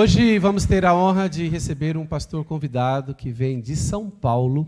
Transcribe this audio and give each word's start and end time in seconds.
Hoje 0.00 0.38
vamos 0.38 0.64
ter 0.64 0.84
a 0.84 0.94
honra 0.94 1.28
de 1.28 1.48
receber 1.48 1.96
um 1.96 2.06
pastor 2.06 2.44
convidado 2.44 3.16
que 3.16 3.32
vem 3.32 3.60
de 3.60 3.74
São 3.74 4.08
Paulo 4.08 4.64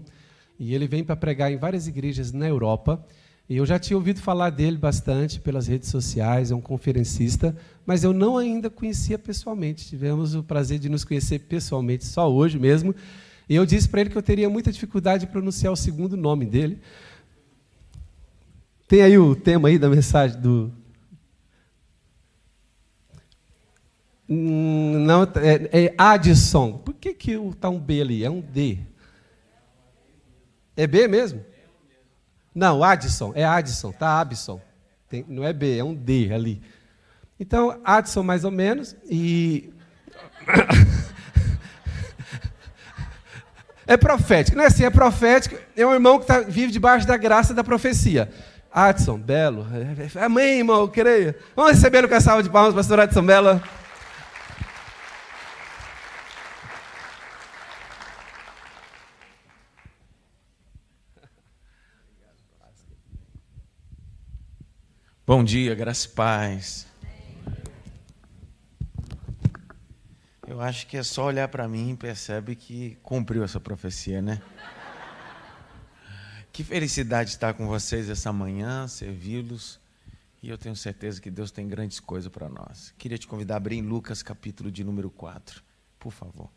e 0.58 0.75
ele 0.75 0.88
vem 0.88 1.04
para 1.04 1.14
pregar 1.14 1.53
em 1.53 1.56
várias 1.56 1.87
igrejas 1.87 2.33
na 2.33 2.49
Europa. 2.49 3.00
E 3.48 3.56
eu 3.56 3.64
já 3.64 3.79
tinha 3.79 3.96
ouvido 3.96 4.21
falar 4.21 4.51
dele 4.51 4.77
bastante 4.77 5.38
pelas 5.38 5.69
redes 5.69 5.88
sociais, 5.88 6.51
é 6.51 6.54
um 6.56 6.61
conferencista, 6.61 7.56
mas 7.87 8.03
eu 8.03 8.12
não 8.12 8.38
ainda 8.38 8.69
conhecia 8.69 9.16
pessoalmente. 9.21 9.87
Tivemos 9.87 10.35
o 10.35 10.43
prazer 10.43 10.80
de 10.80 10.88
nos 10.88 11.04
conhecer 11.04 11.39
pessoalmente 11.39 12.05
só 12.05 12.29
hoje 12.29 12.59
mesmo. 12.59 12.93
E 13.49 13.55
eu 13.55 13.65
disse 13.65 13.89
para 13.89 14.01
ele 14.01 14.11
que 14.11 14.19
eu 14.19 14.23
teria 14.23 14.51
muita 14.51 14.73
dificuldade 14.73 15.27
de 15.27 15.31
pronunciar 15.31 15.73
o 15.73 15.77
segundo 15.77 16.17
nome 16.17 16.45
dele. 16.45 16.81
Tem 18.89 19.01
aí 19.03 19.17
o 19.17 19.37
tema 19.37 19.69
aí 19.69 19.79
da 19.79 19.89
mensagem 19.89 20.41
do, 20.41 20.73
não, 24.33 25.25
é, 25.25 25.87
é 25.87 25.95
Addison. 25.99 26.79
Por 26.79 26.95
que 26.95 27.12
que 27.12 27.33
está 27.33 27.69
um 27.69 27.80
B 27.80 28.01
ali? 28.01 28.25
É 28.25 28.30
um 28.30 28.41
D. 28.41 28.79
É 30.77 30.87
B 30.87 31.09
mesmo? 31.09 31.45
Não, 32.55 32.85
Addison. 32.85 33.33
É 33.35 33.45
Addison, 33.45 33.91
tá? 33.91 34.21
Abson. 34.21 34.61
Tem, 35.09 35.24
não 35.27 35.45
é 35.45 35.52
B, 35.52 35.79
é 35.79 35.83
um 35.83 35.93
D 35.93 36.33
ali. 36.33 36.62
Então, 37.41 37.80
Addison 37.85 38.23
mais 38.23 38.45
ou 38.45 38.52
menos. 38.52 38.95
E. 39.11 39.74
é 43.85 43.97
profético. 43.97 44.57
Não 44.57 44.62
é 44.62 44.69
assim, 44.69 44.85
é 44.85 44.91
profético. 44.91 45.57
É 45.77 45.85
um 45.85 45.93
irmão 45.93 46.21
que 46.21 46.27
tá, 46.27 46.38
vive 46.38 46.71
debaixo 46.71 47.05
da 47.05 47.16
graça 47.16 47.52
da 47.52 47.65
profecia. 47.65 48.30
Adson, 48.73 49.19
belo. 49.19 49.66
Amém, 50.15 50.59
irmão, 50.59 50.87
creia. 50.87 51.37
Vamos 51.57 51.73
receber 51.73 52.09
com 52.09 52.15
a 52.15 52.21
salva 52.21 52.45
de 52.45 52.49
palmas, 52.49 52.73
pastor 52.73 53.01
Adson 53.01 53.27
Belo. 53.27 53.60
Bom 65.26 65.44
dia, 65.44 65.75
graça 65.75 66.09
e 66.09 66.10
paz. 66.10 66.87
Eu 70.47 70.60
acho 70.60 70.87
que 70.87 70.97
é 70.97 71.03
só 71.03 71.26
olhar 71.26 71.47
para 71.49 71.69
mim 71.69 71.91
e 71.91 71.97
percebe 71.97 72.56
que 72.56 72.97
cumpriu 73.03 73.44
essa 73.44 73.60
profecia, 73.60 74.21
né? 74.21 74.43
Que 76.53 76.65
felicidade 76.65 77.31
estar 77.31 77.54
com 77.54 77.66
vocês 77.69 78.10
essa 78.10 78.32
manhã, 78.32 78.88
servi-los. 78.88 79.78
E 80.43 80.48
eu 80.48 80.59
tenho 80.59 80.75
certeza 80.75 81.21
que 81.21 81.31
Deus 81.31 81.50
tem 81.50 81.69
grandes 81.69 82.00
coisas 82.00 82.32
para 82.32 82.48
nós. 82.48 82.93
Queria 82.98 83.19
te 83.19 83.28
convidar 83.28 83.54
a 83.54 83.56
abrir 83.59 83.76
em 83.76 83.82
Lucas 83.82 84.22
capítulo 84.22 84.71
de 84.71 84.82
número 84.82 85.10
4, 85.10 85.62
por 85.98 86.10
favor. 86.10 86.50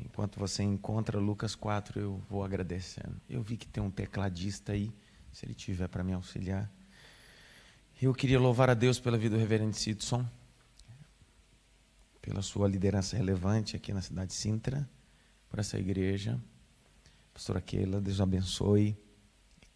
Enquanto 0.00 0.40
você 0.40 0.62
encontra 0.62 1.20
Lucas 1.20 1.54
4, 1.54 2.00
eu 2.00 2.22
vou 2.28 2.42
agradecendo. 2.42 3.20
Eu 3.28 3.42
vi 3.42 3.56
que 3.56 3.68
tem 3.68 3.82
um 3.82 3.90
tecladista 3.90 4.72
aí, 4.72 4.92
se 5.30 5.46
ele 5.46 5.54
tiver 5.54 5.86
para 5.88 6.02
me 6.02 6.14
auxiliar. 6.14 6.68
Eu 8.02 8.12
queria 8.12 8.40
louvar 8.40 8.68
a 8.68 8.74
Deus 8.74 8.98
pela 8.98 9.16
vida 9.16 9.36
do 9.36 9.38
reverendo 9.38 9.76
Sidson, 9.76 10.28
pela 12.20 12.42
sua 12.42 12.66
liderança 12.66 13.16
relevante 13.16 13.76
aqui 13.76 13.92
na 13.92 14.02
cidade 14.02 14.30
de 14.30 14.34
Sintra, 14.34 14.90
por 15.48 15.60
essa 15.60 15.78
igreja. 15.78 16.36
Pastora 17.32 17.60
Keila, 17.60 18.00
Deus 18.00 18.20
abençoe. 18.20 18.98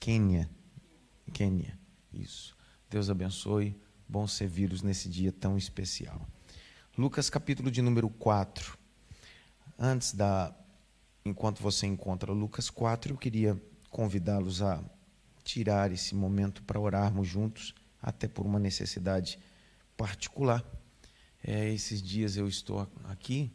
Quênia, 0.00 0.50
Quênia, 1.32 1.78
isso. 2.12 2.56
Deus 2.90 3.08
abençoe. 3.08 3.80
Bom 4.08 4.26
servi-los 4.26 4.82
nesse 4.82 5.08
dia 5.08 5.30
tão 5.30 5.56
especial. 5.56 6.26
Lucas 6.98 7.30
capítulo 7.30 7.70
de 7.70 7.80
número 7.80 8.08
4. 8.08 8.76
Antes 9.78 10.12
da 10.12 10.52
enquanto 11.24 11.62
você 11.62 11.86
encontra 11.86 12.32
Lucas 12.32 12.70
4, 12.70 13.12
eu 13.12 13.16
queria 13.16 13.62
convidá-los 13.88 14.62
a 14.62 14.82
tirar 15.44 15.92
esse 15.92 16.12
momento 16.12 16.60
para 16.64 16.80
orarmos 16.80 17.28
juntos 17.28 17.72
até 18.06 18.28
por 18.28 18.46
uma 18.46 18.60
necessidade 18.60 19.36
particular. 19.96 20.64
É, 21.42 21.68
esses 21.70 22.00
dias 22.00 22.36
eu 22.36 22.46
estou 22.46 22.88
aqui, 23.04 23.52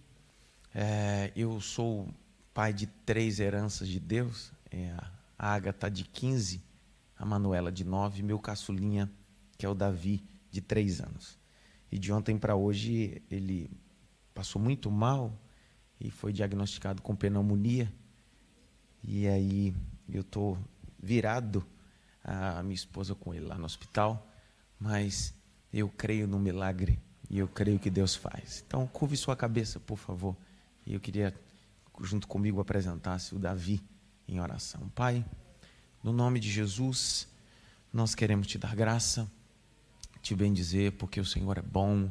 é, 0.75 1.31
eu 1.37 1.61
sou 1.61 2.13
pai 2.53 2.73
de 2.73 2.85
três 2.85 3.39
heranças 3.39 3.87
de 3.87 3.99
Deus, 3.99 4.51
é, 4.69 4.93
a 5.39 5.53
Agatha 5.53 5.89
de 5.89 6.03
15, 6.03 6.61
a 7.17 7.25
Manuela 7.25 7.71
de 7.71 7.85
9, 7.85 8.21
meu 8.23 8.37
caçulinha, 8.39 9.09
que 9.57 9.65
é 9.65 9.69
o 9.69 9.73
Davi, 9.73 10.21
de 10.51 10.59
3 10.59 10.99
anos. 10.99 11.39
E 11.89 11.97
de 11.97 12.11
ontem 12.11 12.37
para 12.37 12.55
hoje 12.55 13.21
ele 13.31 13.69
passou 14.33 14.61
muito 14.61 14.91
mal 14.91 15.33
e 15.99 16.11
foi 16.11 16.33
diagnosticado 16.33 17.01
com 17.01 17.15
pneumonia. 17.15 17.91
E 19.03 19.27
aí 19.27 19.73
eu 20.09 20.21
estou 20.21 20.57
virado 21.01 21.65
a 22.23 22.61
minha 22.63 22.75
esposa 22.75 23.15
com 23.15 23.33
ele 23.33 23.45
lá 23.45 23.57
no 23.57 23.65
hospital 23.65 24.27
mas 24.81 25.31
eu 25.71 25.87
creio 25.87 26.27
no 26.27 26.39
milagre 26.39 26.99
e 27.29 27.37
eu 27.37 27.47
creio 27.47 27.77
que 27.77 27.89
Deus 27.89 28.15
faz. 28.15 28.63
Então, 28.65 28.87
curve 28.87 29.15
sua 29.15 29.35
cabeça, 29.35 29.79
por 29.79 29.97
favor. 29.97 30.35
E 30.85 30.95
eu 30.95 30.99
queria, 30.99 31.33
junto 32.01 32.27
comigo, 32.27 32.59
apresentasse 32.59 33.35
o 33.35 33.39
Davi 33.39 33.79
em 34.27 34.39
oração. 34.41 34.89
Pai, 34.95 35.23
no 36.03 36.11
nome 36.11 36.39
de 36.39 36.49
Jesus, 36.49 37.27
nós 37.93 38.15
queremos 38.15 38.47
te 38.47 38.57
dar 38.57 38.75
graça, 38.75 39.31
te 40.19 40.33
bendizer, 40.33 40.93
porque 40.93 41.19
o 41.19 41.25
Senhor 41.25 41.59
é 41.59 41.61
bom. 41.61 42.09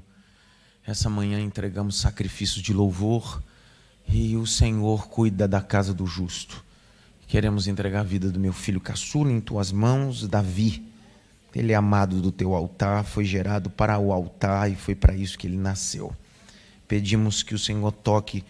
Essa 0.87 1.11
manhã 1.11 1.41
entregamos 1.41 1.97
sacrifício 1.99 2.63
de 2.63 2.73
louvor 2.73 3.43
e 4.07 4.37
o 4.37 4.47
Senhor 4.47 5.09
cuida 5.09 5.49
da 5.49 5.61
casa 5.61 5.93
do 5.93 6.07
justo. 6.07 6.65
Queremos 7.27 7.67
entregar 7.67 8.01
a 8.01 8.05
vida 8.05 8.31
do 8.31 8.39
meu 8.39 8.53
filho 8.53 8.81
caçula 8.81 9.33
em 9.33 9.41
tuas 9.41 9.73
mãos, 9.73 10.27
Davi 10.27 10.90
ele 11.55 11.73
é 11.73 11.75
amado 11.75 12.21
do 12.21 12.31
teu 12.31 12.55
altar, 12.55 13.05
foi 13.05 13.25
gerado 13.25 13.71
para 13.71 13.99
o 13.99 14.13
altar 14.13 14.71
e 14.71 14.77
foi 14.77 14.95
para 14.95 15.15
isso 15.15 15.39
que 15.39 15.47
ele 15.47 15.57
nasceu. 15.57 16.13
Pedimos 16.87 17.43
que 17.43 17.55
o 17.55 17.59
Senhor 17.59 17.93
toque 17.93 18.45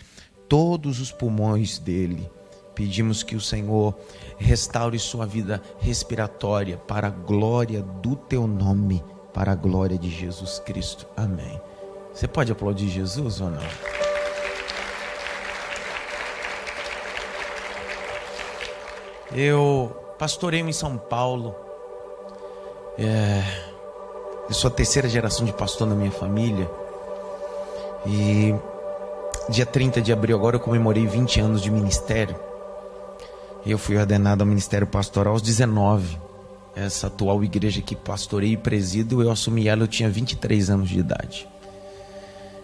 todos 0.49 1.00
os 1.00 1.11
pulmões 1.12 1.78
dele. 1.78 2.28
Pedimos 2.75 3.22
que 3.22 3.37
o 3.37 3.41
Senhor 3.41 3.99
restaure 4.38 4.99
sua 4.99 5.27
vida 5.27 5.62
respiratória 5.78 6.77
para 6.77 7.09
a 7.09 7.11
glória 7.11 7.83
do 7.83 8.16
teu 8.16 8.47
nome, 8.47 9.03
para 9.34 9.53
a 9.53 9.55
glória 9.55 9.99
de 9.99 10.11
Jesus 10.11 10.59
Cristo. 10.59 11.06
Amém. 11.17 11.61
Você 12.12 12.27
pode 12.27 12.50
aplaudir 12.50 12.88
Jesus 12.88 13.41
ou 13.41 13.50
não? 13.50 13.62
Eu 19.32 19.97
pastorei 20.19 20.61
em 20.61 20.72
São 20.72 20.99
Paulo 20.99 21.55
é, 22.98 23.42
eu 24.48 24.54
sou 24.54 24.68
a 24.68 24.72
terceira 24.72 25.08
geração 25.08 25.44
de 25.44 25.52
pastor 25.52 25.86
na 25.86 25.94
minha 25.94 26.10
família. 26.10 26.68
E 28.06 28.54
dia 29.48 29.64
30 29.64 30.00
de 30.00 30.12
abril 30.12 30.36
agora 30.36 30.56
eu 30.56 30.60
comemorei 30.60 31.06
20 31.06 31.40
anos 31.40 31.62
de 31.62 31.70
ministério. 31.70 32.36
Eu 33.64 33.78
fui 33.78 33.96
ordenado 33.96 34.42
ao 34.42 34.46
ministério 34.46 34.86
pastoral 34.86 35.34
aos 35.34 35.42
19. 35.42 36.18
Essa 36.74 37.08
atual 37.08 37.44
igreja 37.44 37.80
que 37.80 37.94
pastorei 37.94 38.52
e 38.52 38.56
presido, 38.56 39.22
eu 39.22 39.30
assumi 39.30 39.68
ela, 39.68 39.82
eu 39.82 39.88
tinha 39.88 40.08
23 40.08 40.70
anos 40.70 40.88
de 40.88 40.98
idade. 40.98 41.48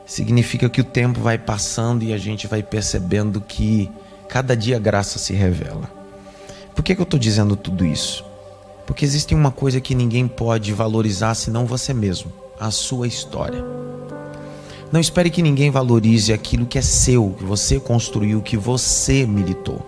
Significa 0.06 0.69
que 0.69 0.81
o 0.81 0.84
tempo 0.84 1.20
vai 1.20 1.38
passando 1.38 2.03
e 2.03 2.12
a 2.12 2.19
gente 2.19 2.47
vai 2.47 2.62
percebendo 2.62 3.41
que 3.41 3.91
cada 4.28 4.56
dia 4.56 4.76
a 4.76 4.81
graça 4.81 5.19
se 5.19 5.32
revela. 5.32 5.91
Por 6.75 6.82
que, 6.82 6.94
que 6.94 7.00
eu 7.00 7.04
estou 7.04 7.19
dizendo 7.19 7.56
tudo 7.56 7.84
isso? 7.84 8.25
Porque 8.87 9.05
existe 9.05 9.35
uma 9.35 9.51
coisa 9.51 9.81
que 9.81 9.95
ninguém 9.95 10.29
pode 10.29 10.73
valorizar 10.73 11.35
senão 11.35 11.67
você 11.67 11.93
mesmo: 11.93 12.33
a 12.59 12.71
sua 12.71 13.07
história. 13.07 13.65
Não 14.93 15.01
espere 15.01 15.31
que 15.31 15.43
ninguém 15.43 15.71
valorize 15.71 16.33
aquilo 16.33 16.65
que 16.65 16.79
é 16.79 16.83
seu, 16.83 17.35
que 17.37 17.44
você 17.44 17.81
construiu, 17.81 18.41
que 18.41 18.56
você 18.56 19.27
militou. 19.27 19.85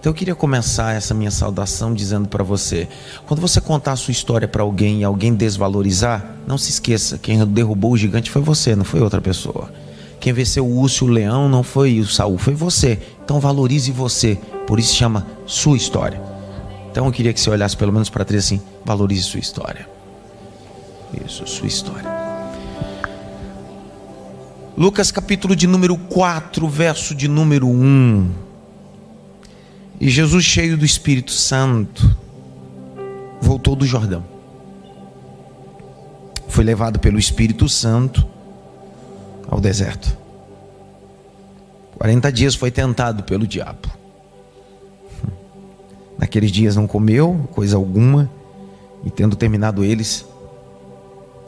Então 0.00 0.10
eu 0.10 0.14
queria 0.14 0.34
começar 0.34 0.94
essa 0.94 1.12
minha 1.12 1.30
saudação 1.30 1.92
dizendo 1.92 2.28
para 2.28 2.42
você: 2.42 2.88
quando 3.26 3.40
você 3.40 3.60
contar 3.60 3.92
a 3.92 3.96
sua 3.96 4.12
história 4.12 4.48
para 4.48 4.62
alguém 4.62 5.00
e 5.00 5.04
alguém 5.04 5.34
desvalorizar, 5.34 6.36
não 6.46 6.56
se 6.56 6.70
esqueça, 6.70 7.18
quem 7.18 7.44
derrubou 7.46 7.92
o 7.92 7.96
gigante 7.96 8.30
foi 8.30 8.40
você, 8.40 8.74
não 8.74 8.84
foi 8.84 9.00
outra 9.00 9.20
pessoa. 9.20 9.70
Quem 10.18 10.32
venceu 10.32 10.66
o 10.66 10.78
urso 10.78 11.04
o 11.04 11.08
leão 11.08 11.48
não 11.48 11.62
foi 11.62 12.00
o 12.00 12.06
Saul, 12.06 12.38
foi 12.38 12.54
você. 12.54 12.98
Então 13.22 13.38
valorize 13.38 13.92
você, 13.92 14.38
por 14.66 14.78
isso 14.78 14.94
chama 14.94 15.26
sua 15.44 15.76
história. 15.76 16.35
Então 16.96 17.04
eu 17.04 17.12
queria 17.12 17.30
que 17.30 17.38
você 17.38 17.50
olhasse 17.50 17.76
pelo 17.76 17.92
menos 17.92 18.08
para 18.08 18.24
trás 18.24 18.46
assim: 18.46 18.58
valorize 18.82 19.24
sua 19.24 19.38
história. 19.38 19.86
Isso, 21.26 21.46
sua 21.46 21.66
história. 21.66 22.10
Lucas 24.78 25.10
capítulo 25.10 25.54
de 25.54 25.66
número 25.66 25.94
4, 25.98 26.66
verso 26.66 27.14
de 27.14 27.28
número 27.28 27.68
1. 27.68 28.30
E 30.00 30.08
Jesus, 30.08 30.42
cheio 30.42 30.78
do 30.78 30.86
Espírito 30.86 31.32
Santo, 31.32 32.16
voltou 33.42 33.76
do 33.76 33.84
Jordão. 33.84 34.24
Foi 36.48 36.64
levado 36.64 36.98
pelo 36.98 37.18
Espírito 37.18 37.68
Santo 37.68 38.26
ao 39.46 39.60
deserto. 39.60 40.16
40 41.98 42.32
dias 42.32 42.54
foi 42.54 42.70
tentado 42.70 43.22
pelo 43.22 43.46
diabo. 43.46 44.05
Naqueles 46.18 46.50
dias 46.50 46.76
não 46.76 46.86
comeu 46.86 47.48
coisa 47.52 47.76
alguma, 47.76 48.30
e 49.04 49.10
tendo 49.10 49.36
terminado 49.36 49.84
eles, 49.84 50.26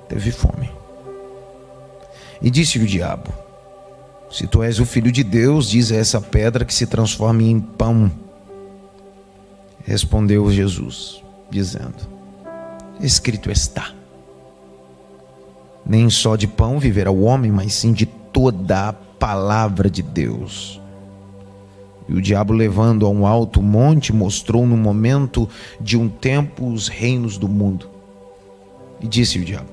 teve 0.09 0.31
fome. 0.31 0.71
E 2.41 2.51
disse 2.51 2.79
o 2.79 2.87
diabo: 2.87 3.33
Se 4.31 4.47
tu 4.47 4.63
és 4.63 4.79
o 4.79 4.87
filho 4.87 5.11
de 5.11 5.25
Deus, 5.25 5.71
diz 5.71 5.91
a 5.91 5.97
essa 5.97 6.21
pedra 6.21 6.65
que 6.65 6.75
se 6.75 6.87
transforme 6.87 7.51
em 7.51 7.61
pão. 7.61 8.11
Respondeu 9.85 10.51
Jesus, 10.53 11.23
dizendo: 11.51 12.07
Escrito 13.01 13.51
está: 13.51 13.93
Nem 15.85 16.11
só 16.11 16.37
de 16.37 16.47
pão 16.47 16.79
viverá 16.79 17.11
o 17.11 17.23
homem, 17.23 17.51
mas 17.51 17.73
sim 17.75 17.93
de 17.93 18.07
toda 18.07 18.91
a 18.91 18.93
palavra 18.93 19.91
de 19.91 20.03
Deus. 20.03 20.78
E 22.09 22.15
o 22.15 22.23
diabo, 22.23 22.55
levando 22.55 23.05
a 23.05 23.11
um 23.11 23.27
alto 23.27 23.61
monte, 23.61 24.15
mostrou 24.15 24.67
no 24.67 24.77
momento 24.77 25.49
de 25.79 25.97
um 25.97 26.09
tempo 26.09 26.67
os 26.67 26.89
reinos 26.89 27.37
do 27.37 27.47
mundo. 27.49 27.89
E 29.01 29.07
disse 29.07 29.39
o 29.39 29.45
diabo: 29.45 29.69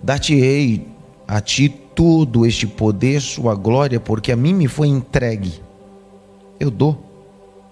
Dar-te-ei 0.00 0.86
a 1.26 1.40
ti 1.40 1.68
todo 1.68 2.46
este 2.46 2.66
poder, 2.66 3.20
sua 3.20 3.54
glória, 3.56 3.98
porque 3.98 4.30
a 4.30 4.36
mim 4.36 4.54
me 4.54 4.68
foi 4.68 4.86
entregue. 4.86 5.60
Eu 6.60 6.70
dou 6.70 7.04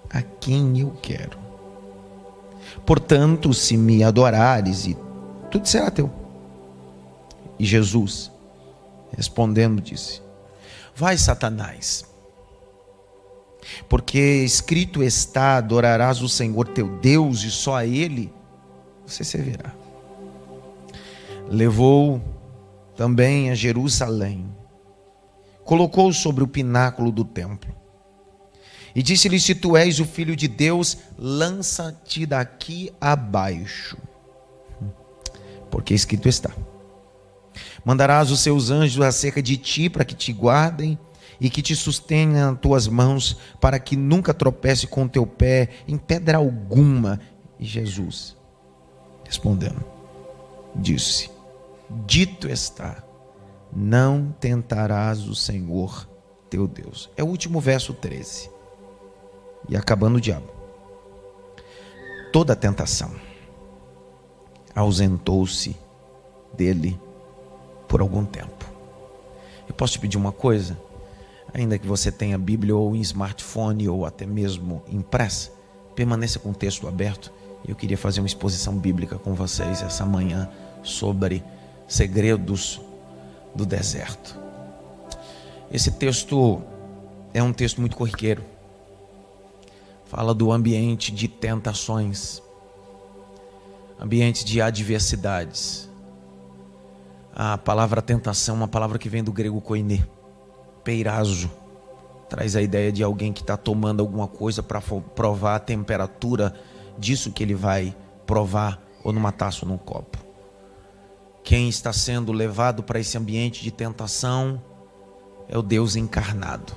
a 0.09 0.21
quem 0.21 0.79
eu 0.79 0.91
quero. 1.01 1.37
Portanto, 2.85 3.53
se 3.53 3.77
me 3.77 4.03
adorares, 4.03 4.87
e 4.87 4.97
tudo 5.49 5.67
será 5.67 5.89
teu. 5.89 6.11
E 7.57 7.63
Jesus, 7.63 8.29
respondendo, 9.15 9.81
disse: 9.81 10.21
Vai, 10.93 11.17
Satanás 11.17 12.12
porque 13.87 14.19
escrito 14.43 15.03
está: 15.03 15.57
adorarás 15.57 16.21
o 16.21 16.29
Senhor 16.29 16.67
teu 16.67 16.87
Deus 16.99 17.43
e 17.43 17.51
só 17.51 17.75
a 17.75 17.85
Ele 17.85 18.31
você 19.05 19.23
servirá. 19.23 19.73
Levou 21.49 22.21
também 22.95 23.49
a 23.51 23.55
Jerusalém, 23.55 24.45
colocou 25.63 26.11
sobre 26.13 26.43
o 26.43 26.47
pináculo 26.47 27.11
do 27.11 27.23
templo 27.23 27.73
e 28.95 29.01
disse-lhe: 29.01 29.39
Se 29.39 29.55
tu 29.55 29.75
és 29.75 29.99
o 29.99 30.05
filho 30.05 30.35
de 30.35 30.47
Deus, 30.47 30.97
lança-te 31.17 32.25
daqui 32.25 32.91
abaixo, 32.99 33.97
porque 35.69 35.93
escrito 35.93 36.29
está: 36.29 36.51
Mandarás 37.83 38.31
os 38.31 38.39
seus 38.39 38.69
anjos 38.69 39.03
acerca 39.03 39.41
de 39.41 39.57
ti 39.57 39.89
para 39.89 40.05
que 40.05 40.15
te 40.15 40.31
guardem 40.31 40.97
e 41.43 41.49
que 41.49 41.61
te 41.61 41.75
sustenha 41.75 42.51
as 42.51 42.59
tuas 42.59 42.87
mãos, 42.87 43.37
para 43.59 43.77
que 43.77 43.97
nunca 43.97 44.33
tropece 44.33 44.87
com 44.87 45.03
o 45.03 45.09
teu 45.09 45.27
pé 45.27 45.67
em 45.85 45.97
pedra 45.97 46.37
alguma. 46.37 47.19
E 47.59 47.65
Jesus, 47.65 48.37
respondendo, 49.25 49.83
disse: 50.73 51.29
Dito 52.05 52.47
está, 52.47 53.03
não 53.75 54.33
tentarás 54.39 55.27
o 55.27 55.35
Senhor 55.35 56.07
teu 56.49 56.65
Deus. 56.65 57.09
É 57.17 57.23
o 57.23 57.27
último 57.27 57.59
verso 57.59 57.93
13. 57.93 58.49
E 59.67 59.75
acabando 59.75 60.15
o 60.15 60.21
diabo. 60.21 60.47
Toda 62.31 62.55
tentação 62.55 63.11
ausentou-se 64.73 65.75
dele 66.53 66.97
por 67.85 67.99
algum 67.99 68.23
tempo. 68.23 68.65
Eu 69.67 69.75
posso 69.75 69.93
te 69.93 69.99
pedir 69.99 70.17
uma 70.17 70.31
coisa? 70.31 70.77
Ainda 71.53 71.77
que 71.77 71.85
você 71.85 72.11
tenha 72.11 72.37
Bíblia 72.37 72.75
ou 72.75 72.95
em 72.95 73.01
smartphone 73.01 73.87
ou 73.87 74.05
até 74.05 74.25
mesmo 74.25 74.81
impressa, 74.89 75.51
permaneça 75.95 76.39
com 76.39 76.49
o 76.49 76.53
texto 76.53 76.87
aberto. 76.87 77.31
Eu 77.67 77.75
queria 77.75 77.97
fazer 77.97 78.19
uma 78.19 78.27
exposição 78.27 78.77
bíblica 78.77 79.17
com 79.17 79.35
vocês 79.35 79.81
essa 79.81 80.05
manhã 80.05 80.49
sobre 80.81 81.43
segredos 81.87 82.81
do 83.53 83.65
deserto. 83.65 84.37
Esse 85.71 85.91
texto 85.91 86.61
é 87.33 87.41
um 87.41 87.53
texto 87.53 87.79
muito 87.79 87.95
corriqueiro. 87.95 88.43
Fala 90.05 90.33
do 90.33 90.51
ambiente 90.51 91.11
de 91.11 91.27
tentações, 91.27 92.41
ambiente 93.99 94.43
de 94.43 94.61
adversidades. 94.61 95.89
A 97.33 97.57
palavra 97.57 98.01
tentação 98.01 98.55
é 98.55 98.57
uma 98.57 98.67
palavra 98.67 98.99
que 98.99 99.09
vem 99.09 99.23
do 99.23 99.31
grego 99.31 99.59
koine 99.61 100.03
peirazo. 100.83 101.49
Traz 102.29 102.55
a 102.55 102.61
ideia 102.61 102.91
de 102.91 103.03
alguém 103.03 103.31
que 103.31 103.41
está 103.41 103.55
tomando 103.55 104.01
alguma 104.01 104.27
coisa 104.27 104.63
para 104.63 104.81
provar 104.81 105.55
a 105.55 105.59
temperatura 105.59 106.53
disso 106.97 107.31
que 107.31 107.43
ele 107.43 107.55
vai 107.55 107.95
provar, 108.25 108.81
ou 109.03 109.11
numa 109.11 109.31
taça 109.31 109.65
ou 109.65 109.71
num 109.71 109.77
copo. 109.77 110.17
Quem 111.43 111.67
está 111.67 111.91
sendo 111.91 112.31
levado 112.31 112.81
para 112.81 112.99
esse 112.99 113.17
ambiente 113.17 113.61
de 113.61 113.69
tentação 113.69 114.61
é 115.47 115.57
o 115.57 115.61
Deus 115.61 115.95
encarnado. 115.95 116.73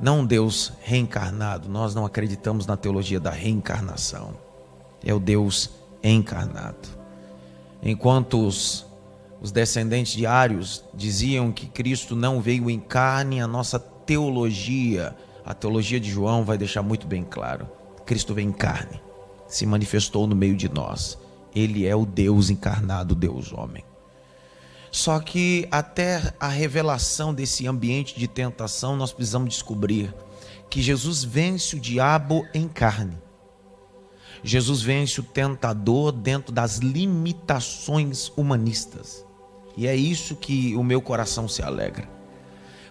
Não 0.00 0.20
um 0.20 0.26
Deus 0.26 0.72
reencarnado, 0.80 1.68
nós 1.68 1.94
não 1.94 2.06
acreditamos 2.06 2.66
na 2.66 2.76
teologia 2.76 3.20
da 3.20 3.30
reencarnação. 3.30 4.34
É 5.04 5.12
o 5.12 5.20
Deus 5.20 5.70
encarnado. 6.02 6.88
Enquanto 7.82 8.46
os 8.46 8.86
os 9.40 9.50
descendentes 9.50 10.12
de 10.12 10.26
Ários 10.26 10.84
diziam 10.92 11.50
que 11.50 11.66
Cristo 11.66 12.14
não 12.14 12.40
veio 12.42 12.68
em 12.68 12.78
carne, 12.78 13.40
a 13.40 13.46
nossa 13.46 13.78
teologia, 13.78 15.16
a 15.44 15.54
teologia 15.54 15.98
de 15.98 16.10
João 16.10 16.44
vai 16.44 16.58
deixar 16.58 16.82
muito 16.82 17.06
bem 17.06 17.24
claro. 17.24 17.66
Cristo 18.04 18.34
veio 18.34 18.48
em 18.48 18.52
carne, 18.52 19.00
se 19.48 19.64
manifestou 19.64 20.26
no 20.26 20.36
meio 20.36 20.56
de 20.56 20.68
nós. 20.68 21.18
Ele 21.54 21.86
é 21.86 21.96
o 21.96 22.04
Deus 22.04 22.50
encarnado, 22.50 23.14
Deus 23.14 23.52
homem. 23.52 23.82
Só 24.90 25.20
que 25.20 25.66
até 25.70 26.34
a 26.38 26.48
revelação 26.48 27.32
desse 27.32 27.66
ambiente 27.66 28.18
de 28.18 28.28
tentação, 28.28 28.96
nós 28.96 29.12
precisamos 29.12 29.48
descobrir 29.48 30.14
que 30.68 30.82
Jesus 30.82 31.24
vence 31.24 31.76
o 31.76 31.80
diabo 31.80 32.46
em 32.52 32.68
carne. 32.68 33.16
Jesus 34.42 34.82
vence 34.82 35.20
o 35.20 35.22
tentador 35.22 36.12
dentro 36.12 36.52
das 36.52 36.78
limitações 36.78 38.32
humanistas. 38.36 39.24
E 39.76 39.86
é 39.86 39.94
isso 39.94 40.36
que 40.36 40.74
o 40.76 40.82
meu 40.82 41.00
coração 41.00 41.48
se 41.48 41.62
alegra. 41.62 42.08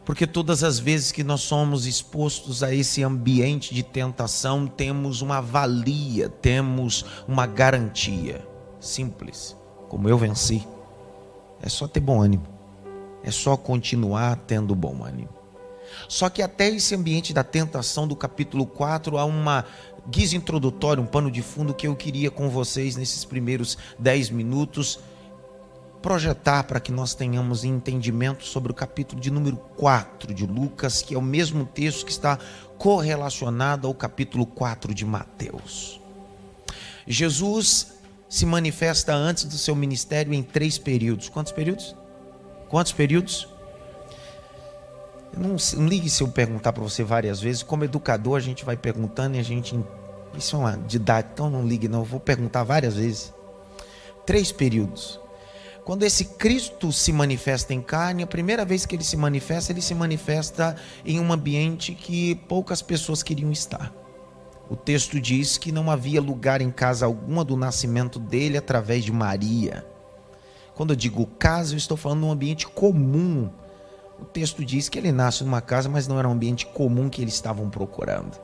Porque 0.06 0.26
todas 0.26 0.64
as 0.64 0.80
vezes 0.80 1.12
que 1.12 1.24
nós 1.24 1.42
somos 1.42 1.86
expostos 1.86 2.64
a 2.64 2.74
esse 2.74 3.04
ambiente 3.04 3.76
de 3.76 3.83
tentação, 3.83 4.66
temos 4.66 5.21
uma 5.21 5.40
valia, 5.40 6.30
temos 6.30 7.06
uma 7.28 7.45
garantia. 7.45 8.44
Simples. 8.80 9.56
Como 9.88 10.09
eu 10.09 10.18
venci. 10.18 10.66
É 11.62 11.69
só 11.69 11.88
ter 11.88 12.00
bom 12.00 12.21
ânimo. 12.21 12.48
É 13.24 13.30
só 13.30 13.56
continuar 13.56 14.36
tendo 14.48 14.74
bom 14.74 15.04
ânimo. 15.04 15.30
Só 16.07 16.30
que 16.30 16.42
até 16.42 16.69
esse 16.69 16.95
ambiente 16.95 17.33
da 17.33 17.44
tentação 17.44 18.07
do 18.07 18.16
capítulo 18.16 18.66
4 18.66 19.18
há 19.18 19.26
uma 19.26 19.66
guisa 20.09 20.36
introdutória, 20.36 21.02
um 21.02 21.06
pano 21.06 21.30
de 21.30 21.42
fundo 21.42 21.74
que 21.74 21.88
eu 21.88 21.95
queria 21.95 22.31
com 22.31 22.50
vocês 22.50 22.95
nesses 22.95 23.26
primeiros 23.26 23.78
10 24.00 24.31
minutos 24.31 25.00
projetar 26.01 26.63
para 26.63 26.79
que 26.79 26.91
nós 26.91 27.13
tenhamos 27.13 27.63
entendimento 27.63 28.45
sobre 28.45 28.71
o 28.71 28.75
capítulo 28.75 29.19
de 29.19 29.29
número 29.29 29.57
4 29.77 30.33
de 30.33 30.45
Lucas, 30.45 31.01
que 31.01 31.13
é 31.13 31.18
o 31.18 31.21
mesmo 31.21 31.65
texto 31.65 32.06
que 32.06 32.11
está 32.11 32.37
correlacionado 32.77 33.87
ao 33.87 33.94
capítulo 33.94 34.45
4 34.45 34.94
de 34.94 35.06
Mateus. 35.06 35.99
Jesus 37.06 37.99
se 38.29 38.45
manifesta 38.45 39.13
antes 39.13 39.45
do 39.45 39.57
seu 39.57 39.75
ministério 39.75 40.33
em 40.33 40.44
três 40.44 40.77
períodos. 40.77 41.27
Quantos 41.27 41.51
períodos? 41.51 41.95
Quantos 42.69 42.94
períodos? 42.94 43.47
Não, 45.35 45.56
não 45.77 45.87
ligue 45.87 46.09
se 46.09 46.21
eu 46.21 46.27
perguntar 46.27 46.71
para 46.71 46.83
você 46.83 47.03
várias 47.03 47.41
vezes. 47.41 47.63
Como 47.63 47.83
educador, 47.83 48.37
a 48.37 48.39
gente 48.39 48.63
vai 48.63 48.77
perguntando 48.77 49.35
e 49.35 49.39
a 49.39 49.44
gente. 49.44 49.77
Isso 50.37 50.56
é 50.56 50.59
uma 50.59 50.77
didática, 50.77 51.33
então 51.33 51.49
não 51.49 51.68
ligue, 51.68 51.87
não. 51.87 51.99
Eu 51.99 52.06
vou 52.06 52.19
perguntar 52.19 52.63
várias 52.63 52.95
vezes. 52.95 53.33
Três 54.25 54.51
períodos. 54.51 55.19
Quando 55.90 56.04
esse 56.04 56.24
Cristo 56.24 56.94
se 56.94 57.12
manifesta 57.12 57.74
em 57.74 57.81
carne, 57.81 58.22
a 58.22 58.28
primeira 58.28 58.64
vez 58.64 58.86
que 58.86 58.96
ele 58.96 59.04
se 59.04 59.18
manifesta, 59.18 59.72
ele 59.72 59.81
se 59.81 59.96
manifesta 59.96 60.76
em 61.04 61.19
um 61.19 61.34
ambiente 61.34 61.96
que 61.96 62.36
poucas 62.48 62.80
pessoas 62.80 63.24
queriam 63.24 63.52
estar. 63.52 63.92
O 64.69 64.76
texto 64.76 65.19
diz 65.19 65.58
que 65.58 65.72
não 65.72 65.90
havia 65.90 66.22
lugar 66.22 66.62
em 66.62 66.69
casa 66.69 67.08
alguma 67.08 67.44
do 67.44 67.58
nascimento 67.58 68.19
dele 68.19 68.56
através 68.56 69.04
de 69.04 69.12
Maria. 69.12 69.84
Quando 70.76 70.92
eu 70.92 70.96
digo 70.96 71.26
casa, 71.26 71.74
eu 71.74 71.78
estou 71.80 71.98
falando 71.98 72.19
de 72.19 72.26
um 72.28 72.31
ambiente 72.34 72.68
comum. 72.68 73.50
O 74.22 74.26
texto 74.26 74.64
diz 74.64 74.90
que 74.90 75.00
ele 75.00 75.12
nasce 75.12 75.44
numa 75.44 75.60
casa, 75.60 75.90
mas 75.90 76.08
não 76.08 76.19
era 76.19 76.30
um 76.30 76.34
ambiente 76.34 76.68
comum 76.68 77.10
que 77.10 77.19
eles 77.19 77.34
estavam 77.34 77.68
procurando. 77.68 78.40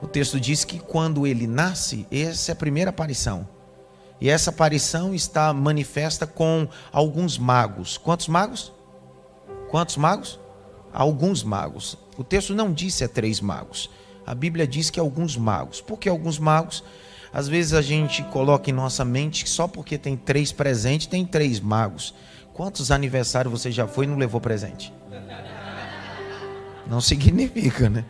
O 0.00 0.06
texto 0.06 0.38
diz 0.38 0.64
que 0.64 0.78
quando 0.78 1.26
ele 1.26 1.48
nasce, 1.48 2.06
essa 2.12 2.52
é 2.52 2.54
a 2.54 2.56
primeira 2.56 2.90
aparição. 2.90 3.55
E 4.20 4.30
essa 4.30 4.50
aparição 4.50 5.14
está 5.14 5.52
manifesta 5.52 6.26
com 6.26 6.66
alguns 6.90 7.36
magos. 7.36 7.98
Quantos 7.98 8.28
magos? 8.28 8.72
Quantos 9.70 9.96
magos? 9.96 10.40
Alguns 10.92 11.42
magos. 11.42 11.98
O 12.16 12.24
texto 12.24 12.54
não 12.54 12.72
disse 12.72 13.04
é 13.04 13.08
três 13.08 13.40
magos. 13.40 13.90
A 14.26 14.34
Bíblia 14.34 14.66
diz 14.66 14.88
que 14.88 14.98
alguns 14.98 15.36
magos. 15.36 15.80
Por 15.80 15.98
que 15.98 16.08
alguns 16.08 16.38
magos? 16.38 16.82
Às 17.32 17.46
vezes 17.48 17.74
a 17.74 17.82
gente 17.82 18.22
coloca 18.24 18.70
em 18.70 18.72
nossa 18.72 19.04
mente 19.04 19.44
que 19.44 19.50
só 19.50 19.68
porque 19.68 19.98
tem 19.98 20.16
três 20.16 20.52
presentes, 20.52 21.06
tem 21.06 21.24
três 21.26 21.60
magos. 21.60 22.14
Quantos 22.54 22.90
aniversários 22.90 23.52
você 23.52 23.70
já 23.70 23.86
foi 23.86 24.06
e 24.06 24.08
não 24.08 24.16
levou 24.16 24.40
presente? 24.40 24.92
Não 26.86 27.00
significa, 27.00 27.90
né? 27.90 28.04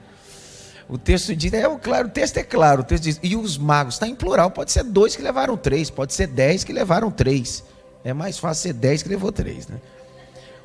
O 0.89 0.97
texto 0.97 1.35
diz, 1.35 1.53
é 1.53 1.69
claro, 1.79 2.09
o 2.09 2.11
texto 2.11 2.37
é 2.37 2.45
claro, 2.45 2.83
o 2.83 2.85
texto 2.85 3.05
diz, 3.05 3.21
e 3.23 3.35
os 3.35 3.59
magos, 3.59 3.95
está 3.95 4.07
em 4.07 4.15
plural, 4.15 4.51
pode 4.51 4.71
ser 4.71 4.85
dois 4.85 5.17
que 5.17 5.23
levaram 5.23 5.57
três, 5.57 5.91
pode 5.91 6.15
ser 6.15 6.29
dez 6.29 6.63
que 6.63 6.73
levaram 6.73 7.11
três. 7.11 7.65
É 8.05 8.13
mais 8.13 8.39
fácil 8.39 8.63
ser 8.63 8.73
dez 8.73 9.03
que 9.03 9.09
levou 9.09 9.33
três, 9.33 9.67
né? 9.67 9.81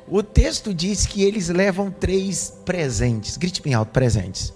O 0.06 0.22
texto 0.22 0.72
diz 0.72 1.06
que 1.06 1.22
eles 1.22 1.48
levam 1.48 1.90
três 1.90 2.52
presentes. 2.64 3.36
Grite 3.36 3.62
bem 3.62 3.74
alto, 3.74 3.90
presentes. 3.90 4.52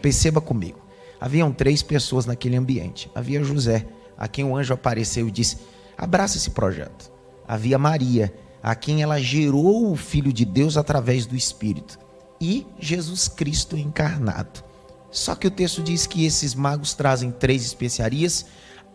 Perceba 0.00 0.40
comigo. 0.40 0.78
Haviam 1.20 1.52
três 1.52 1.82
pessoas 1.82 2.26
naquele 2.26 2.56
ambiente. 2.56 3.10
Havia 3.14 3.42
José, 3.42 3.86
a 4.18 4.26
quem 4.28 4.44
o 4.44 4.56
anjo 4.56 4.74
apareceu 4.74 5.28
e 5.28 5.30
disse: 5.30 5.58
abraça 5.96 6.36
esse 6.36 6.50
projeto. 6.50 7.10
Havia 7.46 7.78
Maria, 7.78 8.32
a 8.62 8.74
quem 8.74 9.02
ela 9.02 9.20
gerou 9.20 9.90
o 9.90 9.96
Filho 9.96 10.32
de 10.32 10.44
Deus 10.44 10.76
através 10.76 11.26
do 11.26 11.36
Espírito. 11.36 11.98
E 12.40 12.66
Jesus 12.78 13.28
Cristo 13.28 13.76
encarnado. 13.76 14.64
Só 15.12 15.34
que 15.34 15.46
o 15.46 15.50
texto 15.50 15.82
diz 15.82 16.06
que 16.06 16.24
esses 16.24 16.54
magos 16.54 16.94
trazem 16.94 17.30
três 17.30 17.62
especiarias, 17.62 18.46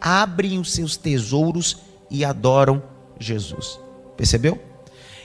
abrem 0.01 0.59
os 0.59 0.74
seus 0.74 0.97
tesouros 0.97 1.77
e 2.09 2.25
adoram 2.25 2.81
Jesus. 3.19 3.79
Percebeu? 4.17 4.59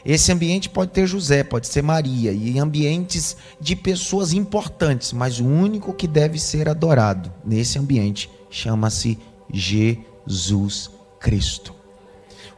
Esse 0.04 0.30
ambiente 0.32 0.68
pode 0.68 0.90
ter 0.90 1.06
José, 1.06 1.42
pode 1.42 1.68
ser 1.68 1.80
Maria, 1.80 2.32
e 2.32 2.58
ambientes 2.58 3.36
de 3.58 3.74
pessoas 3.74 4.32
importantes, 4.32 5.12
mas 5.12 5.40
o 5.40 5.46
único 5.46 5.94
que 5.94 6.06
deve 6.06 6.38
ser 6.38 6.68
adorado 6.68 7.32
nesse 7.44 7.78
ambiente 7.78 8.28
chama-se 8.50 9.18
Jesus 9.50 10.90
Cristo. 11.18 11.74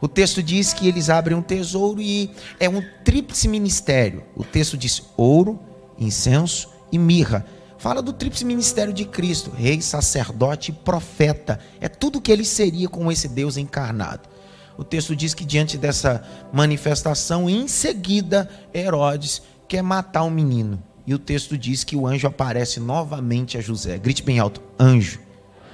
O 0.01 0.07
texto 0.07 0.43
diz 0.43 0.73
que 0.73 0.87
eles 0.87 1.09
abrem 1.09 1.37
um 1.37 1.41
tesouro 1.41 2.01
e 2.01 2.31
é 2.59 2.67
um 2.67 2.83
tríplice 3.03 3.47
ministério. 3.47 4.23
O 4.35 4.43
texto 4.43 4.75
diz 4.75 5.03
ouro, 5.15 5.59
incenso 5.97 6.69
e 6.91 6.97
mirra 6.97 7.45
fala 7.85 8.01
do 8.01 8.11
tríplice 8.11 8.43
ministério 8.43 8.91
de 8.91 9.05
Cristo, 9.05 9.51
rei, 9.51 9.79
sacerdote 9.79 10.71
e 10.71 10.73
profeta. 10.73 11.59
É 11.79 11.87
tudo 11.87 12.19
que 12.19 12.31
ele 12.31 12.43
seria 12.43 12.89
com 12.89 13.11
esse 13.11 13.27
Deus 13.27 13.57
encarnado. 13.57 14.27
O 14.75 14.83
texto 14.83 15.15
diz 15.15 15.35
que 15.35 15.45
diante 15.45 15.77
dessa 15.77 16.27
manifestação, 16.51 17.47
em 17.47 17.67
seguida, 17.67 18.49
Herodes 18.73 19.43
quer 19.67 19.83
matar 19.83 20.23
o 20.23 20.31
menino. 20.31 20.81
E 21.05 21.13
o 21.13 21.19
texto 21.19 21.55
diz 21.55 21.83
que 21.83 21.95
o 21.95 22.07
anjo 22.07 22.25
aparece 22.25 22.79
novamente 22.79 23.55
a 23.55 23.61
José. 23.61 23.99
Grite 23.99 24.23
bem 24.23 24.39
alto: 24.39 24.63
anjo. 24.79 25.19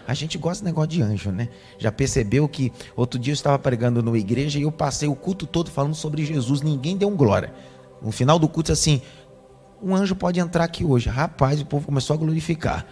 A 0.06 0.13
gente 0.13 0.38
gosta 0.38 0.65
do 0.65 0.68
negócio 0.68 0.89
de 0.89 1.01
anjo, 1.01 1.32
né? 1.32 1.48
Já 1.80 1.94
percebeu 1.94 2.46
que 2.50 2.74
outro 2.94 3.18
dia 3.18 3.32
eu 3.32 3.36
estava 3.36 3.58
pregando 3.58 4.03
numa 4.03 4.18
igreja 4.18 4.60
e 4.60 4.63
eu 4.63 4.72
passei 4.74 5.08
o 5.08 5.15
culto 5.15 5.48
todo 5.48 5.72
falando 5.72 5.96
sobre 5.96 6.25
Jesus, 6.25 6.62
ninguém 6.62 6.98
deu 6.98 7.08
um 7.08 7.15
glória. 7.15 7.53
No 8.01 8.12
final 8.12 8.39
do 8.39 8.50
culto, 8.50 8.72
assim, 8.72 9.01
um 9.82 9.96
anjo 9.96 10.16
pode 10.16 10.40
entrar 10.40 10.64
aqui 10.64 10.86
hoje. 10.86 11.10
Rapaz, 11.10 11.60
o 11.62 11.66
povo 11.66 11.86
começou 11.86 12.14
a 12.14 12.18
glorificar. 12.18 12.86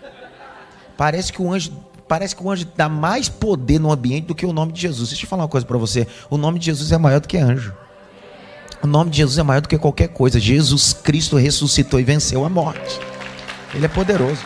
Parece 0.97 1.31
que 1.31 1.41
o 1.41 1.51
anjo, 1.51 1.71
parece 2.07 2.35
que 2.35 2.43
o 2.43 2.49
anjo 2.49 2.67
dá 2.75 2.89
mais 2.89 3.29
poder 3.29 3.79
no 3.79 3.91
ambiente 3.91 4.25
do 4.25 4.35
que 4.35 4.45
o 4.45 4.51
nome 4.51 4.73
de 4.73 4.81
Jesus. 4.81 5.09
Deixa 5.09 5.25
eu 5.25 5.29
falar 5.29 5.43
uma 5.43 5.49
coisa 5.49 5.65
para 5.65 5.77
você. 5.77 6.07
O 6.29 6.37
nome 6.37 6.59
de 6.59 6.65
Jesus 6.65 6.91
é 6.91 6.97
maior 6.97 7.19
do 7.19 7.27
que 7.27 7.37
anjo. 7.37 7.73
O 8.81 8.87
nome 8.87 9.11
de 9.11 9.17
Jesus 9.17 9.37
é 9.37 9.43
maior 9.43 9.61
do 9.61 9.69
que 9.69 9.77
qualquer 9.77 10.09
coisa. 10.09 10.39
Jesus 10.39 10.93
Cristo 10.93 11.37
ressuscitou 11.37 11.99
e 11.99 12.03
venceu 12.03 12.43
a 12.45 12.49
morte. 12.49 12.99
Ele 13.73 13.85
é 13.85 13.89
poderoso. 13.89 14.41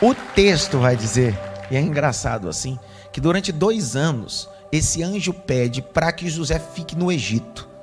O 0.00 0.14
texto 0.14 0.78
vai 0.78 0.94
dizer, 0.94 1.38
e 1.70 1.76
é 1.76 1.80
engraçado 1.80 2.48
assim, 2.48 2.78
que 3.10 3.20
durante 3.20 3.50
dois 3.50 3.96
anos 3.96 4.48
esse 4.70 5.02
anjo 5.02 5.32
pede 5.32 5.80
para 5.80 6.12
que 6.12 6.28
José 6.28 6.58
fique 6.58 6.94
no 6.94 7.10
Egito. 7.10 7.75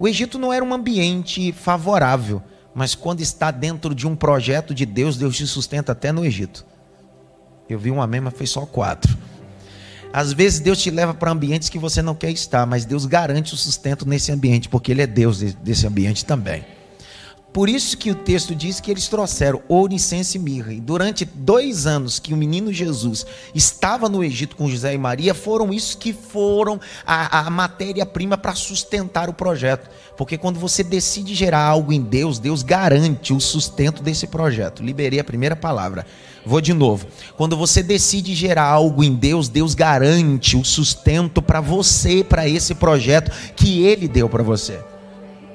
O 0.00 0.08
Egito 0.08 0.38
não 0.38 0.50
era 0.50 0.64
um 0.64 0.72
ambiente 0.72 1.52
favorável, 1.52 2.42
mas 2.74 2.94
quando 2.94 3.20
está 3.20 3.50
dentro 3.50 3.94
de 3.94 4.06
um 4.06 4.16
projeto 4.16 4.74
de 4.74 4.86
Deus, 4.86 5.18
Deus 5.18 5.36
te 5.36 5.46
sustenta 5.46 5.92
até 5.92 6.10
no 6.10 6.24
Egito. 6.24 6.64
Eu 7.68 7.78
vi 7.78 7.90
um 7.90 8.00
amém, 8.00 8.18
mas 8.18 8.32
foi 8.32 8.46
só 8.46 8.64
quatro. 8.64 9.14
Às 10.10 10.32
vezes 10.32 10.58
Deus 10.58 10.80
te 10.80 10.90
leva 10.90 11.12
para 11.12 11.30
ambientes 11.30 11.68
que 11.68 11.78
você 11.78 12.00
não 12.00 12.14
quer 12.14 12.30
estar, 12.30 12.64
mas 12.64 12.86
Deus 12.86 13.04
garante 13.04 13.52
o 13.52 13.58
sustento 13.58 14.08
nesse 14.08 14.32
ambiente, 14.32 14.70
porque 14.70 14.90
Ele 14.90 15.02
é 15.02 15.06
Deus 15.06 15.40
desse 15.40 15.86
ambiente 15.86 16.24
também. 16.24 16.64
Por 17.52 17.68
isso 17.68 17.96
que 17.96 18.12
o 18.12 18.14
texto 18.14 18.54
diz 18.54 18.78
que 18.78 18.90
eles 18.90 19.08
trouxeram 19.08 19.60
ouro, 19.68 19.92
e 19.92 20.38
mirra. 20.38 20.72
E 20.72 20.80
durante 20.80 21.24
dois 21.24 21.84
anos 21.84 22.20
que 22.20 22.32
o 22.32 22.36
menino 22.36 22.72
Jesus 22.72 23.26
estava 23.52 24.08
no 24.08 24.22
Egito 24.22 24.54
com 24.54 24.68
José 24.68 24.94
e 24.94 24.98
Maria, 24.98 25.34
foram 25.34 25.72
isso 25.72 25.98
que 25.98 26.12
foram 26.12 26.78
a, 27.04 27.46
a 27.46 27.50
matéria-prima 27.50 28.38
para 28.38 28.54
sustentar 28.54 29.28
o 29.28 29.34
projeto. 29.34 29.90
Porque 30.16 30.38
quando 30.38 30.60
você 30.60 30.84
decide 30.84 31.34
gerar 31.34 31.64
algo 31.64 31.92
em 31.92 32.00
Deus, 32.00 32.38
Deus 32.38 32.62
garante 32.62 33.32
o 33.32 33.40
sustento 33.40 34.00
desse 34.00 34.28
projeto. 34.28 34.82
Liberei 34.82 35.18
a 35.18 35.24
primeira 35.24 35.56
palavra. 35.56 36.06
Vou 36.46 36.60
de 36.60 36.72
novo. 36.72 37.06
Quando 37.36 37.56
você 37.56 37.82
decide 37.82 38.32
gerar 38.32 38.66
algo 38.66 39.02
em 39.02 39.14
Deus, 39.14 39.48
Deus 39.48 39.74
garante 39.74 40.56
o 40.56 40.64
sustento 40.64 41.42
para 41.42 41.60
você, 41.60 42.22
para 42.22 42.48
esse 42.48 42.76
projeto 42.76 43.32
que 43.56 43.82
Ele 43.82 44.06
deu 44.06 44.28
para 44.28 44.42
você. 44.42 44.78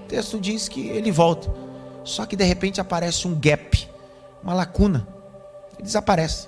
O 0.03 0.07
texto 0.07 0.39
diz 0.39 0.67
que 0.67 0.87
ele 0.87 1.11
volta. 1.11 1.64
Só 2.05 2.25
que 2.25 2.35
de 2.35 2.43
repente 2.45 2.79
aparece 2.79 3.27
um 3.27 3.37
gap, 3.37 3.89
uma 4.43 4.53
lacuna. 4.53 5.07
Ele 5.73 5.83
desaparece. 5.83 6.47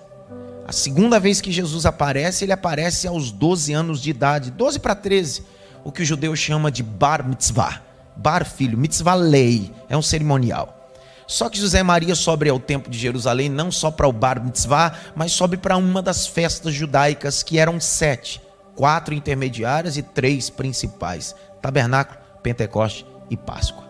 A 0.67 0.71
segunda 0.71 1.19
vez 1.19 1.41
que 1.41 1.51
Jesus 1.51 1.85
aparece, 1.85 2.45
ele 2.45 2.51
aparece 2.51 3.07
aos 3.07 3.31
12 3.31 3.73
anos 3.73 4.01
de 4.01 4.11
idade, 4.11 4.51
12 4.51 4.79
para 4.79 4.93
13, 4.93 5.43
o 5.83 5.91
que 5.91 6.03
o 6.03 6.05
judeu 6.05 6.35
chama 6.35 6.71
de 6.71 6.83
bar 6.83 7.27
mitzvah. 7.27 7.81
Bar 8.15 8.45
filho, 8.45 8.77
mitzvah 8.77 9.15
lei, 9.15 9.71
é 9.89 9.97
um 9.97 10.01
cerimonial. 10.01 10.91
Só 11.25 11.49
que 11.49 11.59
José 11.59 11.83
Maria 11.83 12.15
sobe 12.15 12.49
ao 12.49 12.59
templo 12.59 12.91
de 12.91 12.97
Jerusalém 12.97 13.49
não 13.49 13.71
só 13.71 13.89
para 13.89 14.07
o 14.07 14.13
bar 14.13 14.43
mitzvah, 14.43 14.93
mas 15.15 15.31
sobe 15.31 15.57
para 15.57 15.75
uma 15.75 16.01
das 16.01 16.27
festas 16.27 16.73
judaicas 16.73 17.43
que 17.43 17.57
eram 17.57 17.79
sete, 17.79 18.41
quatro 18.75 19.13
intermediárias 19.13 19.97
e 19.97 20.03
três 20.03 20.49
principais: 20.49 21.35
tabernáculo, 21.61 22.19
Pentecoste 22.43 23.05
e 23.29 23.35
Páscoa. 23.35 23.86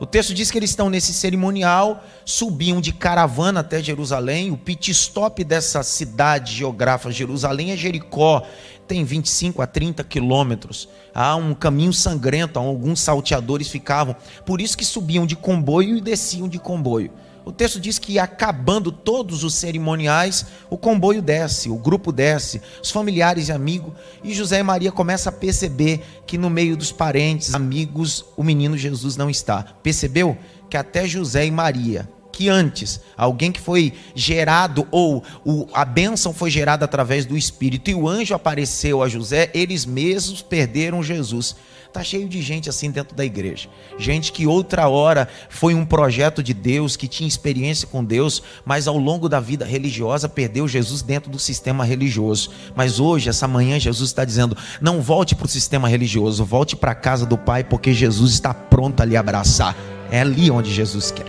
O 0.00 0.06
texto 0.06 0.32
diz 0.32 0.48
que 0.48 0.56
eles 0.56 0.70
estão 0.70 0.88
nesse 0.88 1.12
cerimonial, 1.12 2.04
subiam 2.24 2.80
de 2.80 2.92
caravana 2.92 3.60
até 3.60 3.82
Jerusalém. 3.82 4.52
O 4.52 4.56
pit 4.56 4.92
stop 4.92 5.42
dessa 5.42 5.82
cidade 5.82 6.54
geográfica, 6.54 7.10
Jerusalém, 7.10 7.72
é 7.72 7.76
Jericó. 7.76 8.46
Tem 8.86 9.04
25 9.04 9.60
a 9.60 9.66
30 9.66 10.04
quilômetros. 10.04 10.88
Há 11.12 11.34
um 11.34 11.52
caminho 11.52 11.92
sangrento, 11.92 12.60
alguns 12.60 13.00
salteadores 13.00 13.68
ficavam. 13.68 14.14
Por 14.46 14.60
isso 14.60 14.78
que 14.78 14.84
subiam 14.84 15.26
de 15.26 15.34
comboio 15.34 15.96
e 15.96 16.00
desciam 16.00 16.48
de 16.48 16.60
comboio. 16.60 17.10
O 17.48 17.52
texto 17.52 17.80
diz 17.80 17.98
que 17.98 18.18
acabando 18.18 18.92
todos 18.92 19.42
os 19.42 19.54
cerimoniais, 19.54 20.44
o 20.68 20.76
comboio 20.76 21.22
desce, 21.22 21.70
o 21.70 21.76
grupo 21.76 22.12
desce, 22.12 22.60
os 22.82 22.90
familiares 22.90 23.48
e 23.48 23.52
amigos, 23.52 23.94
e 24.22 24.34
José 24.34 24.58
e 24.58 24.62
Maria 24.62 24.92
começam 24.92 25.32
a 25.32 25.34
perceber 25.34 26.04
que 26.26 26.36
no 26.36 26.50
meio 26.50 26.76
dos 26.76 26.92
parentes, 26.92 27.54
amigos, 27.54 28.22
o 28.36 28.44
menino 28.44 28.76
Jesus 28.76 29.16
não 29.16 29.30
está. 29.30 29.62
Percebeu 29.82 30.36
que 30.68 30.76
até 30.76 31.08
José 31.08 31.46
e 31.46 31.50
Maria, 31.50 32.06
que 32.30 32.50
antes, 32.50 33.00
alguém 33.16 33.50
que 33.50 33.62
foi 33.62 33.94
gerado, 34.14 34.86
ou 34.90 35.24
o, 35.42 35.66
a 35.72 35.86
bênção 35.86 36.34
foi 36.34 36.50
gerada 36.50 36.84
através 36.84 37.24
do 37.24 37.34
Espírito, 37.34 37.90
e 37.90 37.94
o 37.94 38.06
anjo 38.06 38.34
apareceu 38.34 39.02
a 39.02 39.08
José, 39.08 39.50
eles 39.54 39.86
mesmos 39.86 40.42
perderam 40.42 41.02
Jesus. 41.02 41.56
Está 41.98 42.04
cheio 42.10 42.28
de 42.28 42.40
gente 42.40 42.68
assim 42.68 42.92
dentro 42.92 43.16
da 43.16 43.24
igreja. 43.24 43.68
Gente 43.98 44.30
que 44.30 44.46
outra 44.46 44.86
hora 44.86 45.26
foi 45.48 45.74
um 45.74 45.84
projeto 45.84 46.44
de 46.44 46.54
Deus, 46.54 46.94
que 46.94 47.08
tinha 47.08 47.26
experiência 47.26 47.88
com 47.88 48.04
Deus, 48.04 48.40
mas 48.64 48.86
ao 48.86 48.96
longo 48.96 49.28
da 49.28 49.40
vida 49.40 49.64
religiosa 49.64 50.28
perdeu 50.28 50.68
Jesus 50.68 51.02
dentro 51.02 51.28
do 51.28 51.40
sistema 51.40 51.84
religioso. 51.84 52.50
Mas 52.76 53.00
hoje, 53.00 53.28
essa 53.28 53.48
manhã, 53.48 53.80
Jesus 53.80 54.10
está 54.10 54.24
dizendo: 54.24 54.56
não 54.80 55.02
volte 55.02 55.34
para 55.34 55.46
o 55.46 55.48
sistema 55.48 55.88
religioso, 55.88 56.44
volte 56.44 56.76
para 56.76 56.92
a 56.92 56.94
casa 56.94 57.26
do 57.26 57.36
Pai, 57.36 57.64
porque 57.64 57.92
Jesus 57.92 58.30
está 58.30 58.54
pronto 58.54 59.00
a 59.00 59.04
lhe 59.04 59.16
abraçar. 59.16 59.74
É 60.08 60.20
ali 60.20 60.52
onde 60.52 60.72
Jesus 60.72 61.10
quer. 61.10 61.26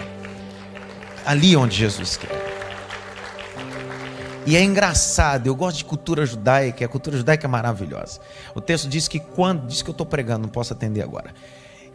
Ali 1.26 1.56
onde 1.56 1.76
Jesus 1.76 2.16
quer. 2.16 2.49
E 4.50 4.56
é 4.56 4.64
engraçado, 4.64 5.46
eu 5.46 5.56
gosto 5.56 5.78
de 5.78 5.86
cultura 5.86 6.26
judaica, 6.26 6.84
a 6.84 6.88
cultura 6.88 7.16
judaica 7.16 7.46
é 7.46 7.48
maravilhosa. 7.48 8.20
O 8.56 8.60
texto 8.60 8.90
diz 8.90 9.08
que 9.08 9.20
quando, 9.20 9.68
diz 9.68 9.84
que 9.84 9.90
eu 9.92 9.92
estou 9.92 10.08
pregando, 10.08 10.42
não 10.42 10.50
posso 10.50 10.74
atender 10.74 11.04
agora. 11.04 11.36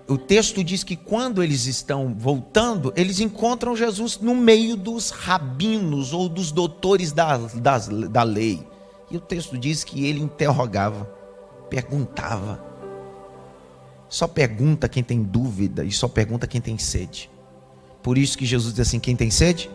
O 0.07 0.17
texto 0.17 0.63
diz 0.63 0.85
que 0.85 0.95
quando 0.95 1.43
eles 1.43 1.67
estão 1.67 2.15
voltando, 2.17 2.93
eles 2.95 3.19
encontram 3.19 3.75
Jesus 3.75 4.21
no 4.21 4.37
meio 4.37 4.77
dos 4.77 5.11
rabinos 5.11 6.13
ou 6.13 6.29
dos 6.29 6.53
doutores 6.53 7.11
da, 7.11 7.39
da, 7.39 8.23
lei. 8.23 8.65
E 9.11 9.17
o 9.17 9.21
texto 9.21 9.59
diz 9.59 9.83
que 9.83 10.07
ele 10.07 10.21
interrogava, 10.21 11.11
perguntava. 11.69 12.65
só 14.09 14.29
pergunta 14.29 14.89
quem 14.89 15.03
tem 15.03 15.25
dúvida 15.25 15.83
e 15.85 15.91
só 15.91 16.07
pergunta 16.07 16.47
quem 16.47 16.61
tem 16.61 16.79
sede. 16.79 17.29
Por 18.01 18.17
isso 18.17 18.39
que 18.39 18.47
Jesus 18.47 18.73
diz 18.73 18.87
assim: 18.87 19.01
quem 19.01 19.17
tem 19.17 19.29
sede? 19.29 19.69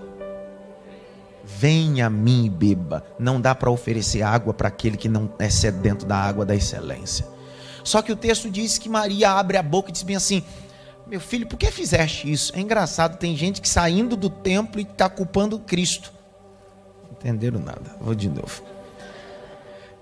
Venha 1.57 2.07
a 2.07 2.09
mim 2.09 2.45
e 2.45 2.49
beba. 2.49 3.03
Não 3.17 3.41
dá 3.41 3.55
para 3.55 3.71
oferecer 3.71 4.21
água 4.21 4.53
para 4.53 4.67
aquele 4.67 4.95
que 4.95 5.09
não 5.09 5.29
é 5.39 5.49
sedento 5.49 6.05
da 6.05 6.15
água 6.15 6.45
da 6.45 6.55
excelência. 6.55 7.25
Só 7.83 8.01
que 8.01 8.11
o 8.11 8.15
texto 8.15 8.49
diz 8.49 8.77
que 8.77 8.87
Maria 8.87 9.31
abre 9.31 9.57
a 9.57 9.63
boca 9.63 9.89
e 9.89 9.91
diz 9.91 10.03
bem 10.03 10.15
assim: 10.15 10.43
Meu 11.07 11.19
filho, 11.19 11.47
por 11.47 11.57
que 11.57 11.71
fizeste 11.71 12.31
isso? 12.31 12.55
É 12.55 12.59
engraçado, 12.59 13.17
tem 13.17 13.35
gente 13.35 13.61
que 13.61 13.67
saindo 13.67 14.15
do 14.15 14.29
templo 14.29 14.79
e 14.79 14.83
está 14.83 15.09
culpando 15.09 15.59
Cristo. 15.59 16.13
Entenderam 17.11 17.59
nada? 17.59 17.95
Vou 17.99 18.15
de 18.15 18.29
novo. 18.29 18.63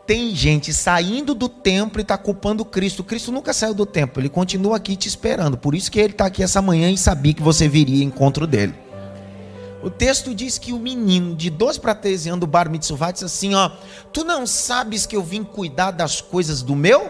Tem 0.06 0.34
gente 0.36 0.74
saindo 0.74 1.34
do 1.34 1.50
templo 1.50 2.00
e 2.00 2.02
está 2.02 2.18
culpando 2.18 2.64
Cristo. 2.64 3.04
Cristo 3.04 3.32
nunca 3.32 3.52
saiu 3.52 3.74
do 3.74 3.86
templo, 3.86 4.22
ele 4.22 4.30
continua 4.30 4.78
aqui 4.78 4.96
te 4.96 5.08
esperando. 5.08 5.58
Por 5.58 5.74
isso 5.76 5.92
que 5.92 6.00
ele 6.00 6.14
está 6.14 6.26
aqui 6.28 6.44
essa 6.44 6.62
manhã 6.62 6.90
e 6.92 6.98
sabia 6.98 7.34
que 7.34 7.42
você 7.42 7.68
viria 7.68 8.04
encontro 8.04 8.46
dele. 8.48 8.87
O 9.88 9.90
texto 9.90 10.36
diz 10.36 10.58
que 10.58 10.74
o 10.74 10.80
menino 10.80 11.34
de 11.34 11.50
12 11.50 11.80
para 11.80 11.96
13 11.96 12.28
anos 12.28 12.42
do 12.42 12.46
Bar 12.46 12.70
Mitzvah 12.70 13.10
diz 13.10 13.24
assim: 13.24 13.56
ó, 13.56 13.72
tu 14.12 14.26
não 14.26 14.46
sabes 14.46 15.06
que 15.06 15.16
eu 15.16 15.24
vim 15.24 15.46
cuidar 15.46 15.92
das 15.92 16.20
coisas 16.20 16.62
do 16.62 16.76
meu? 16.76 17.10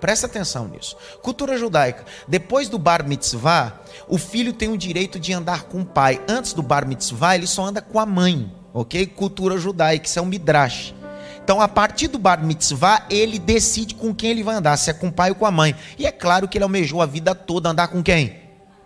Presta 0.00 0.28
atenção 0.28 0.68
nisso. 0.68 0.96
Cultura 1.20 1.58
judaica. 1.58 2.04
Depois 2.28 2.68
do 2.68 2.78
bar 2.78 3.06
mitzvah, 3.06 3.80
o 4.08 4.18
filho 4.18 4.52
tem 4.52 4.70
o 4.70 4.78
direito 4.78 5.18
de 5.18 5.32
andar 5.32 5.64
com 5.64 5.80
o 5.80 5.84
pai. 5.84 6.22
Antes 6.28 6.52
do 6.52 6.62
bar 6.62 6.86
mitzvah, 6.86 7.34
ele 7.34 7.48
só 7.48 7.64
anda 7.64 7.82
com 7.82 7.98
a 7.98 8.06
mãe. 8.06 8.50
Ok? 8.72 9.08
Cultura 9.08 9.58
judaica, 9.58 10.06
isso 10.06 10.18
é 10.18 10.22
um 10.22 10.26
midrash. 10.26 10.94
Então, 11.42 11.60
a 11.60 11.66
partir 11.66 12.06
do 12.06 12.20
bar 12.20 12.42
mitzvah, 12.42 13.04
ele 13.10 13.36
decide 13.36 13.96
com 13.96 14.14
quem 14.14 14.30
ele 14.30 14.44
vai 14.44 14.54
andar, 14.54 14.76
se 14.76 14.90
é 14.90 14.92
com 14.92 15.08
o 15.08 15.12
pai 15.12 15.30
ou 15.30 15.36
com 15.36 15.44
a 15.44 15.50
mãe. 15.50 15.74
E 15.98 16.06
é 16.06 16.12
claro 16.12 16.46
que 16.46 16.56
ele 16.56 16.62
almejou 16.62 17.02
a 17.02 17.06
vida 17.06 17.34
toda 17.34 17.68
andar 17.68 17.88
com 17.88 18.00
quem? 18.00 18.39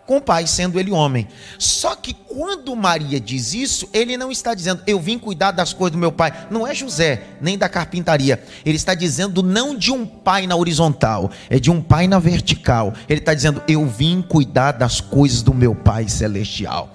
Com 0.06 0.18
o 0.18 0.20
pai, 0.20 0.46
sendo 0.46 0.78
ele 0.78 0.90
homem. 0.90 1.26
Só 1.58 1.96
que 1.96 2.12
quando 2.12 2.76
Maria 2.76 3.18
diz 3.18 3.54
isso, 3.54 3.88
ele 3.92 4.16
não 4.16 4.30
está 4.30 4.54
dizendo, 4.54 4.82
eu 4.86 5.00
vim 5.00 5.18
cuidar 5.18 5.50
das 5.50 5.72
coisas 5.72 5.92
do 5.92 5.98
meu 5.98 6.12
pai. 6.12 6.46
Não 6.50 6.66
é 6.66 6.74
José, 6.74 7.22
nem 7.40 7.56
da 7.56 7.68
carpintaria. 7.68 8.42
Ele 8.66 8.76
está 8.76 8.94
dizendo 8.94 9.42
não 9.42 9.74
de 9.74 9.90
um 9.90 10.04
pai 10.04 10.46
na 10.46 10.56
horizontal, 10.56 11.30
é 11.48 11.58
de 11.58 11.70
um 11.70 11.80
pai 11.80 12.06
na 12.06 12.18
vertical. 12.18 12.92
Ele 13.08 13.20
está 13.20 13.32
dizendo, 13.32 13.62
eu 13.66 13.86
vim 13.86 14.20
cuidar 14.20 14.72
das 14.72 15.00
coisas 15.00 15.42
do 15.42 15.54
meu 15.54 15.74
pai 15.74 16.08
celestial. 16.08 16.93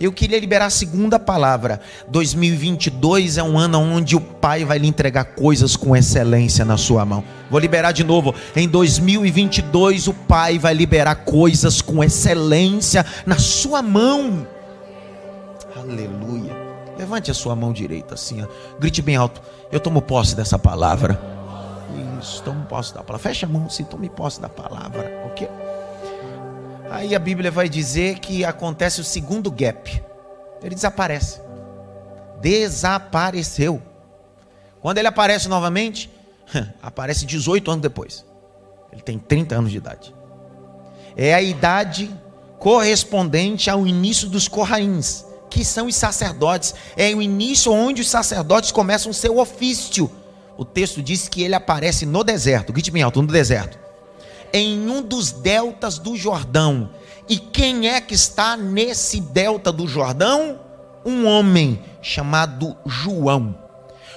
Eu 0.00 0.12
queria 0.12 0.38
liberar 0.38 0.66
a 0.66 0.70
segunda 0.70 1.18
palavra. 1.18 1.80
2022 2.08 3.38
é 3.38 3.42
um 3.42 3.58
ano 3.58 3.78
onde 3.78 4.14
o 4.14 4.20
Pai 4.20 4.64
vai 4.64 4.78
lhe 4.78 4.86
entregar 4.86 5.24
coisas 5.24 5.76
com 5.76 5.96
excelência 5.96 6.64
na 6.64 6.76
sua 6.76 7.04
mão. 7.04 7.24
Vou 7.50 7.58
liberar 7.58 7.92
de 7.92 8.04
novo. 8.04 8.34
Em 8.54 8.68
2022 8.68 10.08
o 10.08 10.14
Pai 10.14 10.58
vai 10.58 10.74
liberar 10.74 11.14
coisas 11.16 11.80
com 11.80 12.02
excelência 12.02 13.04
na 13.24 13.38
sua 13.38 13.82
mão. 13.82 14.46
Aleluia. 15.74 16.54
Levante 16.98 17.30
a 17.30 17.34
sua 17.34 17.54
mão 17.54 17.72
direita 17.72 18.14
assim, 18.14 18.42
ó. 18.42 18.46
grite 18.78 19.02
bem 19.02 19.16
alto. 19.16 19.40
Eu 19.70 19.78
tomo 19.78 20.00
posse 20.00 20.34
dessa 20.34 20.58
palavra. 20.58 21.20
Isso, 22.20 22.42
tomo 22.42 22.64
posse 22.64 22.94
da 22.94 23.02
palavra. 23.02 23.28
Fecha 23.28 23.46
a 23.46 23.48
mão, 23.48 23.68
se 23.68 23.84
tome 23.84 24.08
posse 24.08 24.40
da 24.40 24.48
palavra, 24.48 25.22
ok? 25.26 25.48
Aí 26.90 27.14
a 27.14 27.18
Bíblia 27.18 27.50
vai 27.50 27.68
dizer 27.68 28.20
que 28.20 28.44
acontece 28.44 29.00
o 29.00 29.04
segundo 29.04 29.50
gap. 29.50 30.02
Ele 30.62 30.74
desaparece. 30.74 31.40
Desapareceu. 32.40 33.82
Quando 34.80 34.98
ele 34.98 35.08
aparece 35.08 35.48
novamente, 35.48 36.10
aparece 36.82 37.26
18 37.26 37.70
anos 37.70 37.82
depois. 37.82 38.24
Ele 38.92 39.02
tem 39.02 39.18
30 39.18 39.54
anos 39.56 39.70
de 39.70 39.78
idade. 39.78 40.14
É 41.16 41.34
a 41.34 41.42
idade 41.42 42.10
correspondente 42.58 43.68
ao 43.68 43.86
início 43.86 44.28
dos 44.28 44.48
corraíns, 44.48 45.24
que 45.50 45.64
são 45.64 45.86
os 45.86 45.96
sacerdotes. 45.96 46.74
É 46.96 47.12
o 47.14 47.20
início 47.20 47.72
onde 47.72 48.02
os 48.02 48.08
sacerdotes 48.08 48.70
começam 48.70 49.10
o 49.10 49.14
seu 49.14 49.38
ofício. 49.38 50.10
O 50.56 50.64
texto 50.64 51.02
diz 51.02 51.28
que 51.28 51.42
ele 51.42 51.54
aparece 51.54 52.06
no 52.06 52.22
deserto. 52.22 52.72
Grite 52.72 52.90
bem 52.90 53.02
alto, 53.02 53.20
no 53.20 53.28
deserto 53.28 53.85
em 54.56 54.88
um 54.88 55.02
dos 55.02 55.32
deltas 55.32 55.98
do 55.98 56.16
Jordão. 56.16 56.90
E 57.28 57.38
quem 57.38 57.88
é 57.88 58.00
que 58.00 58.14
está 58.14 58.56
nesse 58.56 59.20
delta 59.20 59.70
do 59.70 59.86
Jordão? 59.86 60.60
Um 61.04 61.26
homem 61.26 61.82
chamado 62.00 62.76
João. 62.86 63.56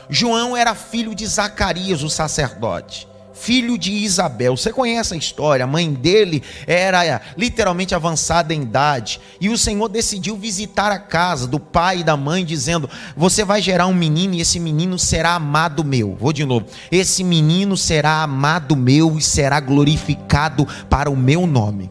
João 0.10 0.56
era 0.56 0.74
filho 0.74 1.14
de 1.14 1.26
Zacarias, 1.26 2.04
o 2.04 2.10
sacerdote 2.10 3.09
filho 3.40 3.78
de 3.78 3.92
Isabel. 3.92 4.56
Você 4.56 4.72
conhece 4.72 5.14
a 5.14 5.18
história? 5.18 5.64
A 5.64 5.68
mãe 5.68 5.92
dele 5.94 6.44
era 6.68 7.22
literalmente 7.38 7.96
avançada 7.96 8.54
em 8.54 8.64
idade. 8.64 9.20
E 9.40 9.50
o 9.50 9.58
Senhor 9.58 9.88
decidiu 9.88 10.36
visitar 10.36 10.92
a 10.92 11.00
casa 11.00 11.48
do 11.48 11.60
pai 11.60 12.00
e 12.00 12.04
da 12.04 12.18
mãe, 12.18 12.44
dizendo: 12.44 12.90
Você 13.16 13.46
vai 13.46 13.62
gerar 13.62 13.88
um 13.88 13.94
menino 13.94 14.36
e 14.36 14.42
esse 14.42 14.60
menino 14.60 15.00
será 15.00 15.36
amado 15.36 15.84
meu. 15.84 16.16
Vou 16.16 16.34
de 16.34 16.46
novo. 16.46 16.66
Esse 16.92 17.24
menino 17.24 17.78
será 17.78 18.24
amado 18.24 18.76
meu 18.76 19.18
e 19.18 19.22
será 19.22 19.60
glorificado 19.60 20.68
para 20.90 21.10
o 21.10 21.16
meu 21.16 21.48
nome. 21.48 21.90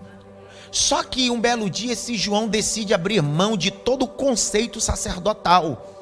Só 0.71 1.03
que 1.03 1.31
um 1.31 1.41
belo 1.41 1.71
dia 1.71 1.95
esse 1.95 2.15
João 2.15 2.47
decide 2.47 2.93
abrir 2.93 3.23
mão 3.23 3.57
de 3.57 3.71
todo 3.71 4.03
o 4.03 4.09
conceito 4.09 4.81
sacerdotal 4.81 5.98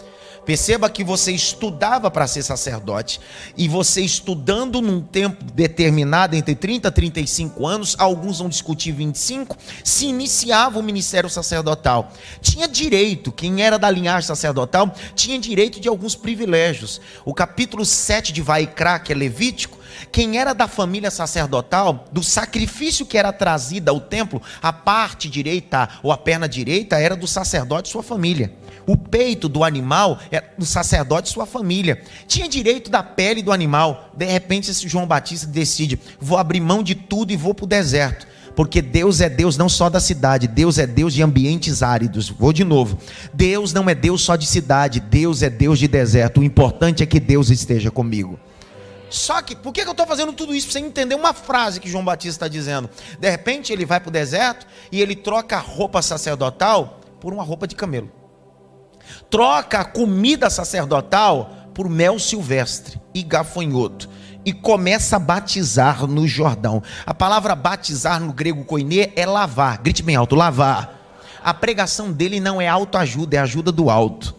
Perceba 0.47 0.89
que 0.89 1.03
você 1.03 1.33
estudava 1.33 2.09
para 2.09 2.29
ser 2.29 2.45
sacerdote 2.45 3.21
e 3.57 3.67
você 3.69 4.01
estudando 4.01 4.81
num 4.81 5.01
tempo 5.01 5.45
determinado, 5.45 6.37
entre 6.37 6.55
30 6.55 6.87
e 6.87 6.91
35 6.93 7.67
anos, 7.67 7.97
alguns 7.99 8.39
vão 8.39 8.49
discutir 8.49 8.93
25, 8.93 9.57
se 9.83 10.07
iniciava 10.07 10.79
o 10.79 10.83
ministério 10.85 11.29
sacerdotal. 11.29 12.13
Tinha 12.41 12.69
direito, 12.69 13.33
quem 13.33 13.61
era 13.61 13.77
da 13.77 13.91
linhagem 13.91 14.29
sacerdotal, 14.29 14.95
tinha 15.17 15.37
direito 15.37 15.81
de 15.81 15.89
alguns 15.89 16.15
privilégios. 16.15 17.01
O 17.25 17.35
capítulo 17.35 17.85
7 17.85 18.33
de 18.33 18.41
Vaikra, 18.41 19.01
que 19.01 19.13
é 19.13 19.17
Levítico, 19.17 19.77
quem 20.13 20.39
era 20.39 20.53
da 20.53 20.69
família 20.69 21.11
sacerdotal, 21.11 22.05
do 22.13 22.23
sacrifício 22.23 23.05
que 23.05 23.19
era 23.19 23.33
trazido 23.33 23.91
ao 23.91 24.01
templo, 24.01 24.41
a 24.63 24.73
parte 24.73 25.29
direita 25.29 25.89
ou 26.05 26.13
a 26.13 26.17
perna 26.17 26.49
direita 26.49 27.01
era 27.01 27.17
do 27.17 27.27
sacerdote 27.27 27.89
e 27.89 27.93
sua 27.93 28.03
família. 28.05 28.53
O 28.87 28.97
peito 28.97 29.49
do 29.49 29.65
animal 29.65 30.21
é 30.31 30.43
do 30.57 30.65
sacerdote 30.65 31.29
e 31.29 31.33
sua 31.33 31.45
família. 31.45 32.01
Tinha 32.29 32.49
direito 32.49 32.89
da 32.89 33.03
pele 33.03 33.43
do 33.43 33.51
animal. 33.51 34.11
De 34.17 34.25
repente, 34.25 34.71
esse 34.71 34.87
João 34.87 35.07
Batista 35.07 35.47
decide: 35.47 35.99
vou 36.21 36.39
abrir 36.39 36.61
mão 36.61 36.83
de 36.83 36.95
tudo 36.95 37.33
e 37.33 37.37
vou 37.37 37.53
para 37.53 37.65
o 37.65 37.69
deserto. 37.69 38.27
Porque 38.55 38.81
Deus 38.81 39.21
é 39.21 39.29
Deus 39.29 39.59
não 39.59 39.69
só 39.69 39.91
da 39.91 40.01
cidade, 40.01 40.49
Deus 40.49 40.79
é 40.79 40.87
Deus 40.87 41.13
de 41.13 41.23
ambientes 41.23 41.83
áridos. 41.83 42.31
Vou 42.31 42.53
de 42.53 42.65
novo. 42.65 42.97
Deus 43.35 43.73
não 43.73 43.91
é 43.91 43.95
Deus 43.95 44.23
só 44.23 44.37
de 44.37 44.47
cidade, 44.47 45.01
Deus 45.01 45.43
é 45.43 45.51
Deus 45.51 45.79
de 45.79 45.89
deserto. 45.89 46.41
O 46.41 46.45
importante 46.45 47.03
é 47.03 47.07
que 47.07 47.21
Deus 47.21 47.51
esteja 47.51 47.91
comigo. 47.91 48.39
Só 49.11 49.43
que, 49.43 49.55
por 49.55 49.73
que 49.73 49.83
eu 49.83 49.91
estou 49.91 50.07
fazendo 50.07 50.33
tudo 50.33 50.55
isso? 50.55 50.69
Para 50.69 50.81
você 50.81 50.87
entender 50.87 51.15
uma 51.15 51.35
frase 51.35 51.81
que 51.81 51.89
João 51.89 52.05
Batista 52.05 52.47
está 52.47 52.49
dizendo. 52.49 52.89
De 53.21 53.29
repente, 53.29 53.73
ele 53.73 53.85
vai 53.85 54.01
para 54.01 54.09
o 54.09 54.13
deserto 54.13 54.67
e 54.91 55.03
ele 55.03 55.15
troca 55.15 55.57
a 55.57 55.61
roupa 55.61 56.01
sacerdotal 56.01 57.01
por 57.21 57.33
uma 57.35 57.43
roupa 57.43 57.67
de 57.67 57.75
camelo 57.75 58.11
troca 59.31 59.81
a 59.81 59.85
comida 59.85 60.49
sacerdotal 60.51 61.71
por 61.75 61.89
mel 61.89 62.19
silvestre 62.19 63.01
e 63.15 63.23
gafanhoto 63.23 64.09
e 64.47 64.53
começa 64.53 65.17
a 65.17 65.19
batizar 65.19 66.07
no 66.07 66.27
Jordão. 66.27 66.81
A 67.05 67.13
palavra 67.13 67.57
batizar 67.57 68.21
no 68.21 68.33
grego 68.33 68.65
koine 68.65 69.13
é 69.17 69.27
lavar. 69.27 69.79
Grite 69.79 70.05
bem 70.05 70.15
alto, 70.15 70.37
lavar. 70.37 70.97
A 71.43 71.53
pregação 71.53 72.13
dele 72.13 72.39
não 72.39 72.61
é 72.61 72.69
autoajuda, 72.69 73.37
é 73.37 73.41
ajuda 73.41 73.73
do 73.73 73.91
alto. 73.91 74.35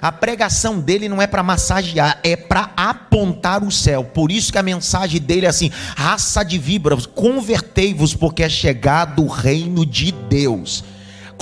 A 0.00 0.10
pregação 0.10 0.80
dele 0.80 1.08
não 1.08 1.22
é 1.22 1.28
para 1.28 1.44
massagear, 1.44 2.18
é 2.24 2.34
para 2.34 2.72
apontar 2.76 3.62
o 3.62 3.70
céu. 3.70 4.02
Por 4.02 4.32
isso 4.32 4.50
que 4.50 4.58
a 4.58 4.62
mensagem 4.62 5.20
dele 5.20 5.46
é 5.46 5.48
assim: 5.48 5.70
raça 5.96 6.42
de 6.42 6.58
víboras, 6.58 7.06
convertei-vos, 7.06 8.14
porque 8.14 8.42
é 8.42 8.48
chegado 8.48 9.22
o 9.22 9.28
reino 9.28 9.86
de 9.86 10.10
Deus. 10.10 10.82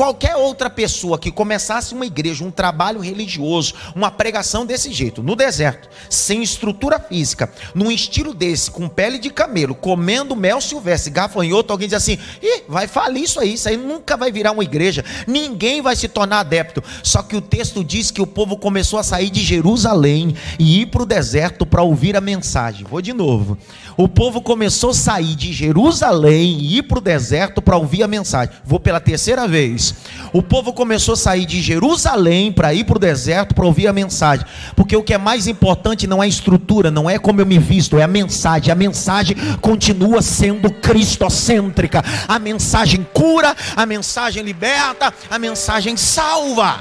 Qualquer 0.00 0.34
outra 0.34 0.70
pessoa 0.70 1.18
que 1.18 1.30
começasse 1.30 1.92
uma 1.92 2.06
igreja, 2.06 2.42
um 2.42 2.50
trabalho 2.50 3.00
religioso, 3.00 3.74
uma 3.94 4.10
pregação 4.10 4.64
desse 4.64 4.90
jeito, 4.90 5.22
no 5.22 5.36
deserto, 5.36 5.90
sem 6.08 6.42
estrutura 6.42 6.98
física, 6.98 7.52
num 7.74 7.92
estilo 7.92 8.32
desse, 8.32 8.70
com 8.70 8.88
pele 8.88 9.18
de 9.18 9.28
camelo, 9.28 9.74
comendo 9.74 10.34
mel 10.34 10.58
silvestre, 10.58 11.10
gafanhoto, 11.10 11.70
alguém 11.70 11.86
diz 11.86 11.98
assim: 11.98 12.18
Ih, 12.40 12.62
vai 12.66 12.86
falir 12.86 13.24
isso 13.24 13.38
aí, 13.38 13.52
isso 13.52 13.68
aí 13.68 13.76
nunca 13.76 14.16
vai 14.16 14.32
virar 14.32 14.52
uma 14.52 14.64
igreja, 14.64 15.04
ninguém 15.26 15.82
vai 15.82 15.94
se 15.94 16.08
tornar 16.08 16.40
adepto. 16.40 16.82
Só 17.02 17.22
que 17.22 17.36
o 17.36 17.42
texto 17.42 17.84
diz 17.84 18.10
que 18.10 18.22
o 18.22 18.26
povo 18.26 18.56
começou 18.56 18.98
a 18.98 19.02
sair 19.02 19.28
de 19.28 19.42
Jerusalém 19.42 20.34
e 20.58 20.80
ir 20.80 20.86
para 20.86 21.02
o 21.02 21.06
deserto 21.06 21.66
para 21.66 21.82
ouvir 21.82 22.16
a 22.16 22.22
mensagem. 22.22 22.86
Vou 22.88 23.02
de 23.02 23.12
novo. 23.12 23.58
O 23.98 24.08
povo 24.08 24.40
começou 24.40 24.90
a 24.90 24.94
sair 24.94 25.34
de 25.34 25.52
Jerusalém 25.52 26.56
e 26.58 26.78
ir 26.78 26.84
para 26.84 26.96
o 26.96 27.02
deserto 27.02 27.60
para 27.60 27.76
ouvir 27.76 28.02
a 28.02 28.08
mensagem. 28.08 28.54
Vou 28.64 28.80
pela 28.80 28.98
terceira 28.98 29.46
vez 29.46 29.89
O 30.32 30.42
povo 30.42 30.72
começou 30.72 31.14
a 31.14 31.16
sair 31.16 31.44
de 31.44 31.60
Jerusalém 31.60 32.52
para 32.52 32.72
ir 32.72 32.84
para 32.84 32.96
o 32.96 33.00
deserto 33.00 33.54
para 33.54 33.66
ouvir 33.66 33.88
a 33.88 33.92
mensagem. 33.92 34.46
Porque 34.76 34.96
o 34.96 35.02
que 35.02 35.14
é 35.14 35.18
mais 35.18 35.46
importante 35.46 36.06
não 36.06 36.22
é 36.22 36.26
a 36.26 36.28
estrutura, 36.28 36.90
não 36.90 37.08
é 37.10 37.18
como 37.18 37.40
eu 37.40 37.46
me 37.46 37.58
visto, 37.58 37.98
é 37.98 38.02
a 38.02 38.08
mensagem. 38.08 38.70
A 38.70 38.76
mensagem 38.76 39.36
continua 39.60 40.22
sendo 40.22 40.70
cristocêntrica. 40.70 42.02
A 42.28 42.38
mensagem 42.38 43.06
cura, 43.12 43.54
a 43.76 43.84
mensagem 43.86 44.42
liberta, 44.42 45.12
a 45.30 45.38
mensagem 45.38 45.96
salva. 45.96 46.80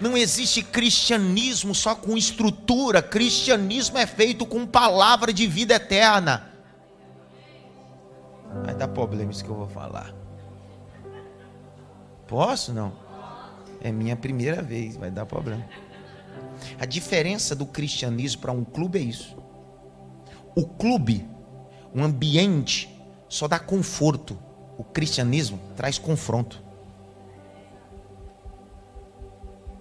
Não 0.00 0.16
existe 0.16 0.62
cristianismo 0.62 1.74
só 1.74 1.94
com 1.94 2.16
estrutura, 2.16 3.02
cristianismo 3.02 3.98
é 3.98 4.06
feito 4.06 4.46
com 4.46 4.66
palavra 4.66 5.30
de 5.30 5.46
vida 5.46 5.74
eterna. 5.74 6.48
Vai 8.64 8.74
dar 8.74 8.88
problema 8.88 9.30
isso 9.30 9.44
que 9.44 9.50
eu 9.50 9.56
vou 9.56 9.68
falar. 9.68 10.19
Posso 12.30 12.72
não? 12.72 12.92
É 13.80 13.90
minha 13.90 14.14
primeira 14.14 14.62
vez, 14.62 14.94
vai 14.94 15.10
dar 15.10 15.26
problema. 15.26 15.66
A 16.78 16.86
diferença 16.86 17.56
do 17.56 17.66
cristianismo 17.66 18.40
para 18.40 18.52
um 18.52 18.62
clube 18.62 19.00
é 19.00 19.02
isso. 19.02 19.36
O 20.54 20.64
clube, 20.64 21.28
um 21.92 22.04
ambiente, 22.04 22.88
só 23.28 23.48
dá 23.48 23.58
conforto. 23.58 24.38
O 24.78 24.84
cristianismo 24.84 25.58
traz 25.74 25.98
confronto. 25.98 26.62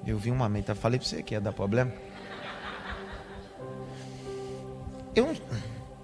Eu 0.03 0.17
vi 0.17 0.31
uma 0.31 0.49
meta, 0.49 0.73
falei 0.73 0.97
para 0.97 1.07
você 1.07 1.21
que 1.21 1.35
ia 1.35 1.41
dar 1.41 1.53
problema. 1.53 1.93
Eu, 5.15 5.35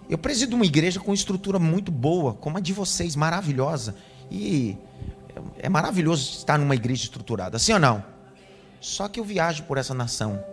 eu 0.08 0.17
presido 0.19 0.55
uma 0.55 0.65
igreja 0.65 0.99
com 0.99 1.12
estrutura 1.12 1.58
muito 1.58 1.91
boa, 1.91 2.36
como 2.36 2.60
a 2.60 2.62
de 2.62 2.71
vocês, 2.71 3.15
maravilhosa. 3.15 3.95
E 4.29 4.77
é 5.58 5.69
maravilhoso 5.69 6.38
estar 6.38 6.58
numa 6.58 6.76
igreja 6.76 7.04
estruturada, 7.04 7.60
sim 7.60 7.74
ou 7.74 7.80
não? 7.80 8.04
Só 8.80 9.08
que 9.08 9.19
eu 9.19 9.24
viajo 9.24 9.63
por 9.63 9.78
essa 9.78 9.93
nação. 9.93 10.43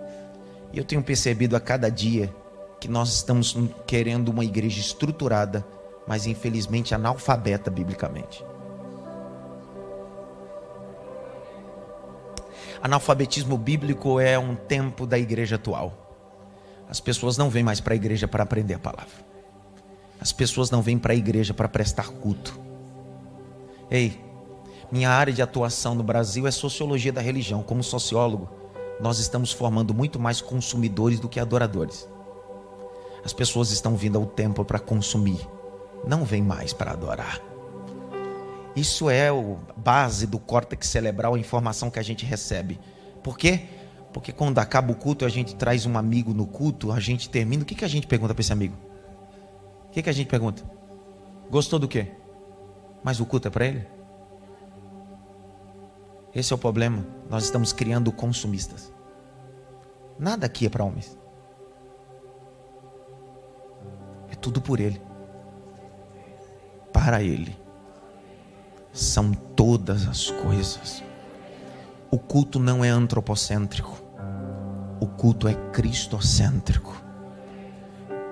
E 0.73 0.79
eu 0.79 0.85
tenho 0.85 1.03
percebido 1.03 1.55
a 1.55 1.61
cada 1.61 1.90
dia 1.90 2.35
que 2.81 2.88
nós 2.88 3.12
estamos 3.12 3.57
querendo 3.87 4.31
uma 4.31 4.45
igreja 4.45 4.81
estruturada, 4.81 5.66
mas 6.07 6.27
infelizmente 6.27 6.95
analfabeta 6.95 7.71
biblicamente. 7.71 8.45
Analfabetismo 12.83 13.57
bíblico 13.57 14.18
é 14.18 14.37
um 14.37 14.57
tempo 14.57 15.07
da 15.07 15.18
igreja 15.18 15.57
atual. 15.57 16.03
As 16.88 16.99
pessoas 16.99 17.38
não 17.38 17.49
vêm 17.49 17.62
mais 17.62 17.81
para 17.81 17.95
a 17.95 17.97
igreja 17.97 18.27
para 18.27 18.42
aprender 18.42 18.75
a 18.75 18.79
palavra. 18.79 19.33
As 20.21 20.33
pessoas 20.33 20.71
não 20.71 20.83
vêm 20.83 20.99
para 20.99 21.12
a 21.12 21.16
igreja 21.16 21.55
para 21.55 21.68
prestar 21.68 22.09
culto. 22.09 22.59
Ei, 23.90 24.32
minha 24.92 25.09
área 25.09 25.33
de 25.33 25.40
atuação 25.40 25.94
no 25.94 26.02
Brasil 26.02 26.46
é 26.46 26.50
sociologia 26.50 27.11
da 27.11 27.22
religião. 27.22 27.62
Como 27.62 27.83
sociólogo, 27.83 28.50
nós 29.00 29.18
estamos 29.18 29.50
formando 29.50 29.94
muito 29.94 30.20
mais 30.20 30.42
consumidores 30.42 31.18
do 31.18 31.31
que 31.31 31.40
adoradores. 31.40 32.07
As 33.24 33.33
pessoas 33.33 33.70
estão 33.70 33.96
vindo 33.96 34.18
ao 34.18 34.26
templo 34.26 34.66
para 34.66 34.78
consumir, 34.78 35.48
não 36.07 36.24
vêm 36.24 36.42
mais 36.42 36.74
para 36.74 36.90
adorar. 36.90 37.40
Isso 38.76 39.09
é 39.09 39.31
a 39.31 39.33
base 39.76 40.26
do 40.26 40.38
córtex 40.38 40.88
cerebral, 40.88 41.35
a 41.35 41.38
informação 41.38 41.90
que 41.90 41.98
a 41.98 42.02
gente 42.02 42.26
recebe. 42.26 42.78
Por 43.22 43.38
quê? 43.38 43.62
Porque 44.12 44.31
quando 44.31 44.59
acaba 44.59 44.92
o 44.92 44.94
culto, 44.94 45.24
a 45.24 45.28
gente 45.31 45.55
traz 45.55 45.87
um 45.87 45.96
amigo 45.96 46.35
no 46.35 46.46
culto, 46.46 46.92
a 46.92 47.00
gente 47.00 47.31
termina. 47.31 47.62
O 47.62 47.66
que, 47.66 47.74
que 47.74 47.85
a 47.85 47.88
gente 47.88 48.07
pergunta 48.07 48.35
para 48.35 48.42
esse 48.42 48.52
amigo? 48.52 48.76
O 49.87 49.90
que, 49.90 50.02
que 50.02 50.11
a 50.11 50.12
gente 50.12 50.28
pergunta? 50.28 50.62
Gostou 51.50 51.78
do 51.78 51.88
quê? 51.88 52.09
Mas 53.02 53.20
o 53.20 53.26
culto 53.26 53.48
é 53.48 53.50
para 53.50 53.66
ele? 53.66 53.87
Esse 56.35 56.53
é 56.53 56.57
o 56.57 56.59
problema. 56.59 57.05
Nós 57.29 57.45
estamos 57.45 57.73
criando 57.73 58.11
consumistas. 58.11 58.92
Nada 60.18 60.47
aqui 60.47 60.66
é 60.66 60.71
para 60.71 60.85
homens. 60.85 61.18
É 64.31 64.35
tudo 64.35 64.61
por 64.61 64.81
ele. 64.81 65.01
Para 66.92 67.23
ele 67.23 67.57
são 68.92 69.33
todas 69.33 70.07
as 70.07 70.31
coisas. 70.31 71.03
O 72.11 72.18
culto 72.18 72.59
não 72.59 72.85
é 72.85 72.90
antropocêntrico. 72.90 74.03
O 75.01 75.07
culto 75.07 75.49
é 75.49 75.55
cristocêntrico. 75.71 77.03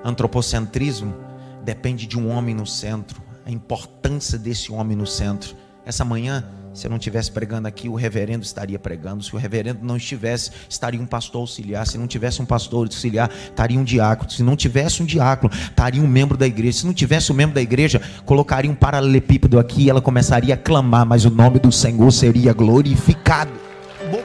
Antropocentrismo 0.04 1.14
depende 1.62 2.06
de 2.06 2.18
um 2.18 2.30
homem 2.30 2.54
no 2.54 2.66
centro, 2.66 3.22
a 3.44 3.50
importância 3.50 4.38
desse 4.38 4.72
homem 4.72 4.96
no 4.96 5.06
centro. 5.06 5.56
Essa 5.84 6.04
manhã 6.04 6.48
se 6.72 6.86
eu 6.86 6.90
não 6.90 6.98
estivesse 6.98 7.32
pregando 7.32 7.66
aqui, 7.66 7.88
o 7.88 7.94
reverendo 7.94 8.44
estaria 8.44 8.78
pregando. 8.78 9.24
Se 9.24 9.34
o 9.34 9.38
reverendo 9.38 9.80
não 9.82 9.96
estivesse, 9.96 10.52
estaria 10.68 11.00
um 11.00 11.06
pastor 11.06 11.40
auxiliar. 11.40 11.86
Se 11.86 11.98
não 11.98 12.06
tivesse 12.06 12.40
um 12.40 12.44
pastor 12.44 12.86
auxiliar, 12.86 13.30
estaria 13.30 13.78
um 13.78 13.82
diácono. 13.82 14.30
Se 14.30 14.42
não 14.42 14.54
tivesse 14.54 15.02
um 15.02 15.06
diácono, 15.06 15.52
estaria 15.52 16.00
um 16.00 16.06
membro 16.06 16.36
da 16.36 16.46
igreja. 16.46 16.78
Se 16.78 16.86
não 16.86 16.94
tivesse 16.94 17.32
um 17.32 17.34
membro 17.34 17.56
da 17.56 17.60
igreja, 17.60 18.00
colocaria 18.24 18.70
um 18.70 18.74
paralelepípedo 18.74 19.58
aqui 19.58 19.84
e 19.84 19.90
ela 19.90 20.00
começaria 20.00 20.54
a 20.54 20.56
clamar, 20.56 21.04
mas 21.04 21.24
o 21.24 21.30
nome 21.30 21.58
do 21.58 21.72
Senhor 21.72 22.10
seria 22.12 22.52
glorificado. 22.52 23.52
Acabou. 23.98 24.24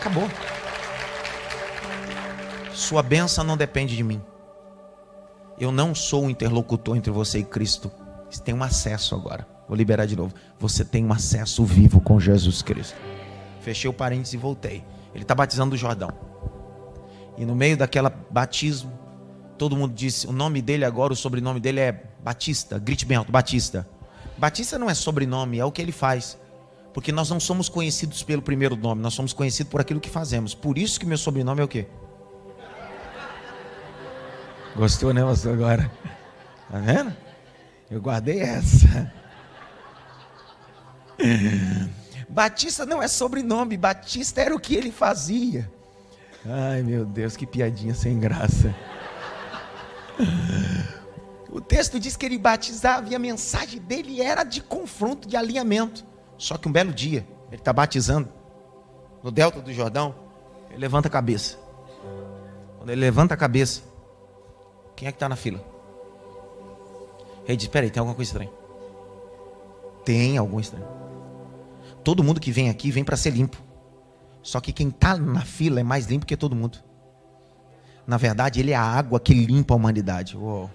Acabou. 0.00 0.30
Sua 2.74 3.02
bênção 3.02 3.44
não 3.44 3.56
depende 3.56 3.96
de 3.96 4.02
mim. 4.02 4.20
Eu 5.58 5.70
não 5.70 5.94
sou 5.94 6.26
o 6.26 6.30
interlocutor 6.30 6.96
entre 6.96 7.10
você 7.10 7.38
e 7.38 7.44
Cristo. 7.44 7.90
Você 8.28 8.42
tem 8.42 8.54
um 8.54 8.62
acesso 8.62 9.14
agora. 9.14 9.55
Vou 9.68 9.76
liberar 9.76 10.06
de 10.06 10.16
novo. 10.16 10.34
Você 10.58 10.84
tem 10.84 11.04
um 11.04 11.12
acesso 11.12 11.64
vivo 11.64 12.00
com 12.00 12.20
Jesus 12.20 12.62
Cristo. 12.62 12.96
Fechei 13.60 13.90
o 13.90 13.92
parênteses 13.92 14.34
e 14.34 14.36
voltei. 14.36 14.84
Ele 15.14 15.22
está 15.24 15.34
batizando 15.34 15.74
o 15.74 15.78
Jordão. 15.78 16.10
E 17.36 17.44
no 17.44 17.54
meio 17.54 17.76
daquela 17.76 18.10
batismo, 18.30 18.92
todo 19.58 19.76
mundo 19.76 19.92
disse: 19.94 20.26
o 20.26 20.32
nome 20.32 20.62
dele 20.62 20.84
agora, 20.84 21.12
o 21.12 21.16
sobrenome 21.16 21.60
dele 21.60 21.80
é 21.80 22.04
Batista. 22.22 22.78
Grite 22.78 23.04
bem 23.04 23.16
alto: 23.16 23.32
Batista. 23.32 23.88
Batista 24.38 24.78
não 24.78 24.88
é 24.88 24.94
sobrenome, 24.94 25.58
é 25.58 25.64
o 25.64 25.72
que 25.72 25.82
ele 25.82 25.92
faz. 25.92 26.38
Porque 26.92 27.12
nós 27.12 27.28
não 27.28 27.38
somos 27.38 27.68
conhecidos 27.68 28.22
pelo 28.22 28.40
primeiro 28.40 28.76
nome, 28.76 29.02
nós 29.02 29.14
somos 29.14 29.32
conhecidos 29.32 29.70
por 29.70 29.80
aquilo 29.80 30.00
que 30.00 30.08
fazemos. 30.08 30.54
Por 30.54 30.78
isso 30.78 30.98
que 30.98 31.04
meu 31.04 31.18
sobrenome 31.18 31.60
é 31.60 31.64
o 31.64 31.68
quê? 31.68 31.86
Gostou, 34.74 35.12
né, 35.12 35.22
pastor? 35.22 35.54
Agora. 35.54 35.90
Tá 36.70 36.78
vendo? 36.78 37.14
Eu 37.90 38.00
guardei 38.00 38.40
essa. 38.40 39.12
Batista 42.28 42.84
não 42.84 43.02
é 43.02 43.08
sobrenome, 43.08 43.76
Batista 43.76 44.42
era 44.42 44.54
o 44.54 44.60
que 44.60 44.74
ele 44.74 44.90
fazia. 44.90 45.70
Ai 46.44 46.82
meu 46.82 47.04
Deus, 47.04 47.36
que 47.36 47.46
piadinha 47.46 47.94
sem 47.94 48.18
graça. 48.18 48.74
O 51.50 51.60
texto 51.60 51.98
diz 51.98 52.16
que 52.16 52.26
ele 52.26 52.38
batizava 52.38 53.08
e 53.08 53.14
a 53.14 53.18
mensagem 53.18 53.80
dele 53.80 54.20
era 54.20 54.44
de 54.44 54.60
confronto, 54.60 55.26
de 55.26 55.36
alinhamento. 55.36 56.04
Só 56.36 56.56
que 56.56 56.68
um 56.68 56.72
belo 56.72 56.92
dia, 56.92 57.26
ele 57.48 57.56
está 57.60 57.72
batizando 57.72 58.28
no 59.22 59.30
delta 59.30 59.60
do 59.60 59.72
Jordão, 59.72 60.14
ele 60.70 60.78
levanta 60.78 61.08
a 61.08 61.10
cabeça. 61.10 61.58
Quando 62.78 62.90
ele 62.90 63.00
levanta 63.00 63.34
a 63.34 63.36
cabeça, 63.36 63.82
quem 64.94 65.08
é 65.08 65.12
que 65.12 65.16
está 65.16 65.28
na 65.28 65.36
fila? 65.36 65.64
Ele 67.46 67.56
diz: 67.56 67.68
Peraí, 67.68 67.90
tem 67.90 68.00
alguma 68.00 68.14
coisa 68.14 68.28
estranha. 68.28 68.52
Tem 70.04 70.36
algum 70.36 70.60
estranho. 70.60 70.95
Todo 72.06 72.22
mundo 72.22 72.38
que 72.40 72.52
vem 72.52 72.70
aqui 72.70 72.92
vem 72.92 73.02
para 73.02 73.16
ser 73.16 73.30
limpo. 73.30 73.60
Só 74.40 74.60
que 74.60 74.72
quem 74.72 74.90
está 74.90 75.16
na 75.16 75.44
fila 75.44 75.80
é 75.80 75.82
mais 75.82 76.06
limpo 76.06 76.24
que 76.24 76.36
todo 76.36 76.54
mundo. 76.54 76.78
Na 78.06 78.16
verdade, 78.16 78.60
ele 78.60 78.70
é 78.70 78.76
a 78.76 78.80
água 78.80 79.18
que 79.18 79.34
limpa 79.34 79.74
a 79.74 79.76
humanidade. 79.76 80.36
Uou. 80.36 80.70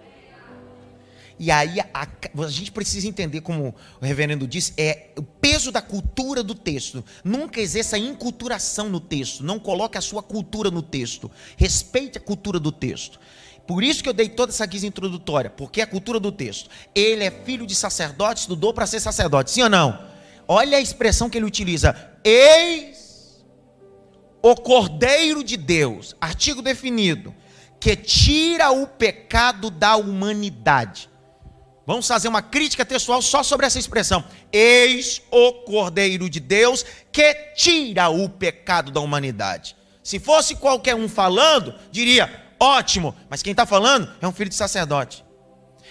E 1.39 1.49
aí 1.49 1.79
a, 1.79 1.87
a, 1.93 2.47
gente 2.49 2.69
precisa 2.73 3.07
entender, 3.07 3.39
como 3.39 3.73
o 4.01 4.05
reverendo 4.05 4.45
disse, 4.45 4.73
é 4.75 5.11
o 5.17 5.23
peso 5.23 5.71
da 5.71 5.81
cultura 5.81 6.43
do 6.43 6.53
texto. 6.53 7.01
Nunca 7.23 7.61
exerça 7.61 7.97
inculturação 7.97 8.89
no 8.89 8.99
texto. 8.99 9.41
Não 9.41 9.57
coloque 9.57 9.97
a 9.97 10.01
sua 10.01 10.21
cultura 10.21 10.69
no 10.69 10.81
texto. 10.81 11.31
Respeite 11.55 12.17
a 12.17 12.21
cultura 12.21 12.59
do 12.59 12.73
texto. 12.73 13.17
Por 13.65 13.85
isso 13.85 14.03
que 14.03 14.09
eu 14.09 14.13
dei 14.13 14.27
toda 14.27 14.51
essa 14.51 14.65
guisa 14.65 14.85
introdutória, 14.85 15.49
porque 15.49 15.79
é 15.79 15.85
a 15.85 15.87
cultura 15.87 16.19
do 16.19 16.29
texto. 16.29 16.69
Ele 16.93 17.23
é 17.23 17.31
filho 17.31 17.65
de 17.65 17.73
sacerdote, 17.73 18.41
estudou 18.41 18.73
para 18.73 18.85
ser 18.85 18.99
sacerdote, 18.99 19.49
sim 19.49 19.61
ou 19.61 19.69
não? 19.69 20.10
Olha 20.53 20.77
a 20.77 20.81
expressão 20.81 21.29
que 21.29 21.37
ele 21.37 21.45
utiliza: 21.45 21.95
Eis 22.25 23.41
o 24.41 24.53
Cordeiro 24.53 25.45
de 25.45 25.55
Deus, 25.55 26.13
artigo 26.19 26.61
definido, 26.61 27.33
que 27.79 27.95
tira 27.95 28.69
o 28.69 28.85
pecado 28.85 29.71
da 29.71 29.95
humanidade. 29.95 31.09
Vamos 31.87 32.05
fazer 32.05 32.27
uma 32.27 32.41
crítica 32.41 32.83
textual 32.83 33.21
só 33.21 33.43
sobre 33.43 33.65
essa 33.65 33.79
expressão. 33.79 34.25
Eis 34.51 35.21
o 35.31 35.53
Cordeiro 35.63 36.29
de 36.29 36.41
Deus 36.41 36.85
que 37.13 37.33
tira 37.55 38.09
o 38.09 38.27
pecado 38.27 38.91
da 38.91 38.99
humanidade. 38.99 39.77
Se 40.03 40.19
fosse 40.19 40.55
qualquer 40.55 40.95
um 40.95 41.07
falando, 41.07 41.73
diria: 41.89 42.43
ótimo, 42.59 43.15
mas 43.29 43.41
quem 43.41 43.51
está 43.51 43.65
falando 43.65 44.11
é 44.19 44.27
um 44.27 44.33
filho 44.33 44.49
de 44.49 44.55
sacerdote. 44.55 45.23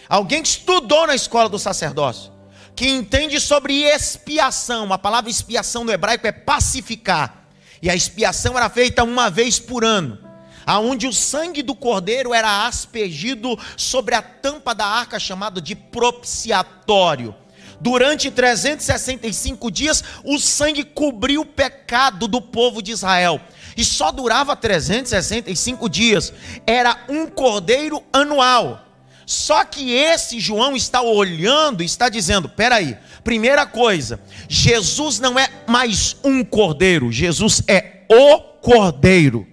Alguém 0.06 0.42
que 0.42 0.48
estudou 0.48 1.06
na 1.06 1.14
escola 1.14 1.48
do 1.48 1.58
sacerdócio 1.58 2.39
que 2.74 2.88
entende 2.88 3.40
sobre 3.40 3.82
expiação. 3.82 4.92
A 4.92 4.98
palavra 4.98 5.30
expiação 5.30 5.84
no 5.84 5.92
hebraico 5.92 6.26
é 6.26 6.32
pacificar. 6.32 7.44
E 7.82 7.88
a 7.88 7.94
expiação 7.94 8.56
era 8.56 8.68
feita 8.68 9.02
uma 9.02 9.30
vez 9.30 9.58
por 9.58 9.84
ano, 9.84 10.18
aonde 10.66 11.06
o 11.06 11.12
sangue 11.12 11.62
do 11.62 11.74
cordeiro 11.74 12.34
era 12.34 12.66
aspergido 12.66 13.58
sobre 13.76 14.14
a 14.14 14.20
tampa 14.20 14.74
da 14.74 14.86
arca 14.86 15.18
chamada 15.18 15.60
de 15.60 15.74
propiciatório. 15.74 17.34
Durante 17.80 18.30
365 18.30 19.70
dias, 19.70 20.04
o 20.22 20.38
sangue 20.38 20.84
cobriu 20.84 21.40
o 21.40 21.46
pecado 21.46 22.28
do 22.28 22.42
povo 22.42 22.82
de 22.82 22.92
Israel. 22.92 23.40
E 23.74 23.82
só 23.82 24.12
durava 24.12 24.54
365 24.54 25.88
dias. 25.88 26.32
Era 26.66 27.04
um 27.08 27.26
cordeiro 27.26 28.02
anual. 28.12 28.89
Só 29.30 29.64
que 29.64 29.92
esse 29.92 30.40
João 30.40 30.74
está 30.74 31.02
olhando, 31.02 31.84
está 31.84 32.08
dizendo: 32.08 32.48
peraí, 32.48 32.96
primeira 33.22 33.64
coisa, 33.64 34.20
Jesus 34.48 35.20
não 35.20 35.38
é 35.38 35.48
mais 35.68 36.16
um 36.24 36.42
cordeiro, 36.42 37.12
Jesus 37.12 37.62
é 37.68 38.00
o 38.10 38.40
cordeiro. 38.60 39.46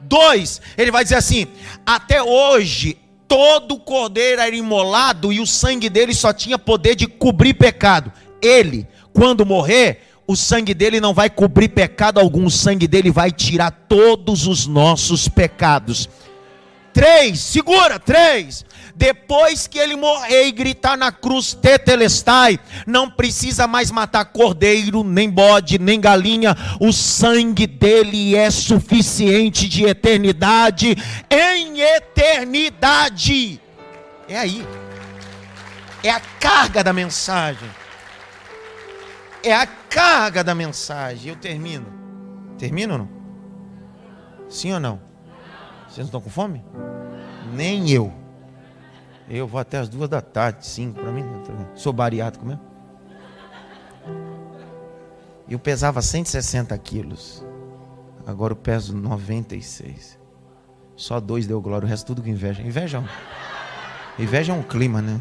Dois, 0.00 0.60
ele 0.76 0.90
vai 0.90 1.04
dizer 1.04 1.14
assim: 1.14 1.46
até 1.86 2.20
hoje, 2.20 2.98
todo 3.28 3.78
cordeiro 3.78 4.42
era 4.42 4.56
imolado 4.56 5.32
e 5.32 5.38
o 5.38 5.46
sangue 5.46 5.88
dele 5.88 6.12
só 6.12 6.32
tinha 6.32 6.58
poder 6.58 6.96
de 6.96 7.06
cobrir 7.06 7.54
pecado. 7.54 8.10
Ele, 8.42 8.88
quando 9.12 9.46
morrer, 9.46 10.02
o 10.26 10.34
sangue 10.34 10.74
dele 10.74 11.00
não 11.00 11.14
vai 11.14 11.30
cobrir 11.30 11.68
pecado 11.68 12.18
algum, 12.18 12.44
o 12.44 12.50
sangue 12.50 12.88
dele 12.88 13.12
vai 13.12 13.30
tirar 13.30 13.70
todos 13.70 14.48
os 14.48 14.66
nossos 14.66 15.28
pecados. 15.28 16.08
Três, 17.00 17.40
segura, 17.40 17.98
três 17.98 18.62
depois 18.94 19.66
que 19.66 19.78
ele 19.78 19.96
morrer 19.96 20.48
e 20.48 20.52
gritar 20.52 20.98
na 20.98 21.10
cruz, 21.10 21.54
tetelestai, 21.54 22.60
não 22.86 23.08
precisa 23.10 23.66
mais 23.66 23.90
matar 23.90 24.26
cordeiro, 24.26 25.02
nem 25.02 25.30
bode, 25.30 25.78
nem 25.78 25.98
galinha, 25.98 26.54
o 26.78 26.92
sangue 26.92 27.66
dele 27.66 28.36
é 28.36 28.50
suficiente 28.50 29.66
de 29.66 29.84
eternidade 29.86 30.94
em 31.30 31.80
eternidade. 31.80 33.58
É 34.28 34.36
aí, 34.36 34.68
é 36.04 36.10
a 36.10 36.20
carga 36.20 36.84
da 36.84 36.92
mensagem, 36.92 37.70
é 39.42 39.54
a 39.54 39.66
carga 39.66 40.44
da 40.44 40.54
mensagem. 40.54 41.30
Eu 41.30 41.36
termino, 41.36 41.86
termino 42.58 42.92
ou 42.92 42.98
não? 42.98 43.08
Sim 44.50 44.74
ou 44.74 44.80
não? 44.80 45.09
Vocês 46.00 46.10
não 46.10 46.18
estão 46.18 46.20
com 46.22 46.30
fome? 46.30 46.64
Nem 47.52 47.90
eu. 47.90 48.10
Eu 49.28 49.46
vou 49.46 49.60
até 49.60 49.76
as 49.76 49.86
duas 49.86 50.08
da 50.08 50.22
tarde, 50.22 50.66
cinco, 50.66 50.98
para 50.98 51.12
mim. 51.12 51.22
Sou 51.74 51.92
bariátrico 51.92 52.46
mesmo. 52.46 52.62
Eu 55.46 55.58
pesava 55.58 56.00
160 56.00 56.76
quilos. 56.78 57.44
Agora 58.26 58.52
eu 58.52 58.56
peso 58.56 58.96
96. 58.96 60.18
Só 60.96 61.20
dois 61.20 61.46
deu 61.46 61.60
glória, 61.60 61.84
o 61.84 61.88
resto 61.88 62.06
tudo 62.06 62.22
com 62.22 62.28
inveja. 62.28 62.62
Inveja 62.62 62.96
é 62.96 63.00
um, 63.00 64.22
inveja 64.22 64.52
é 64.54 64.56
um 64.56 64.62
clima, 64.62 65.02
né? 65.02 65.20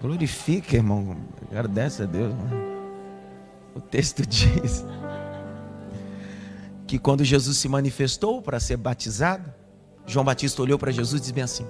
Glorifica, 0.00 0.76
irmão. 0.76 1.16
Agradece 1.50 2.04
a 2.04 2.06
Deus. 2.06 2.34
O 3.74 3.80
texto 3.80 4.22
diz 4.26 4.84
que 6.90 6.98
quando 6.98 7.24
Jesus 7.24 7.56
se 7.56 7.68
manifestou 7.68 8.42
para 8.42 8.58
ser 8.58 8.76
batizado, 8.76 9.52
João 10.04 10.24
Batista 10.24 10.60
olhou 10.60 10.78
para 10.78 10.90
Jesus 10.90 11.20
e 11.20 11.20
disse 11.20 11.32
bem 11.32 11.44
assim: 11.44 11.66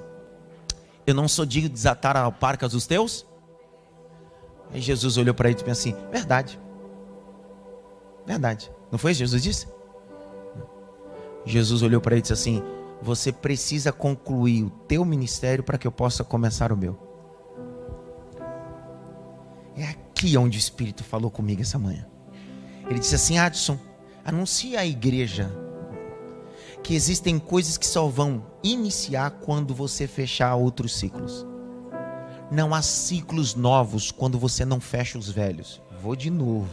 eu 1.06 1.14
não 1.14 1.26
sou 1.28 1.44
digno 1.44 1.68
de 1.68 1.74
desatar 1.74 2.16
a 2.16 2.20
alparcas 2.20 2.72
dos 2.72 2.86
teus? 2.86 3.26
Aí 4.72 4.80
Jesus 4.80 5.16
olhou 5.16 5.34
para 5.34 5.50
ele 5.50 5.58
e 5.58 5.62
disse 5.62 5.70
assim: 5.70 5.96
Verdade. 6.10 6.60
Verdade. 8.26 8.70
Não 8.90 8.98
foi 8.98 9.10
isso 9.10 9.18
que 9.18 9.26
Jesus 9.26 9.42
disse? 9.42 9.68
Jesus 11.44 11.82
olhou 11.82 12.00
para 12.00 12.14
ele 12.14 12.20
e 12.20 12.22
disse 12.22 12.32
assim: 12.32 12.62
Você 13.02 13.32
precisa 13.32 13.92
concluir 13.92 14.64
o 14.64 14.70
teu 14.70 15.04
ministério 15.04 15.64
para 15.64 15.76
que 15.76 15.86
eu 15.86 15.92
possa 15.92 16.22
começar 16.22 16.72
o 16.72 16.76
meu. 16.76 16.96
É 19.76 19.84
aqui 19.84 20.36
onde 20.36 20.56
o 20.56 20.60
Espírito 20.60 21.02
falou 21.02 21.30
comigo 21.30 21.60
essa 21.62 21.78
manhã. 21.78 22.06
Ele 22.88 23.00
disse 23.00 23.16
assim: 23.16 23.36
Adson, 23.36 23.78
anuncia 24.24 24.80
à 24.80 24.86
igreja 24.86 25.50
que 26.82 26.94
existem 26.94 27.38
coisas 27.38 27.76
que 27.76 27.86
só 27.86 28.06
vão 28.06 28.44
iniciar 28.62 29.30
quando 29.30 29.74
você 29.74 30.06
fechar 30.06 30.54
outros 30.54 30.96
ciclos. 30.96 31.46
Não 32.50 32.74
há 32.74 32.82
ciclos 32.82 33.54
novos 33.54 34.10
quando 34.10 34.38
você 34.38 34.64
não 34.64 34.80
fecha 34.80 35.18
os 35.18 35.30
velhos. 35.30 35.80
Vou 36.02 36.16
de 36.16 36.30
novo. 36.30 36.68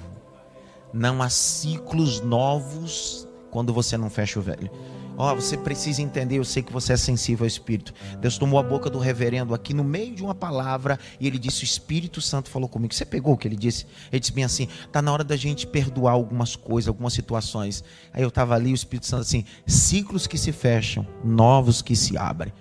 Não 0.94 1.22
há 1.22 1.30
ciclos 1.30 2.22
novos 2.22 3.28
quando 3.52 3.74
você 3.74 3.98
não 3.98 4.10
fecha 4.10 4.40
o 4.40 4.42
velho. 4.42 4.72
Ó, 5.18 5.32
oh, 5.32 5.36
você 5.36 5.58
precisa 5.58 6.00
entender, 6.00 6.38
eu 6.38 6.46
sei 6.46 6.62
que 6.62 6.72
você 6.72 6.94
é 6.94 6.98
sensível 6.98 7.44
ao 7.44 7.48
Espírito. 7.48 7.92
Deus 8.22 8.38
tomou 8.38 8.60
a 8.60 8.64
boca 8.64 8.88
do 8.88 9.00
reverendo 9.00 9.56
aqui 9.56 9.74
no 9.74 9.84
meio 9.84 10.14
de 10.14 10.22
uma 10.22 10.36
palavra 10.36 11.00
e 11.20 11.26
ele 11.26 11.40
disse: 11.40 11.64
O 11.64 11.66
Espírito 11.66 12.22
Santo 12.22 12.52
falou 12.52 12.70
comigo. 12.70 12.94
Você 12.94 13.04
pegou 13.04 13.34
o 13.34 13.38
que 13.38 13.48
ele 13.48 13.56
disse? 13.56 13.88
Ele 14.12 14.20
disse 14.20 14.32
bem 14.32 14.44
assim: 14.44 14.68
Está 14.86 15.02
na 15.02 15.12
hora 15.12 15.24
da 15.24 15.36
gente 15.36 15.66
perdoar 15.66 16.12
algumas 16.12 16.56
coisas, 16.56 16.88
algumas 16.88 17.14
situações. 17.14 17.84
Aí 18.14 18.22
eu 18.22 18.28
estava 18.28 18.54
ali, 18.54 18.72
o 18.72 18.76
Espírito 18.76 19.08
Santo 19.08 19.22
assim: 19.22 19.44
ciclos 19.66 20.28
que 20.28 20.38
se 20.38 20.52
fecham, 20.52 21.08
novos 21.24 21.82
que 21.82 21.96
se 21.96 22.16
abrem. 22.16 22.54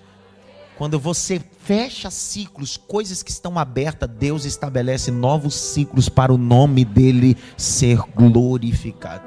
Quando 0.79 0.99
você 0.99 1.41
fecha 1.61 2.11
ciclos, 2.11 2.79
coisas 2.79 3.23
que 3.23 3.31
estão 3.31 3.59
abertas, 3.59 4.09
Deus 4.09 4.47
estabelece 4.47 5.11
novos 5.11 5.55
ciclos 5.55 6.09
para 6.09 6.33
o 6.33 6.39
nome 6.39 6.87
dele 6.87 7.37
ser 7.57 7.99
glorificado. 8.15 9.25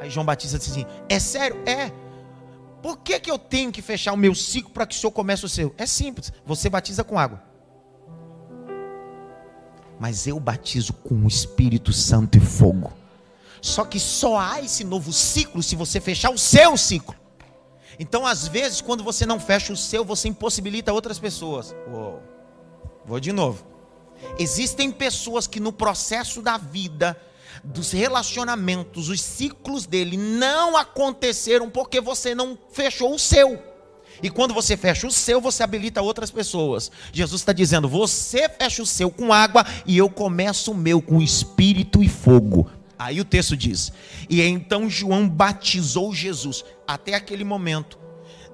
Aí 0.00 0.10
João 0.10 0.26
Batista 0.26 0.58
disse 0.58 0.70
assim: 0.70 0.86
É 1.08 1.18
sério? 1.18 1.56
É. 1.66 2.01
Por 2.82 2.98
que, 2.98 3.20
que 3.20 3.30
eu 3.30 3.38
tenho 3.38 3.70
que 3.70 3.80
fechar 3.80 4.12
o 4.12 4.16
meu 4.16 4.34
ciclo 4.34 4.72
para 4.72 4.84
que 4.84 4.94
o 4.94 4.98
Senhor 4.98 5.12
comece 5.12 5.46
o 5.46 5.48
seu? 5.48 5.72
É 5.78 5.86
simples. 5.86 6.32
Você 6.44 6.68
batiza 6.68 7.04
com 7.04 7.18
água. 7.18 7.42
Mas 10.00 10.26
eu 10.26 10.40
batizo 10.40 10.92
com 10.94 11.14
o 11.14 11.28
Espírito 11.28 11.92
Santo 11.92 12.36
e 12.36 12.40
fogo. 12.40 12.92
Só 13.60 13.84
que 13.84 14.00
só 14.00 14.36
há 14.36 14.60
esse 14.60 14.82
novo 14.82 15.12
ciclo 15.12 15.62
se 15.62 15.76
você 15.76 16.00
fechar 16.00 16.30
o 16.30 16.38
seu 16.38 16.76
ciclo. 16.76 17.14
Então, 18.00 18.26
às 18.26 18.48
vezes, 18.48 18.80
quando 18.80 19.04
você 19.04 19.24
não 19.24 19.38
fecha 19.38 19.72
o 19.72 19.76
seu, 19.76 20.04
você 20.04 20.26
impossibilita 20.26 20.92
outras 20.92 21.20
pessoas. 21.20 21.72
Uou. 21.88 22.20
Vou 23.04 23.20
de 23.20 23.30
novo. 23.30 23.64
Existem 24.38 24.90
pessoas 24.90 25.46
que 25.46 25.60
no 25.60 25.72
processo 25.72 26.42
da 26.42 26.56
vida 26.56 27.16
dos 27.64 27.92
relacionamentos, 27.92 29.08
os 29.08 29.20
ciclos 29.20 29.86
dele 29.86 30.16
não 30.16 30.76
aconteceram 30.76 31.70
porque 31.70 32.00
você 32.00 32.34
não 32.34 32.58
fechou 32.72 33.14
o 33.14 33.18
seu. 33.18 33.62
E 34.22 34.30
quando 34.30 34.54
você 34.54 34.76
fecha 34.76 35.06
o 35.06 35.10
seu, 35.10 35.40
você 35.40 35.62
habilita 35.62 36.02
outras 36.02 36.30
pessoas. 36.30 36.90
Jesus 37.12 37.40
está 37.40 37.52
dizendo: 37.52 37.88
você 37.88 38.48
fecha 38.48 38.82
o 38.82 38.86
seu 38.86 39.10
com 39.10 39.32
água 39.32 39.64
e 39.86 39.96
eu 39.96 40.08
começo 40.08 40.72
o 40.72 40.76
meu 40.76 41.00
com 41.00 41.20
espírito 41.20 42.02
e 42.02 42.08
fogo. 42.08 42.70
Aí 42.98 43.20
o 43.20 43.24
texto 43.24 43.56
diz: 43.56 43.92
E 44.28 44.40
então 44.42 44.88
João 44.88 45.28
batizou 45.28 46.14
Jesus. 46.14 46.64
Até 46.86 47.14
aquele 47.14 47.42
momento, 47.42 47.98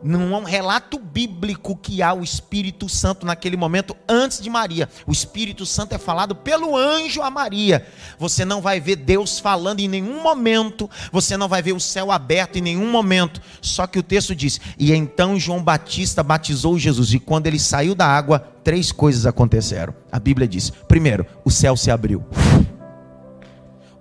não 0.02 0.34
é 0.34 0.38
um 0.38 0.44
relato 0.44 0.98
bíblico 0.98 1.76
que 1.76 2.02
há 2.02 2.12
o 2.12 2.22
Espírito 2.22 2.88
Santo 2.88 3.26
naquele 3.26 3.56
momento 3.56 3.96
antes 4.08 4.40
de 4.40 4.48
Maria. 4.48 4.88
O 5.06 5.12
Espírito 5.12 5.66
Santo 5.66 5.94
é 5.94 5.98
falado 5.98 6.34
pelo 6.34 6.76
anjo 6.76 7.22
a 7.22 7.30
Maria. 7.30 7.86
Você 8.18 8.44
não 8.44 8.60
vai 8.60 8.80
ver 8.80 8.96
Deus 8.96 9.38
falando 9.38 9.80
em 9.80 9.88
nenhum 9.88 10.22
momento, 10.22 10.88
você 11.12 11.36
não 11.36 11.48
vai 11.48 11.62
ver 11.62 11.72
o 11.72 11.80
céu 11.80 12.10
aberto 12.10 12.56
em 12.56 12.62
nenhum 12.62 12.90
momento. 12.90 13.40
Só 13.60 13.86
que 13.86 13.98
o 13.98 14.02
texto 14.02 14.34
diz: 14.34 14.60
"E 14.78 14.92
então 14.92 15.38
João 15.38 15.62
Batista 15.62 16.22
batizou 16.22 16.78
Jesus, 16.78 17.12
e 17.12 17.18
quando 17.18 17.46
ele 17.46 17.58
saiu 17.58 17.94
da 17.94 18.06
água, 18.06 18.40
três 18.62 18.92
coisas 18.92 19.26
aconteceram." 19.26 19.94
A 20.10 20.18
Bíblia 20.18 20.46
diz: 20.46 20.70
primeiro, 20.88 21.26
o 21.44 21.50
céu 21.50 21.76
se 21.76 21.90
abriu 21.90 22.24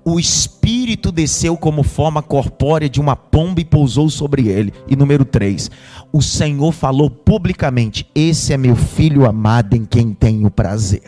o 0.09 0.21
Espírito 0.21 1.11
desceu 1.11 1.57
como 1.57 1.83
forma 1.83 2.23
corpórea 2.23 2.87
de 2.87 3.01
uma 3.01 3.13
pomba 3.13 3.59
e 3.59 3.65
pousou 3.65 4.09
sobre 4.09 4.47
ele. 4.47 4.73
E 4.87 4.95
número 4.95 5.25
3, 5.25 5.69
o 6.13 6.21
Senhor 6.21 6.71
falou 6.71 7.09
publicamente: 7.09 8.09
Esse 8.15 8.53
é 8.53 8.57
meu 8.57 8.73
filho 8.73 9.25
amado 9.25 9.75
em 9.75 9.83
quem 9.83 10.13
tenho 10.13 10.49
prazer. 10.49 11.03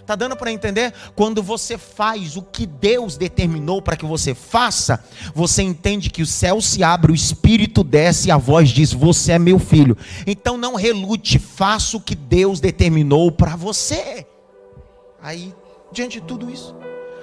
Está 0.00 0.14
dando 0.14 0.36
para 0.36 0.52
entender? 0.52 0.94
Quando 1.16 1.42
você 1.42 1.76
faz 1.76 2.36
o 2.36 2.42
que 2.42 2.64
Deus 2.64 3.16
determinou 3.16 3.82
para 3.82 3.96
que 3.96 4.06
você 4.06 4.36
faça, 4.36 5.02
você 5.34 5.64
entende 5.64 6.08
que 6.08 6.22
o 6.22 6.26
céu 6.26 6.60
se 6.60 6.84
abre, 6.84 7.10
o 7.10 7.16
Espírito 7.16 7.82
desce 7.82 8.28
e 8.28 8.30
a 8.30 8.36
voz 8.36 8.68
diz: 8.68 8.92
Você 8.92 9.32
é 9.32 9.38
meu 9.38 9.58
filho. 9.58 9.96
Então 10.28 10.56
não 10.56 10.76
relute, 10.76 11.40
faça 11.40 11.96
o 11.96 12.00
que 12.00 12.14
Deus 12.14 12.60
determinou 12.60 13.32
para 13.32 13.56
você. 13.56 14.24
Aí, 15.20 15.52
diante 15.92 16.20
de 16.20 16.26
tudo 16.26 16.48
isso, 16.48 16.72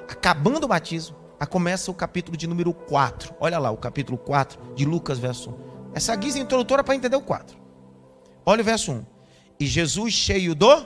acabando 0.09 0.63
o 0.63 0.67
batismo, 0.67 1.15
começa 1.49 1.89
o 1.89 1.93
capítulo 1.93 2.35
de 2.35 2.47
número 2.47 2.73
4. 2.73 3.33
Olha 3.39 3.57
lá, 3.57 3.71
o 3.71 3.77
capítulo 3.77 4.17
4 4.17 4.75
de 4.75 4.85
Lucas, 4.85 5.17
verso 5.17 5.51
1. 5.51 5.69
Essa 5.93 6.15
guisa 6.15 6.39
introdutora 6.39 6.83
para 6.83 6.95
entender 6.95 7.15
o 7.15 7.21
4. 7.21 7.57
Olha 8.45 8.61
o 8.61 8.65
verso 8.65 8.91
1. 8.91 9.05
E 9.59 9.65
Jesus, 9.65 10.13
cheio 10.13 10.53
do 10.53 10.85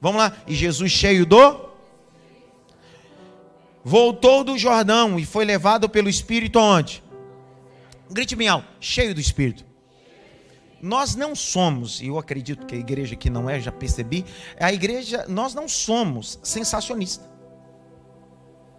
Vamos 0.00 0.18
lá. 0.18 0.34
E 0.46 0.54
Jesus 0.54 0.90
cheio 0.90 1.26
do 1.26 1.68
voltou 3.82 4.44
do 4.44 4.58
Jordão 4.58 5.18
e 5.18 5.24
foi 5.24 5.44
levado 5.44 5.88
pelo 5.88 6.08
Espírito 6.08 6.58
aonde? 6.58 7.02
Grite 8.10 8.36
bem 8.36 8.48
alto, 8.48 8.66
cheio 8.80 9.14
do 9.14 9.20
Espírito. 9.20 9.64
Nós 10.82 11.14
não 11.14 11.34
somos, 11.36 12.00
e 12.00 12.06
eu 12.06 12.18
acredito 12.18 12.66
que 12.66 12.74
a 12.74 12.78
igreja 12.78 13.14
que 13.14 13.28
não 13.28 13.48
é, 13.48 13.60
já 13.60 13.70
percebi, 13.70 14.24
a 14.58 14.72
igreja, 14.72 15.26
nós 15.28 15.54
não 15.54 15.68
somos 15.68 16.38
sensacionistas. 16.42 17.29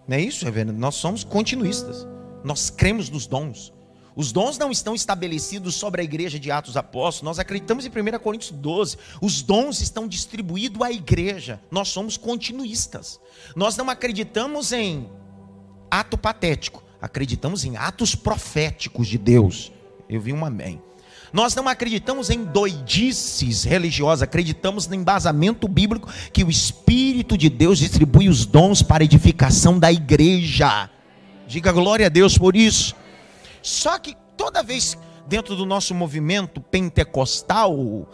Não 0.08 0.18
é 0.18 0.22
isso, 0.22 0.46
reverendo? 0.46 0.74
Nós 0.74 0.96
somos 0.96 1.24
continuistas. 1.24 2.08
Nós 2.44 2.70
cremos 2.70 3.10
nos 3.10 3.28
dons. 3.28 3.74
Os 4.16 4.32
dons 4.32 4.58
não 4.58 4.72
estão 4.72 4.94
estabelecidos 4.94 5.76
sobre 5.76 6.02
a 6.02 6.04
igreja 6.04 6.38
de 6.38 6.52
Atos 6.52 6.76
Apóstolos. 6.76 7.24
Nós 7.24 7.40
acreditamos 7.40 7.86
em 7.86 7.90
1 7.90 8.20
Coríntios 8.20 8.52
12. 8.52 8.98
Os 9.22 9.42
dons 9.42 9.80
estão 9.82 10.08
distribuídos 10.08 10.82
à 10.82 10.92
igreja. 10.92 11.62
Nós 11.72 11.90
somos 11.90 12.18
continuistas. 12.18 13.20
Nós 13.56 13.78
não 13.78 13.90
acreditamos 13.90 14.74
em 14.74 15.10
ato 15.90 16.18
patético. 16.18 16.84
Acreditamos 17.02 17.64
em 17.64 17.78
atos 17.78 18.14
proféticos 18.14 19.08
de 19.08 19.18
Deus. 19.18 19.72
Eu 20.10 20.20
vi 20.20 20.34
um 20.34 20.46
amém. 20.46 20.82
Nós 21.34 21.56
não 21.56 21.68
acreditamos 21.68 22.30
em 22.30 22.44
doidices 22.44 23.64
religiosas, 23.64 24.24
acreditamos 24.24 24.88
no 24.88 24.96
embasamento 24.96 25.68
bíblico 25.68 26.12
que 26.34 26.44
o 26.44 26.50
Espírito 26.50 26.92
de 27.38 27.50
Deus 27.50 27.80
distribui 27.80 28.30
os 28.30 28.46
dons 28.46 28.82
para 28.82 29.04
edificação 29.04 29.80
da 29.80 29.92
igreja. 29.92 30.90
Diga 31.48 31.72
glória 31.72 32.06
a 32.06 32.10
Deus 32.10 32.38
por 32.38 32.56
isso. 32.56 32.96
Só 33.62 34.00
que 34.00 34.16
toda 34.36 34.64
vez 34.64 34.98
dentro 35.28 35.56
do 35.56 35.66
nosso 35.66 35.94
movimento 35.94 36.60
pentecostal, 36.60 38.08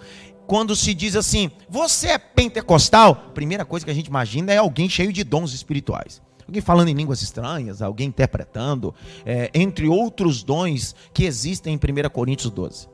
quando 0.45 0.75
se 0.75 0.93
diz 0.93 1.15
assim, 1.15 1.51
você 1.69 2.09
é 2.09 2.17
pentecostal, 2.17 3.11
a 3.11 3.31
primeira 3.31 3.65
coisa 3.65 3.85
que 3.85 3.91
a 3.91 3.93
gente 3.93 4.07
imagina 4.07 4.53
é 4.53 4.57
alguém 4.57 4.89
cheio 4.89 5.11
de 5.11 5.23
dons 5.23 5.53
espirituais. 5.53 6.21
Alguém 6.47 6.61
falando 6.61 6.87
em 6.87 6.93
línguas 6.93 7.21
estranhas, 7.21 7.81
alguém 7.81 8.07
interpretando, 8.07 8.95
é, 9.25 9.51
entre 9.53 9.87
outros 9.87 10.43
dons 10.43 10.95
que 11.13 11.25
existem 11.25 11.73
em 11.73 11.77
1 11.77 12.09
Coríntios 12.09 12.49
12. 12.49 12.87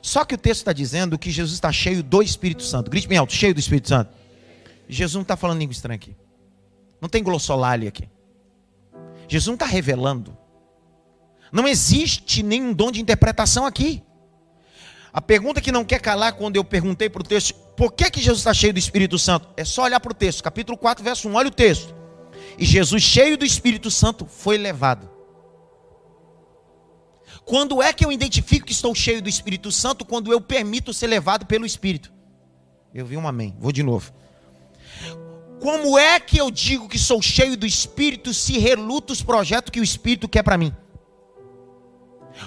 Só 0.00 0.24
que 0.24 0.34
o 0.34 0.38
texto 0.38 0.60
está 0.60 0.72
dizendo 0.72 1.18
que 1.18 1.30
Jesus 1.30 1.54
está 1.54 1.70
cheio 1.70 2.02
do 2.02 2.22
Espírito 2.22 2.62
Santo. 2.62 2.90
Grite 2.90 3.06
bem 3.06 3.18
alto, 3.18 3.32
cheio 3.32 3.52
do 3.54 3.60
Espírito 3.60 3.88
Santo. 3.88 4.10
Jesus 4.88 5.14
não 5.14 5.22
está 5.22 5.36
falando 5.36 5.58
língua 5.58 5.72
estranha 5.72 5.96
aqui. 5.96 6.16
Não 7.00 7.08
tem 7.08 7.22
glossolalia 7.22 7.88
aqui. 7.88 8.08
Jesus 9.28 9.46
não 9.46 9.54
está 9.54 9.66
revelando. 9.66 10.36
Não 11.52 11.68
existe 11.68 12.42
nenhum 12.42 12.72
dom 12.72 12.90
de 12.90 13.00
interpretação 13.00 13.64
aqui. 13.64 14.02
A 15.12 15.20
pergunta 15.20 15.60
que 15.60 15.70
não 15.70 15.84
quer 15.84 16.00
calar 16.00 16.32
quando 16.32 16.56
eu 16.56 16.64
perguntei 16.64 17.08
para 17.08 17.22
o 17.22 17.24
texto, 17.24 17.54
por 17.76 17.92
que, 17.92 18.10
que 18.10 18.20
Jesus 18.20 18.38
está 18.38 18.52
cheio 18.52 18.72
do 18.72 18.78
Espírito 18.78 19.18
Santo? 19.18 19.48
É 19.56 19.64
só 19.64 19.84
olhar 19.84 20.00
para 20.00 20.10
o 20.10 20.14
texto, 20.14 20.42
capítulo 20.42 20.76
4, 20.76 21.04
verso 21.04 21.28
1, 21.28 21.34
olha 21.34 21.48
o 21.48 21.52
texto. 21.52 21.94
E 22.58 22.64
Jesus, 22.64 23.02
cheio 23.02 23.38
do 23.38 23.44
Espírito 23.44 23.90
Santo, 23.90 24.26
foi 24.26 24.58
levado. 24.58 25.08
Quando 27.44 27.82
é 27.82 27.92
que 27.92 28.04
eu 28.04 28.10
identifico 28.10 28.66
que 28.66 28.72
estou 28.72 28.94
cheio 28.94 29.22
do 29.22 29.28
Espírito 29.28 29.70
Santo? 29.70 30.04
Quando 30.04 30.32
eu 30.32 30.40
permito 30.40 30.92
ser 30.92 31.06
levado 31.06 31.46
pelo 31.46 31.66
Espírito. 31.66 32.12
Eu 32.92 33.04
vi 33.04 33.16
um 33.16 33.28
amém. 33.28 33.54
Vou 33.58 33.70
de 33.70 33.82
novo. 33.82 34.12
Como 35.64 35.98
é 35.98 36.20
que 36.20 36.36
eu 36.36 36.50
digo 36.50 36.90
que 36.90 36.98
sou 36.98 37.22
cheio 37.22 37.56
do 37.56 37.64
Espírito 37.64 38.34
se 38.34 38.58
reluto 38.58 39.14
os 39.14 39.22
projetos 39.22 39.70
que 39.70 39.80
o 39.80 39.82
Espírito 39.82 40.28
quer 40.28 40.42
para 40.42 40.58
mim? 40.58 40.76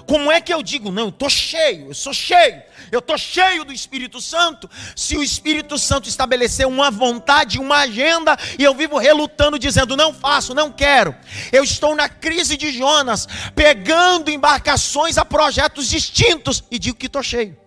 Como 0.05 0.31
é 0.31 0.39
que 0.39 0.53
eu 0.53 0.61
digo, 0.61 0.91
não, 0.91 1.05
eu 1.05 1.09
estou 1.09 1.27
cheio, 1.27 1.87
eu 1.87 1.95
sou 1.95 2.13
cheio, 2.13 2.61
eu 2.91 2.99
estou 2.99 3.17
cheio 3.17 3.65
do 3.65 3.73
Espírito 3.73 4.21
Santo, 4.21 4.69
se 4.95 5.17
o 5.17 5.23
Espírito 5.23 5.79
Santo 5.79 6.07
estabeleceu 6.07 6.69
uma 6.69 6.91
vontade, 6.91 7.57
uma 7.57 7.77
agenda, 7.77 8.37
e 8.59 8.63
eu 8.63 8.75
vivo 8.75 8.99
relutando, 8.99 9.57
dizendo, 9.57 9.97
não 9.97 10.13
faço, 10.13 10.53
não 10.53 10.71
quero. 10.71 11.15
Eu 11.51 11.63
estou 11.63 11.95
na 11.95 12.07
crise 12.07 12.55
de 12.55 12.71
Jonas, 12.71 13.27
pegando 13.55 14.29
embarcações 14.29 15.17
a 15.17 15.25
projetos 15.25 15.89
distintos, 15.89 16.63
e 16.69 16.77
digo 16.77 16.99
que 16.99 17.07
estou 17.07 17.23
cheio. 17.23 17.57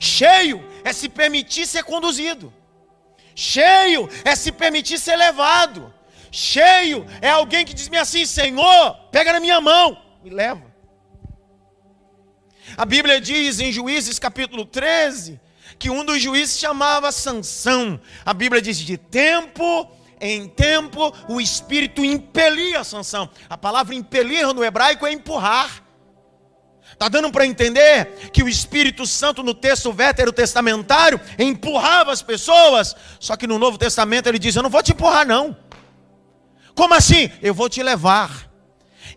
Cheio 0.00 0.68
é 0.82 0.92
se 0.92 1.08
permitir 1.08 1.64
ser 1.64 1.84
conduzido, 1.84 2.52
cheio 3.34 4.08
é 4.24 4.34
se 4.34 4.52
permitir 4.52 4.98
ser 4.98 5.16
levado. 5.16 5.92
Cheio 6.30 7.06
é 7.20 7.30
alguém 7.30 7.64
que 7.64 7.74
diz-me 7.74 7.98
assim: 7.98 8.24
Senhor, 8.24 8.94
pega 9.10 9.32
na 9.32 9.40
minha 9.40 9.60
mão, 9.60 10.00
me 10.22 10.30
leva. 10.30 10.72
A 12.76 12.84
Bíblia 12.84 13.20
diz 13.20 13.60
em 13.60 13.70
Juízes 13.70 14.18
capítulo 14.18 14.64
13 14.64 15.40
que 15.78 15.90
um 15.90 16.04
dos 16.04 16.22
juízes 16.22 16.58
chamava 16.58 17.10
Sansão. 17.12 18.00
A 18.24 18.32
Bíblia 18.32 18.62
diz 18.62 18.78
de 18.78 18.96
tempo 18.96 19.90
em 20.20 20.48
tempo 20.48 21.12
o 21.28 21.40
espírito 21.40 22.04
impelia 22.04 22.84
Sansão. 22.84 23.28
A 23.50 23.58
palavra 23.58 23.94
impelir 23.94 24.46
no 24.54 24.64
hebraico 24.64 25.06
é 25.06 25.12
empurrar. 25.12 25.82
Está 27.02 27.08
dando 27.08 27.32
para 27.32 27.44
entender 27.44 28.30
que 28.32 28.44
o 28.44 28.48
Espírito 28.48 29.04
Santo 29.08 29.42
no 29.42 29.54
texto 29.54 29.92
veterotestamentário 29.92 31.20
empurrava 31.36 32.12
as 32.12 32.22
pessoas, 32.22 32.94
só 33.18 33.36
que 33.36 33.44
no 33.44 33.58
Novo 33.58 33.76
Testamento 33.76 34.28
ele 34.28 34.38
diz: 34.38 34.54
Eu 34.54 34.62
não 34.62 34.70
vou 34.70 34.80
te 34.84 34.92
empurrar, 34.92 35.26
não. 35.26 35.56
Como 36.76 36.94
assim? 36.94 37.28
Eu 37.42 37.54
vou 37.54 37.68
te 37.68 37.82
levar. 37.82 38.48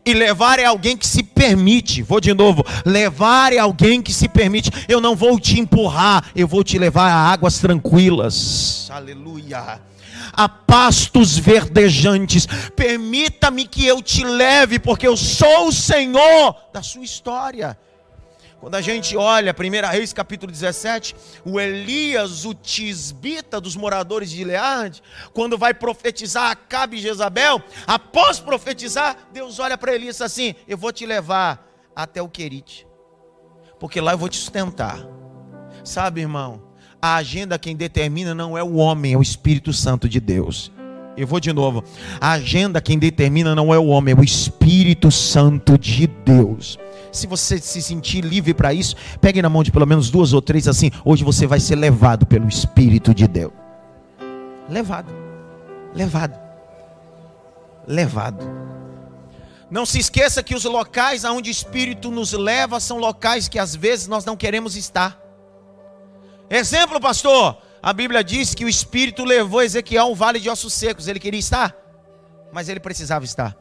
E 0.03 0.15
levar 0.15 0.57
é 0.57 0.65
alguém 0.65 0.97
que 0.97 1.05
se 1.05 1.21
permite. 1.21 2.01
Vou 2.01 2.19
de 2.19 2.33
novo. 2.33 2.65
Levar 2.83 3.53
é 3.53 3.59
alguém 3.59 4.01
que 4.01 4.11
se 4.11 4.27
permite. 4.27 4.71
Eu 4.87 4.99
não 4.99 5.15
vou 5.15 5.39
te 5.39 5.59
empurrar, 5.59 6.31
eu 6.35 6.47
vou 6.47 6.63
te 6.63 6.79
levar 6.79 7.11
a 7.11 7.31
águas 7.31 7.59
tranquilas. 7.59 8.89
Aleluia. 8.89 9.79
A 10.35 10.49
pastos 10.49 11.37
verdejantes. 11.37 12.45
Permita-me 12.75 13.67
que 13.67 13.85
eu 13.85 14.01
te 14.01 14.23
leve, 14.23 14.79
porque 14.79 15.07
eu 15.07 15.15
sou 15.15 15.67
o 15.67 15.71
Senhor 15.71 16.55
da 16.73 16.81
sua 16.81 17.03
história. 17.03 17.77
Quando 18.59 18.75
a 18.75 18.81
gente 18.81 19.15
olha 19.15 19.55
1 19.55 19.91
Reis 19.91 20.11
capítulo 20.11 20.51
17, 20.51 21.15
o 21.45 21.59
Elias, 21.59 22.45
o 22.45 22.53
tisbita 22.55 23.61
dos 23.61 23.75
moradores 23.75 24.31
de 24.31 24.37
Gileade, 24.37 25.03
quando 25.33 25.55
vai 25.55 25.71
profetizar 25.71 26.49
Acabe 26.49 26.97
e 26.97 26.99
Jezabel, 26.99 27.61
após 27.85 28.39
profetizar, 28.39 29.17
Deus 29.31 29.59
olha 29.59 29.77
para 29.77 29.93
Elias 29.93 30.19
assim: 30.19 30.55
Eu 30.67 30.79
vou 30.79 30.91
te 30.91 31.05
levar 31.05 31.63
até 31.95 32.23
o 32.23 32.27
Querite, 32.27 32.87
porque 33.79 34.01
lá 34.01 34.13
eu 34.13 34.17
vou 34.17 34.29
te 34.29 34.37
sustentar. 34.37 34.97
Sabe, 35.83 36.21
irmão, 36.21 36.64
a 37.05 37.17
agenda 37.17 37.59
quem 37.59 37.75
determina 37.75 38.33
não 38.33 38.57
é 38.57 38.63
o 38.63 38.77
homem, 38.77 39.13
é 39.13 39.17
o 39.17 39.21
Espírito 39.21 39.71
Santo 39.71 40.09
de 40.09 40.19
Deus. 40.19 40.71
Eu 41.15 41.27
vou 41.27 41.39
de 41.39 41.53
novo. 41.53 41.83
A 42.19 42.31
agenda 42.31 42.81
quem 42.81 42.97
determina 42.97 43.53
não 43.53 43.71
é 43.71 43.77
o 43.77 43.85
homem, 43.85 44.15
é 44.15 44.19
o 44.19 44.23
Espírito 44.23 45.11
Santo 45.11 45.77
de 45.77 46.07
Deus. 46.07 46.79
Se 47.11 47.27
você 47.27 47.59
se 47.59 47.79
sentir 47.79 48.21
livre 48.21 48.55
para 48.55 48.73
isso, 48.73 48.95
pegue 49.21 49.39
na 49.39 49.47
mão 49.47 49.61
de 49.61 49.71
pelo 49.71 49.85
menos 49.85 50.09
duas 50.09 50.33
ou 50.33 50.41
três 50.41 50.67
assim. 50.67 50.89
Hoje 51.05 51.23
você 51.23 51.45
vai 51.45 51.59
ser 51.59 51.75
levado 51.75 52.25
pelo 52.25 52.49
Espírito 52.49 53.13
de 53.13 53.27
Deus. 53.27 53.53
Levado. 54.67 55.13
Levado. 55.93 56.39
Levado. 57.87 58.43
Não 59.69 59.85
se 59.85 59.99
esqueça 59.99 60.41
que 60.41 60.55
os 60.55 60.63
locais 60.63 61.23
aonde 61.23 61.51
o 61.51 61.51
Espírito 61.51 62.09
nos 62.09 62.33
leva 62.33 62.79
são 62.79 62.97
locais 62.97 63.47
que 63.47 63.59
às 63.59 63.75
vezes 63.75 64.07
nós 64.07 64.25
não 64.25 64.35
queremos 64.35 64.75
estar. 64.75 65.23
Exemplo, 66.49 66.99
pastor. 66.99 67.57
A 67.81 67.93
Bíblia 67.93 68.23
diz 68.23 68.55
que 68.55 68.65
o 68.65 68.69
Espírito 68.69 69.23
levou 69.23 69.61
Ezequiel 69.61 70.05
a 70.05 70.07
um 70.07 70.15
vale 70.15 70.39
de 70.39 70.49
ossos 70.49 70.73
secos. 70.73 71.07
Ele 71.07 71.19
queria 71.19 71.39
estar, 71.39 71.75
mas 72.51 72.67
ele 72.67 72.79
precisava 72.79 73.25
estar. 73.25 73.55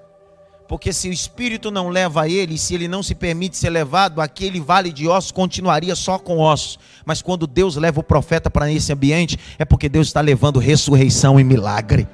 Porque 0.66 0.92
se 0.94 1.11
o 1.11 1.12
espírito 1.12 1.70
não 1.70 1.90
leva 1.90 2.27
ele, 2.27 2.57
se 2.57 2.75
ele 2.75 2.88
não 2.88 3.03
se 3.03 3.14
permite 3.14 3.57
ser 3.57 3.68
levado, 3.68 4.20
aquele 4.20 4.61
vale 4.61 4.90
de 4.90 5.07
ossos 5.07 5.31
continuaria 5.31 5.94
só 5.94 6.18
com 6.18 6.38
ossos. 6.38 6.79
Mas 7.05 7.20
quando 7.20 7.47
Deus 7.47 7.77
leva 7.77 8.01
o 8.01 8.03
profeta 8.03 8.51
para 8.51 8.73
esse 8.73 8.90
ambiente, 8.90 9.38
é 9.59 9.64
porque 9.66 9.90
Deus 9.90 10.07
está 10.07 10.23
levando 10.23 10.59
ressurreição 10.59 11.38
e 11.38 11.44
milagre. 11.44 12.09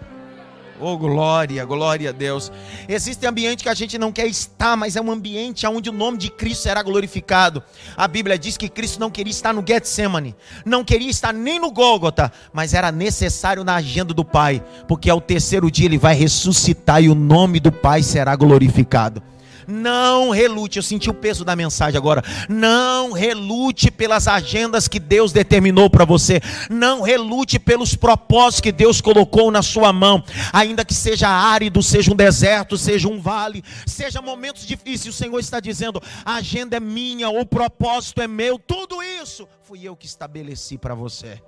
Oh, 0.83 0.97
glória, 0.97 1.63
glória 1.67 2.09
a 2.09 2.13
Deus. 2.13 2.51
Existe 2.89 3.27
ambiente 3.27 3.63
que 3.63 3.69
a 3.69 3.75
gente 3.75 3.99
não 3.99 4.11
quer 4.11 4.27
estar, 4.27 4.77
mas 4.77 4.97
é 4.97 5.01
um 5.01 5.11
ambiente 5.11 5.67
onde 5.67 5.91
o 5.91 5.93
nome 5.93 6.17
de 6.17 6.31
Cristo 6.31 6.63
será 6.63 6.83
glorificado. 6.83 7.63
A 7.95 8.09
Bíblia 8.09 8.39
diz 8.39 8.57
que 8.57 8.69
Cristo 8.69 8.99
não 8.99 9.11
queria 9.11 9.31
estar 9.31 9.53
no 9.53 9.63
Getsemane, 9.67 10.35
não 10.65 10.83
queria 10.83 11.11
estar 11.11 11.35
nem 11.35 11.61
no 11.61 11.71
Gólgota, 11.71 12.33
mas 12.51 12.73
era 12.73 12.91
necessário 12.91 13.63
na 13.63 13.77
agenda 13.77 14.15
do 14.15 14.25
Pai, 14.25 14.65
porque 14.89 15.11
ao 15.11 15.21
terceiro 15.21 15.71
dia 15.71 15.85
ele 15.85 15.99
vai 15.99 16.15
ressuscitar 16.15 17.03
e 17.03 17.11
o 17.11 17.15
nome 17.15 17.61
do 17.61 17.71
Pai 17.71 18.03
será 18.03 18.35
glorificado. 18.35 19.23
Não 19.71 20.31
relute, 20.31 20.79
eu 20.79 20.83
senti 20.83 21.09
o 21.09 21.15
peso 21.15 21.45
da 21.45 21.55
mensagem 21.55 21.97
agora. 21.97 22.23
Não 22.49 23.13
relute 23.13 23.91
pelas 23.91 24.27
agendas 24.27 24.89
que 24.89 24.99
Deus 24.99 25.33
determinou 25.33 25.89
para 25.89 26.05
você. 26.05 26.41
Não 26.69 27.03
relute 27.03 27.59
pelos 27.59 27.95
propósitos 27.95 28.61
que 28.61 28.73
Deus 28.73 29.01
colocou 29.01 29.51
na 29.51 29.63
sua 29.63 29.93
mão. 29.93 30.23
Ainda 30.53 30.85
que 30.85 30.95
seja 30.95 31.29
árido, 31.29 31.83
seja 31.83 32.13
um 32.13 32.17
deserto, 32.17 32.77
seja 32.77 33.09
um 33.09 33.21
vale, 33.21 33.63
seja 33.87 34.21
momentos 34.21 34.67
difíceis, 34.67 35.15
o 35.15 35.17
Senhor 35.17 35.39
está 35.39 35.61
dizendo: 35.61 36.03
a 36.25 36.35
agenda 36.37 36.77
é 36.77 36.81
minha, 36.81 37.29
o 37.29 37.47
propósito 37.47 38.21
é 38.21 38.27
meu, 38.27 38.59
tudo 38.59 39.03
isso 39.03 39.49
fui 39.63 39.85
eu 39.85 39.95
que 39.95 40.07
estabeleci 40.07 40.77
para 40.77 40.95
você. 40.95 41.41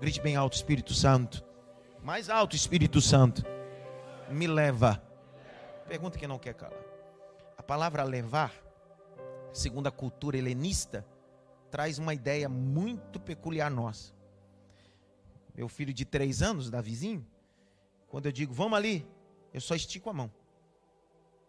Grite 0.00 0.20
bem 0.20 0.36
alto, 0.36 0.54
Espírito 0.54 0.94
Santo. 0.94 1.44
Mais 2.02 2.30
alto, 2.30 2.54
Espírito 2.54 3.00
Santo. 3.00 3.44
Me 4.30 4.46
leva. 4.46 5.02
Pergunta 5.88 6.18
que 6.18 6.26
não 6.26 6.38
quer 6.38 6.54
calar. 6.54 6.83
Palavra 7.66 8.02
levar, 8.02 8.52
segundo 9.52 9.86
a 9.86 9.92
cultura 9.92 10.36
helenista, 10.36 11.06
traz 11.70 11.98
uma 11.98 12.12
ideia 12.12 12.48
muito 12.48 13.18
peculiar 13.18 13.70
nossa. 13.70 14.12
Meu 15.54 15.68
filho 15.68 15.92
de 15.92 16.04
três 16.04 16.42
anos, 16.42 16.70
Davizinho, 16.70 17.26
quando 18.08 18.26
eu 18.26 18.32
digo 18.32 18.52
vamos 18.52 18.76
ali, 18.76 19.06
eu 19.52 19.60
só 19.60 19.74
estico 19.74 20.10
a 20.10 20.12
mão. 20.12 20.30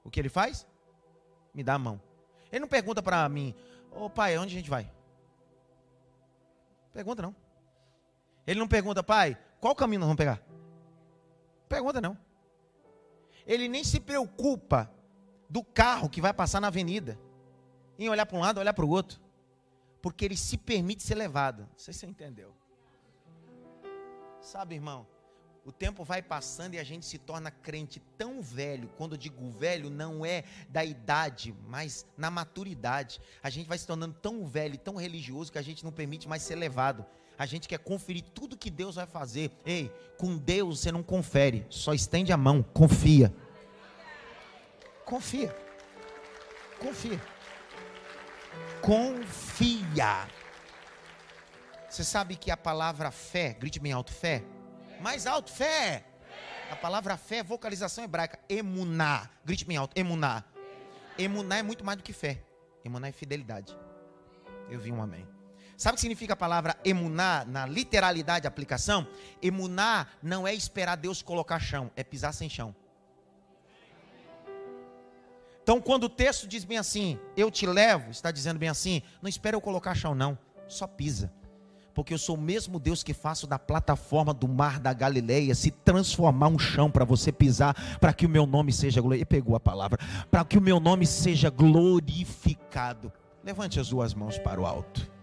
O 0.04 0.10
que 0.10 0.20
ele 0.20 0.30
faz? 0.30 0.66
Me 1.54 1.64
dá 1.64 1.74
a 1.74 1.80
mão. 1.80 2.02
Ele 2.52 2.60
não 2.62 2.68
pergunta 2.68 3.04
para 3.04 3.28
mim, 3.28 3.54
ô 3.92 4.06
oh, 4.06 4.10
pai, 4.10 4.38
onde 4.38 4.56
a 4.56 4.58
gente 4.58 4.70
vai? 4.70 4.90
Pergunta 6.94 7.22
não. 7.22 7.36
Ele 8.48 8.60
não 8.60 8.68
pergunta, 8.68 9.04
pai, 9.04 9.38
qual 9.60 9.76
caminho 9.76 10.00
nós 10.00 10.08
vamos 10.08 10.18
pegar? 10.18 10.42
Pergunta 11.68 12.00
não. 12.00 12.18
Ele 13.46 13.68
nem 13.68 13.84
se 13.84 14.00
preocupa 14.00 14.90
do 15.50 15.64
carro 15.64 16.10
que 16.10 16.22
vai 16.22 16.34
passar 16.34 16.60
na 16.60 16.68
avenida, 16.68 17.20
em 17.98 18.10
olhar 18.10 18.26
para 18.26 18.38
um 18.38 18.42
lado, 18.42 18.60
olhar 18.60 18.74
para 18.74 18.86
o 18.86 18.90
outro, 18.90 19.20
porque 20.02 20.26
ele 20.26 20.38
se 20.38 20.58
permite 20.58 21.04
ser 21.04 21.16
levado. 21.16 21.62
Não 21.62 21.78
sei 21.78 21.94
se 21.94 22.02
você 22.02 22.06
entendeu. 22.08 22.54
Sabe, 24.42 24.76
irmão, 24.76 25.08
o 25.66 25.72
tempo 25.72 26.04
vai 26.04 26.22
passando 26.22 26.76
e 26.76 26.80
a 26.80 26.84
gente 26.84 27.08
se 27.08 27.18
torna 27.18 27.50
crente 27.50 28.00
tão 28.16 28.40
velho. 28.40 28.88
Quando 28.98 29.14
eu 29.14 29.18
digo 29.18 29.50
velho, 29.50 29.90
não 29.90 30.24
é 30.24 30.44
da 30.70 30.86
idade, 30.86 31.56
mas 31.68 32.06
na 32.16 32.30
maturidade. 32.30 33.20
A 33.42 33.50
gente 33.50 33.68
vai 33.68 33.78
se 33.80 33.88
tornando 33.88 34.14
tão 34.22 34.46
velho, 34.46 34.78
tão 34.78 34.96
religioso 34.96 35.52
que 35.52 35.58
a 35.58 35.64
gente 35.64 35.84
não 35.84 35.92
permite 35.92 36.30
mais 36.30 36.44
ser 36.44 36.56
levado. 36.56 37.04
A 37.36 37.48
gente 37.48 37.68
quer 37.68 37.80
conferir 37.80 38.24
tudo 38.34 38.56
que 38.56 38.70
Deus 38.70 38.96
vai 38.96 39.08
fazer. 39.08 39.52
Ei, 39.66 39.92
com 40.20 40.38
Deus 40.38 40.82
você 40.82 40.92
não 40.92 41.02
confere, 41.02 41.66
só 41.68 41.96
estende 41.96 42.32
a 42.32 42.38
mão, 42.38 42.62
confia. 42.62 43.34
Confia. 45.06 45.56
Confia. 46.80 47.22
Confia. 48.82 50.28
Você 51.88 52.04
sabe 52.04 52.36
que 52.36 52.50
a 52.50 52.58
palavra 52.58 53.12
fé, 53.12 53.54
grite 53.54 53.80
bem 53.80 53.92
alto, 53.92 54.12
fé. 54.12 54.44
Mais 55.00 55.28
alto, 55.28 55.52
fé. 55.52 56.04
A 56.72 56.76
palavra 56.76 57.16
fé 57.18 57.44
vocalização 57.44 58.04
hebraica, 58.04 58.40
emuná. 58.50 59.30
Grite 59.46 59.64
bem 59.64 59.78
alto, 59.78 59.96
emuná. 59.96 60.44
Emuná 61.18 61.58
é 61.60 61.64
muito 61.64 61.86
mais 61.86 61.98
do 61.98 62.04
que 62.04 62.12
fé. 62.12 62.42
Emuná 62.84 63.08
é 63.08 63.12
fidelidade. 63.12 63.78
Eu 64.70 64.80
vi 64.80 64.92
um 64.92 65.02
amém. 65.02 65.28
Sabe 65.78 65.94
o 65.94 65.96
que 65.96 66.02
significa 66.02 66.34
a 66.34 66.38
palavra 66.38 66.76
emuná 66.84 67.46
na 67.46 67.68
literalidade, 67.68 68.48
aplicação? 68.48 69.08
Emuná 69.40 70.08
não 70.22 70.48
é 70.48 70.54
esperar 70.54 70.96
Deus 70.96 71.22
colocar 71.22 71.60
chão, 71.60 71.92
é 71.96 72.04
pisar 72.04 72.34
sem 72.34 72.50
chão. 72.50 72.76
Então, 75.66 75.82
quando 75.82 76.04
o 76.04 76.10
texto 76.10 76.48
diz 76.48 76.64
bem 76.64 76.78
assim, 76.78 77.18
eu 77.36 77.50
te 77.50 77.66
levo, 77.66 78.12
está 78.12 78.30
dizendo 78.30 78.60
bem 78.60 78.70
assim, 78.70 79.02
não 79.20 79.28
espera 79.28 79.56
eu 79.56 79.62
colocar 79.62 79.96
chão, 79.96 80.14
não, 80.14 80.38
só 80.68 80.86
pisa. 80.86 81.34
Porque 81.92 82.14
eu 82.14 82.20
sou 82.20 82.36
o 82.36 82.40
mesmo 82.40 82.80
Deus 82.80 83.02
que 83.02 83.16
faço 83.16 83.48
da 83.48 83.58
plataforma 83.58 84.32
do 84.32 84.48
mar 84.48 84.80
da 84.80 84.94
Galileia 84.94 85.56
se 85.56 85.72
transformar 85.72 86.50
um 86.50 86.60
chão 86.60 86.92
para 86.92 87.04
você 87.04 87.32
pisar, 87.32 87.98
para 88.00 88.14
que 88.14 88.28
o 88.28 88.30
meu 88.30 88.46
nome 88.46 88.72
seja 88.72 89.02
glorificado. 89.02 89.30
Pegou 89.30 89.56
a 89.56 89.60
palavra, 89.60 89.98
para 90.30 90.46
que 90.46 90.56
o 90.56 90.62
meu 90.62 90.80
nome 90.80 91.08
seja 91.08 91.50
glorificado. 91.50 93.12
Levante 93.44 93.80
as 93.80 93.90
duas 93.90 94.14
mãos 94.14 94.38
para 94.38 94.62
o 94.62 94.68
alto 94.68 95.16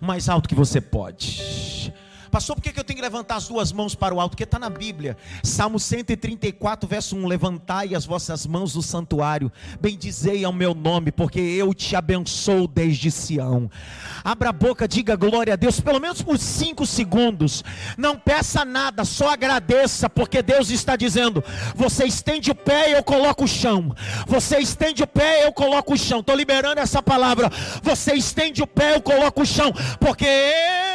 o 0.00 0.04
mais 0.04 0.28
alto 0.28 0.48
que 0.48 0.54
você 0.54 0.80
pode. 0.80 1.92
Pastor, 2.30 2.54
por 2.54 2.62
que 2.62 2.78
eu 2.78 2.84
tenho 2.84 2.96
que 2.96 3.02
levantar 3.02 3.36
as 3.36 3.48
duas 3.48 3.72
mãos 3.72 3.94
para 3.94 4.14
o 4.14 4.20
alto? 4.20 4.30
Porque 4.32 4.44
está 4.44 4.58
na 4.58 4.70
Bíblia. 4.70 5.16
Salmo 5.42 5.80
134, 5.80 6.88
verso 6.88 7.16
1: 7.16 7.26
Levantai 7.26 7.94
as 7.94 8.06
vossas 8.06 8.46
mãos 8.46 8.72
do 8.72 8.82
santuário, 8.82 9.50
bendizei 9.80 10.44
ao 10.44 10.52
meu 10.52 10.72
nome, 10.72 11.10
porque 11.10 11.40
eu 11.40 11.74
te 11.74 11.96
abençoo 11.96 12.68
desde 12.68 13.10
Sião. 13.10 13.68
Abra 14.22 14.50
a 14.50 14.52
boca, 14.52 14.86
diga 14.86 15.16
glória 15.16 15.54
a 15.54 15.56
Deus, 15.56 15.80
pelo 15.80 15.98
menos 15.98 16.22
por 16.22 16.38
cinco 16.38 16.86
segundos. 16.86 17.64
Não 17.98 18.16
peça 18.16 18.64
nada, 18.64 19.04
só 19.04 19.30
agradeça, 19.30 20.08
porque 20.08 20.40
Deus 20.40 20.70
está 20.70 20.94
dizendo: 20.94 21.42
Você 21.74 22.04
estende 22.04 22.52
o 22.52 22.54
pé, 22.54 22.96
eu 22.96 23.02
coloco 23.02 23.44
o 23.44 23.48
chão. 23.48 23.94
Você 24.26 24.58
estende 24.58 25.02
o 25.02 25.06
pé, 25.06 25.44
eu 25.44 25.52
coloco 25.52 25.94
o 25.94 25.98
chão. 25.98 26.20
Estou 26.20 26.36
liberando 26.36 26.80
essa 26.80 27.02
palavra. 27.02 27.50
Você 27.82 28.14
estende 28.14 28.62
o 28.62 28.66
pé, 28.68 28.94
eu 28.94 29.02
coloco 29.02 29.42
o 29.42 29.46
chão, 29.46 29.72
porque 29.98 30.26
eu 30.26 30.89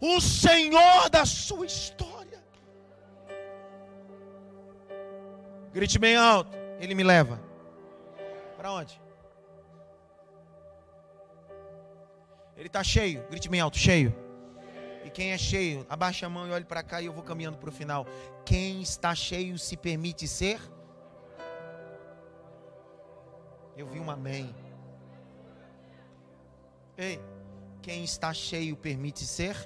o 0.00 0.20
Senhor 0.20 1.10
da 1.10 1.26
sua 1.26 1.66
história. 1.66 2.42
Grite 5.72 5.98
bem 5.98 6.16
alto, 6.16 6.56
Ele 6.80 6.94
me 6.94 7.04
leva. 7.04 7.40
Para 8.56 8.72
onde? 8.72 9.00
Ele 12.56 12.66
está 12.66 12.82
cheio, 12.82 13.24
grite 13.30 13.48
bem 13.48 13.60
alto, 13.60 13.78
cheio. 13.78 14.14
E 15.04 15.10
quem 15.10 15.32
é 15.32 15.38
cheio, 15.38 15.86
abaixa 15.88 16.26
a 16.26 16.28
mão 16.28 16.46
e 16.46 16.50
olhe 16.50 16.64
para 16.64 16.82
cá 16.82 17.00
e 17.00 17.06
eu 17.06 17.12
vou 17.12 17.22
caminhando 17.22 17.58
para 17.58 17.68
o 17.68 17.72
final. 17.72 18.06
Quem 18.44 18.82
está 18.82 19.14
cheio 19.14 19.58
se 19.58 19.76
permite 19.76 20.28
ser? 20.28 20.60
Eu 23.76 23.86
vi 23.86 23.98
um 23.98 24.10
amém. 24.10 24.54
Ei, 26.98 27.18
quem 27.80 28.04
está 28.04 28.34
cheio 28.34 28.76
permite 28.76 29.24
ser 29.24 29.56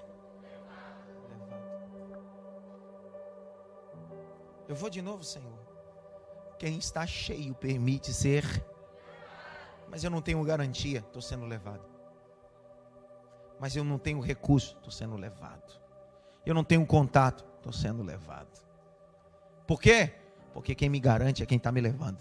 Eu 4.68 4.74
vou 4.74 4.88
de 4.88 5.02
novo, 5.02 5.22
Senhor. 5.24 5.58
Quem 6.58 6.78
está 6.78 7.06
cheio 7.06 7.54
permite 7.54 8.12
ser. 8.12 8.44
Mas 9.88 10.02
eu 10.02 10.10
não 10.10 10.22
tenho 10.22 10.42
garantia, 10.42 11.00
estou 11.00 11.20
sendo 11.20 11.46
levado. 11.46 11.84
Mas 13.60 13.76
eu 13.76 13.84
não 13.84 13.98
tenho 13.98 14.20
recurso, 14.20 14.76
estou 14.76 14.90
sendo 14.90 15.16
levado. 15.16 15.80
Eu 16.44 16.54
não 16.54 16.64
tenho 16.64 16.84
contato, 16.86 17.44
estou 17.56 17.72
sendo 17.72 18.02
levado. 18.02 18.64
Por 19.66 19.80
quê? 19.80 20.12
Porque 20.52 20.74
quem 20.74 20.88
me 20.88 21.00
garante 21.00 21.42
é 21.42 21.46
quem 21.46 21.58
está 21.58 21.70
me 21.70 21.80
levando. 21.80 22.18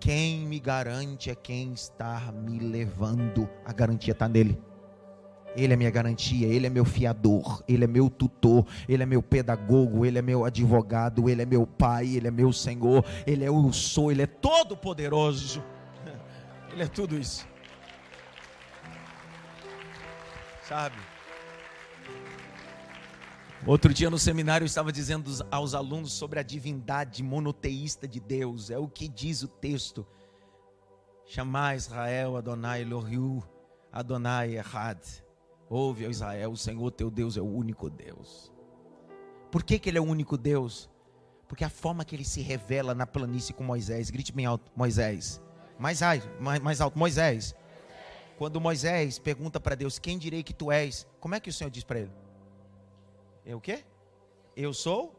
Quem 0.00 0.46
me 0.46 0.60
garante 0.60 1.30
é 1.30 1.34
quem 1.34 1.72
está 1.72 2.30
me 2.32 2.58
levando. 2.58 3.48
A 3.64 3.72
garantia 3.72 4.12
está 4.12 4.28
nele. 4.28 4.62
Ele 5.56 5.72
é 5.72 5.76
minha 5.76 5.90
garantia, 5.90 6.46
ele 6.48 6.66
é 6.66 6.70
meu 6.70 6.84
fiador, 6.84 7.62
ele 7.68 7.84
é 7.84 7.86
meu 7.86 8.10
tutor, 8.10 8.66
ele 8.88 9.02
é 9.02 9.06
meu 9.06 9.22
pedagogo, 9.22 10.04
ele 10.04 10.18
é 10.18 10.22
meu 10.22 10.44
advogado, 10.44 11.28
ele 11.28 11.42
é 11.42 11.46
meu 11.46 11.66
pai, 11.66 12.16
ele 12.16 12.26
é 12.26 12.30
meu 12.30 12.52
Senhor, 12.52 13.04
ele 13.26 13.44
é 13.44 13.50
o 13.50 13.72
sou, 13.72 14.10
ele 14.10 14.22
é 14.22 14.26
todo 14.26 14.76
poderoso. 14.76 15.62
Ele 16.72 16.82
é 16.82 16.88
tudo 16.88 17.16
isso. 17.16 17.46
Sabe? 20.68 20.96
Outro 23.66 23.94
dia 23.94 24.10
no 24.10 24.18
seminário 24.18 24.64
eu 24.64 24.66
estava 24.66 24.92
dizendo 24.92 25.30
aos 25.50 25.72
alunos 25.72 26.12
sobre 26.12 26.38
a 26.38 26.42
divindade 26.42 27.22
monoteísta 27.22 28.06
de 28.06 28.20
Deus. 28.20 28.70
É 28.70 28.76
o 28.76 28.86
que 28.86 29.08
diz 29.08 29.42
o 29.42 29.48
texto. 29.48 30.06
Chamar 31.24 31.74
Israel 31.74 32.36
Adonai 32.36 32.82
Elohiu, 32.82 33.42
Adonai 33.90 34.56
Errad. 34.56 34.98
Ouve, 35.74 36.08
Israel, 36.08 36.52
o 36.52 36.56
Senhor 36.56 36.88
teu 36.92 37.10
Deus 37.10 37.36
é 37.36 37.40
o 37.40 37.52
único 37.52 37.90
Deus. 37.90 38.52
Por 39.50 39.64
que, 39.64 39.76
que 39.76 39.90
ele 39.90 39.98
é 39.98 40.00
o 40.00 40.04
único 40.04 40.38
Deus? 40.38 40.88
Porque 41.48 41.64
a 41.64 41.68
forma 41.68 42.04
que 42.04 42.14
ele 42.14 42.24
se 42.24 42.40
revela 42.40 42.94
na 42.94 43.08
planície 43.08 43.52
com 43.52 43.64
Moisés, 43.64 44.08
grite 44.08 44.32
bem 44.32 44.46
alto, 44.46 44.70
Moisés. 44.76 45.42
Mais, 45.76 45.98
mais, 46.38 46.60
mais 46.60 46.80
alto, 46.80 46.96
Moisés. 46.96 47.56
Quando 48.38 48.60
Moisés 48.60 49.18
pergunta 49.18 49.58
para 49.58 49.74
Deus, 49.74 49.98
quem 49.98 50.16
direi 50.16 50.44
que 50.44 50.54
tu 50.54 50.70
és? 50.70 51.08
Como 51.18 51.34
é 51.34 51.40
que 51.40 51.50
o 51.50 51.52
Senhor 51.52 51.70
diz 51.70 51.82
para 51.82 51.98
ele? 51.98 52.12
Eu 53.44 53.58
o 53.58 53.60
quê? 53.60 53.84
Eu 54.56 54.72
sou? 54.72 55.12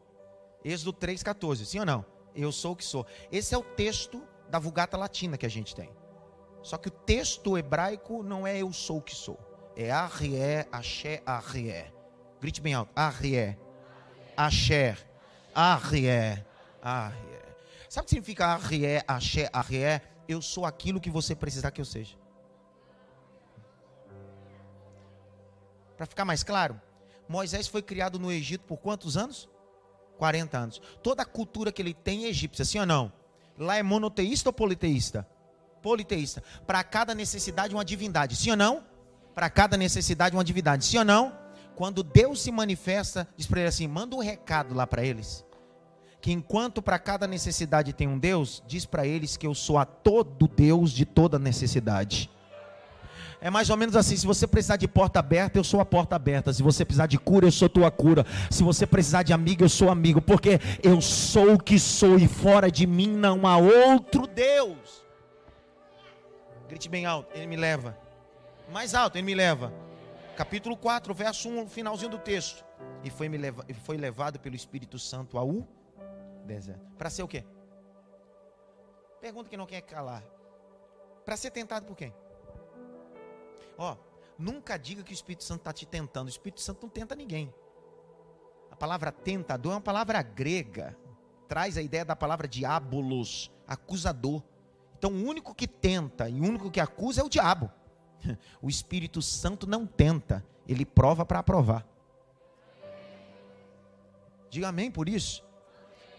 Êxodo 0.64 0.94
3,14, 0.94 1.66
sim 1.66 1.80
ou 1.80 1.84
não? 1.84 2.02
Eu 2.34 2.50
sou 2.50 2.72
o 2.72 2.76
que 2.76 2.84
sou. 2.84 3.04
Esse 3.30 3.54
é 3.54 3.58
o 3.58 3.62
texto 3.62 4.22
da 4.48 4.58
Vulgata 4.58 4.96
Latina 4.96 5.36
que 5.36 5.44
a 5.44 5.50
gente 5.50 5.74
tem. 5.74 5.90
Só 6.62 6.78
que 6.78 6.88
o 6.88 6.90
texto 6.90 7.58
hebraico 7.58 8.22
não 8.22 8.46
é 8.46 8.56
eu 8.56 8.72
sou 8.72 8.96
o 8.96 9.02
que 9.02 9.14
sou. 9.14 9.38
É 9.76 9.90
Arrié, 9.90 10.66
Axé, 10.72 11.22
Arrié. 11.26 11.92
Grite 12.40 12.62
bem 12.62 12.72
alto. 12.72 12.90
Arrié, 12.96 13.58
Axé, 14.34 14.96
Arrié, 15.54 16.44
Arrié. 16.80 17.42
Sabe 17.88 18.04
o 18.04 18.04
que 18.04 18.10
significa 18.10 18.46
Arrié, 18.46 19.04
Axé, 19.06 19.50
Arrié? 19.52 20.00
Eu 20.26 20.40
sou 20.40 20.64
aquilo 20.64 21.00
que 21.00 21.10
você 21.10 21.34
precisar 21.34 21.70
que 21.70 21.80
eu 21.80 21.84
seja. 21.84 22.16
Para 25.96 26.06
ficar 26.06 26.24
mais 26.24 26.42
claro, 26.42 26.80
Moisés 27.28 27.68
foi 27.68 27.82
criado 27.82 28.18
no 28.18 28.32
Egito 28.32 28.64
por 28.64 28.78
quantos 28.78 29.16
anos? 29.16 29.48
40 30.16 30.58
anos. 30.58 30.82
Toda 31.02 31.22
a 31.22 31.26
cultura 31.26 31.70
que 31.70 31.82
ele 31.82 31.92
tem 31.92 32.24
é 32.24 32.28
egípcia, 32.28 32.64
sim 32.64 32.78
ou 32.78 32.86
não? 32.86 33.12
Lá 33.58 33.76
é 33.76 33.82
monoteísta 33.82 34.48
ou 34.48 34.52
politeísta? 34.52 35.28
Politeísta. 35.82 36.42
Para 36.66 36.82
cada 36.82 37.14
necessidade, 37.14 37.74
uma 37.74 37.84
divindade. 37.84 38.36
Sim 38.36 38.50
ou 38.50 38.56
não? 38.56 38.95
Para 39.36 39.50
cada 39.50 39.76
necessidade, 39.76 40.34
uma 40.34 40.42
divindade. 40.42 40.86
Sim 40.86 40.96
ou 40.96 41.04
não? 41.04 41.30
Quando 41.74 42.02
Deus 42.02 42.40
se 42.40 42.50
manifesta, 42.50 43.28
diz 43.36 43.46
para 43.46 43.60
ele 43.60 43.68
assim: 43.68 43.86
manda 43.86 44.16
um 44.16 44.20
recado 44.20 44.74
lá 44.74 44.86
para 44.86 45.04
eles. 45.04 45.44
Que 46.22 46.32
enquanto 46.32 46.80
para 46.80 46.98
cada 46.98 47.26
necessidade 47.26 47.92
tem 47.92 48.08
um 48.08 48.18
Deus, 48.18 48.62
diz 48.66 48.86
para 48.86 49.06
eles 49.06 49.36
que 49.36 49.46
eu 49.46 49.54
sou 49.54 49.76
a 49.76 49.84
todo 49.84 50.48
Deus 50.48 50.90
de 50.90 51.04
toda 51.04 51.38
necessidade. 51.38 52.30
É 53.38 53.50
mais 53.50 53.68
ou 53.68 53.76
menos 53.76 53.94
assim: 53.94 54.16
se 54.16 54.26
você 54.26 54.46
precisar 54.46 54.76
de 54.76 54.88
porta 54.88 55.18
aberta, 55.18 55.58
eu 55.58 55.64
sou 55.64 55.80
a 55.80 55.84
porta 55.84 56.16
aberta. 56.16 56.50
Se 56.50 56.62
você 56.62 56.82
precisar 56.82 57.06
de 57.06 57.18
cura, 57.18 57.46
eu 57.46 57.52
sou 57.52 57.68
tua 57.68 57.90
cura. 57.90 58.24
Se 58.50 58.62
você 58.62 58.86
precisar 58.86 59.22
de 59.22 59.34
amigo, 59.34 59.62
eu 59.62 59.68
sou 59.68 59.90
amigo. 59.90 60.22
Porque 60.22 60.58
eu 60.82 61.02
sou 61.02 61.56
o 61.56 61.62
que 61.62 61.78
sou 61.78 62.16
e 62.18 62.26
fora 62.26 62.70
de 62.70 62.86
mim 62.86 63.08
não 63.08 63.46
há 63.46 63.58
outro 63.58 64.26
Deus. 64.26 65.04
Grite 66.70 66.88
bem 66.88 67.04
alto, 67.04 67.36
ele 67.36 67.46
me 67.46 67.56
leva. 67.56 68.05
Mais 68.70 68.94
alto, 68.94 69.16
ele 69.16 69.24
me 69.24 69.34
leva. 69.34 69.72
Capítulo 70.36 70.76
4, 70.76 71.14
verso 71.14 71.48
1, 71.48 71.68
finalzinho 71.68 72.10
do 72.10 72.18
texto. 72.18 72.64
E 73.02 73.10
foi, 73.10 73.28
me 73.28 73.38
leva, 73.38 73.64
foi 73.84 73.96
levado 73.96 74.38
pelo 74.38 74.56
Espírito 74.56 74.98
Santo 74.98 75.38
ao 75.38 75.66
deserto. 76.44 76.84
Para 76.98 77.08
ser 77.08 77.22
o 77.22 77.28
quê? 77.28 77.44
Pergunta 79.20 79.48
que 79.48 79.56
não 79.56 79.66
quer 79.66 79.80
calar. 79.82 80.22
Para 81.24 81.36
ser 81.36 81.50
tentado 81.50 81.86
por 81.86 81.96
quem? 81.96 82.12
Ó, 83.78 83.96
nunca 84.38 84.76
diga 84.76 85.02
que 85.02 85.12
o 85.12 85.14
Espírito 85.14 85.44
Santo 85.44 85.60
está 85.60 85.72
te 85.72 85.86
tentando. 85.86 86.26
O 86.26 86.30
Espírito 86.30 86.60
Santo 86.60 86.82
não 86.82 86.88
tenta 86.88 87.14
ninguém. 87.14 87.52
A 88.70 88.76
palavra 88.76 89.10
tentador 89.10 89.72
é 89.72 89.74
uma 89.76 89.80
palavra 89.80 90.20
grega. 90.22 90.96
Traz 91.48 91.78
a 91.78 91.82
ideia 91.82 92.04
da 92.04 92.16
palavra 92.16 92.46
diabolos, 92.46 93.50
acusador. 93.66 94.42
Então 94.98 95.10
o 95.10 95.24
único 95.24 95.54
que 95.54 95.66
tenta 95.66 96.28
e 96.28 96.40
o 96.40 96.44
único 96.44 96.70
que 96.70 96.80
acusa 96.80 97.20
é 97.20 97.24
o 97.24 97.28
diabo. 97.28 97.70
O 98.62 98.68
Espírito 98.68 99.22
Santo 99.22 99.66
não 99.66 99.86
tenta, 99.86 100.44
ele 100.66 100.84
prova 100.84 101.24
para 101.24 101.38
aprovar. 101.38 101.86
Diga 104.50 104.68
amém 104.68 104.90
por 104.90 105.08
isso. 105.08 105.44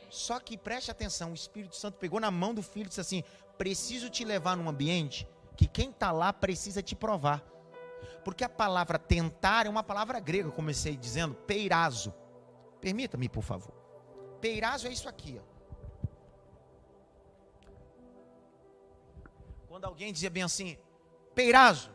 Só 0.09 0.39
que 0.39 0.57
preste 0.57 0.89
atenção, 0.89 1.31
o 1.31 1.35
Espírito 1.35 1.75
Santo 1.75 1.97
pegou 1.97 2.19
na 2.19 2.31
mão 2.31 2.53
do 2.53 2.61
filho 2.61 2.85
e 2.85 2.89
disse 2.89 3.01
assim: 3.01 3.23
preciso 3.57 4.09
te 4.09 4.23
levar 4.23 4.55
num 4.55 4.69
ambiente 4.69 5.27
que 5.55 5.67
quem 5.67 5.89
está 5.89 6.11
lá 6.11 6.31
precisa 6.31 6.81
te 6.81 6.95
provar. 6.95 7.43
Porque 8.23 8.43
a 8.43 8.49
palavra 8.49 8.99
tentar 8.99 9.65
é 9.65 9.69
uma 9.69 9.83
palavra 9.83 10.19
grega, 10.19 10.51
comecei 10.51 10.95
dizendo, 10.95 11.33
peirazo. 11.33 12.13
Permita-me, 12.79 13.27
por 13.27 13.41
favor. 13.41 13.73
Peirazo 14.39 14.87
é 14.87 14.91
isso 14.91 15.09
aqui, 15.09 15.41
ó. 15.41 15.57
Quando 19.67 19.85
alguém 19.85 20.13
dizia 20.13 20.29
bem 20.29 20.43
assim, 20.43 20.77
peirazo, 21.33 21.91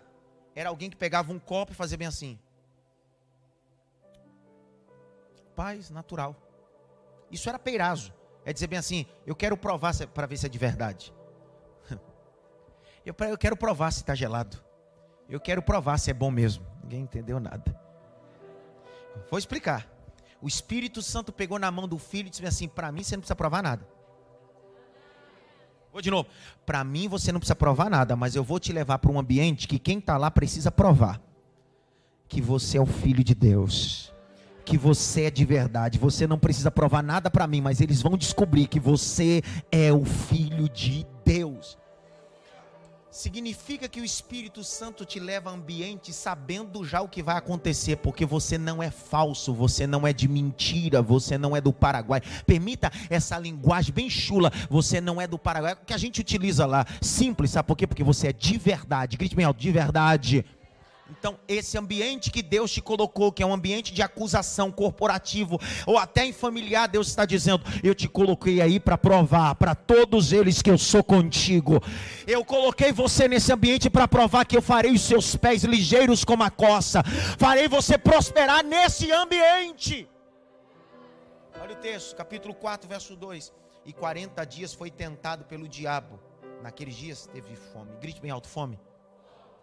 era 0.54 0.68
alguém 0.68 0.90
que 0.90 0.96
pegava 0.96 1.32
um 1.32 1.38
copo 1.38 1.72
e 1.72 1.74
fazia 1.74 1.96
bem 1.96 2.06
assim. 2.06 2.38
Paz 5.54 5.90
natural. 5.90 6.36
Isso 7.30 7.48
era 7.48 7.58
peirazo. 7.58 8.12
É 8.44 8.52
dizer 8.52 8.66
bem 8.66 8.78
assim, 8.78 9.06
eu 9.26 9.34
quero 9.34 9.56
provar 9.56 9.94
para 10.08 10.26
ver 10.26 10.36
se 10.36 10.46
é 10.46 10.48
de 10.48 10.58
verdade. 10.58 11.14
Eu, 13.04 13.16
eu 13.28 13.36
quero 13.36 13.56
provar 13.56 13.90
se 13.90 13.98
está 13.98 14.14
gelado. 14.14 14.62
Eu 15.28 15.40
quero 15.40 15.60
provar 15.60 15.98
se 15.98 16.08
é 16.08 16.14
bom 16.14 16.30
mesmo. 16.30 16.64
Ninguém 16.84 17.00
entendeu 17.00 17.40
nada. 17.40 17.76
Vou 19.28 19.38
explicar. 19.38 19.90
O 20.40 20.46
Espírito 20.46 21.02
Santo 21.02 21.32
pegou 21.32 21.58
na 21.58 21.68
mão 21.68 21.88
do 21.88 21.98
filho 21.98 22.28
e 22.28 22.30
disse 22.30 22.46
assim: 22.46 22.68
Para 22.68 22.92
mim 22.92 23.02
você 23.02 23.16
não 23.16 23.20
precisa 23.20 23.34
provar 23.34 23.60
nada. 23.60 23.84
Vou 25.92 26.00
de 26.00 26.10
novo. 26.10 26.26
Para 26.64 26.82
mim 26.82 27.06
você 27.06 27.30
não 27.30 27.38
precisa 27.38 27.54
provar 27.54 27.90
nada, 27.90 28.16
mas 28.16 28.34
eu 28.34 28.42
vou 28.42 28.58
te 28.58 28.72
levar 28.72 28.98
para 28.98 29.12
um 29.12 29.18
ambiente 29.18 29.68
que 29.68 29.78
quem 29.78 29.98
está 29.98 30.16
lá 30.16 30.30
precisa 30.30 30.70
provar 30.70 31.20
que 32.28 32.40
você 32.40 32.78
é 32.78 32.80
o 32.80 32.86
filho 32.86 33.22
de 33.22 33.34
Deus. 33.34 34.10
Que 34.64 34.78
você 34.78 35.24
é 35.24 35.30
de 35.30 35.44
verdade, 35.44 35.98
você 35.98 36.26
não 36.26 36.38
precisa 36.38 36.70
provar 36.70 37.02
nada 37.02 37.30
para 37.30 37.46
mim, 37.46 37.60
mas 37.60 37.80
eles 37.80 38.00
vão 38.00 38.16
descobrir 38.16 38.68
que 38.68 38.80
você 38.80 39.42
é 39.70 39.92
o 39.92 40.04
filho 40.04 40.68
de 40.68 41.04
Deus 41.24 41.76
significa 43.12 43.90
que 43.90 44.00
o 44.00 44.04
Espírito 44.04 44.64
Santo 44.64 45.04
te 45.04 45.20
leva 45.20 45.50
a 45.50 45.52
ambiente 45.52 46.14
sabendo 46.14 46.82
já 46.82 47.02
o 47.02 47.08
que 47.08 47.22
vai 47.22 47.36
acontecer, 47.36 47.96
porque 47.96 48.24
você 48.24 48.56
não 48.56 48.82
é 48.82 48.90
falso, 48.90 49.52
você 49.52 49.86
não 49.86 50.06
é 50.06 50.14
de 50.14 50.26
mentira, 50.26 51.02
você 51.02 51.36
não 51.36 51.54
é 51.54 51.60
do 51.60 51.74
Paraguai. 51.74 52.22
Permita 52.46 52.90
essa 53.10 53.38
linguagem 53.38 53.92
bem 53.92 54.08
chula, 54.08 54.50
você 54.70 54.98
não 54.98 55.20
é 55.20 55.26
do 55.26 55.38
Paraguai, 55.38 55.76
que 55.86 55.92
a 55.92 55.98
gente 55.98 56.22
utiliza 56.22 56.64
lá, 56.64 56.86
simples, 57.02 57.50
sabe 57.50 57.66
por 57.66 57.76
quê? 57.76 57.86
Porque 57.86 58.02
você 58.02 58.28
é 58.28 58.32
de 58.32 58.56
verdade. 58.56 59.18
Grite 59.18 59.36
bem 59.36 59.44
alto, 59.44 59.60
de 59.60 59.70
verdade. 59.70 60.44
Então, 61.18 61.38
esse 61.46 61.76
ambiente 61.76 62.30
que 62.30 62.42
Deus 62.42 62.72
te 62.72 62.80
colocou, 62.80 63.30
que 63.30 63.42
é 63.42 63.46
um 63.46 63.52
ambiente 63.52 63.92
de 63.92 64.00
acusação 64.02 64.72
corporativo 64.72 65.60
ou 65.86 65.98
até 65.98 66.24
em 66.24 66.32
familiar, 66.32 66.88
Deus 66.88 67.08
está 67.08 67.26
dizendo: 67.26 67.62
Eu 67.82 67.94
te 67.94 68.08
coloquei 68.08 68.62
aí 68.62 68.80
para 68.80 68.96
provar 68.96 69.54
para 69.56 69.74
todos 69.74 70.32
eles 70.32 70.62
que 70.62 70.70
eu 70.70 70.78
sou 70.78 71.04
contigo. 71.04 71.82
Eu 72.26 72.44
coloquei 72.44 72.92
você 72.92 73.28
nesse 73.28 73.52
ambiente 73.52 73.90
para 73.90 74.08
provar 74.08 74.46
que 74.46 74.56
eu 74.56 74.62
farei 74.62 74.92
os 74.92 75.02
seus 75.02 75.36
pés 75.36 75.64
ligeiros 75.64 76.24
como 76.24 76.44
a 76.44 76.50
coça, 76.50 77.02
farei 77.38 77.68
você 77.68 77.98
prosperar 77.98 78.64
nesse 78.64 79.12
ambiente. 79.12 80.08
Olha 81.60 81.74
o 81.74 81.76
texto, 81.76 82.16
capítulo 82.16 82.54
4, 82.54 82.88
verso 82.88 83.14
2: 83.14 83.52
E 83.84 83.92
40 83.92 84.44
dias 84.46 84.72
foi 84.72 84.90
tentado 84.90 85.44
pelo 85.44 85.68
diabo. 85.68 86.18
Naqueles 86.62 86.94
dias 86.94 87.28
teve 87.30 87.54
fome. 87.54 87.90
Grite 88.00 88.20
bem 88.20 88.30
alto: 88.30 88.48
fome. 88.48 88.80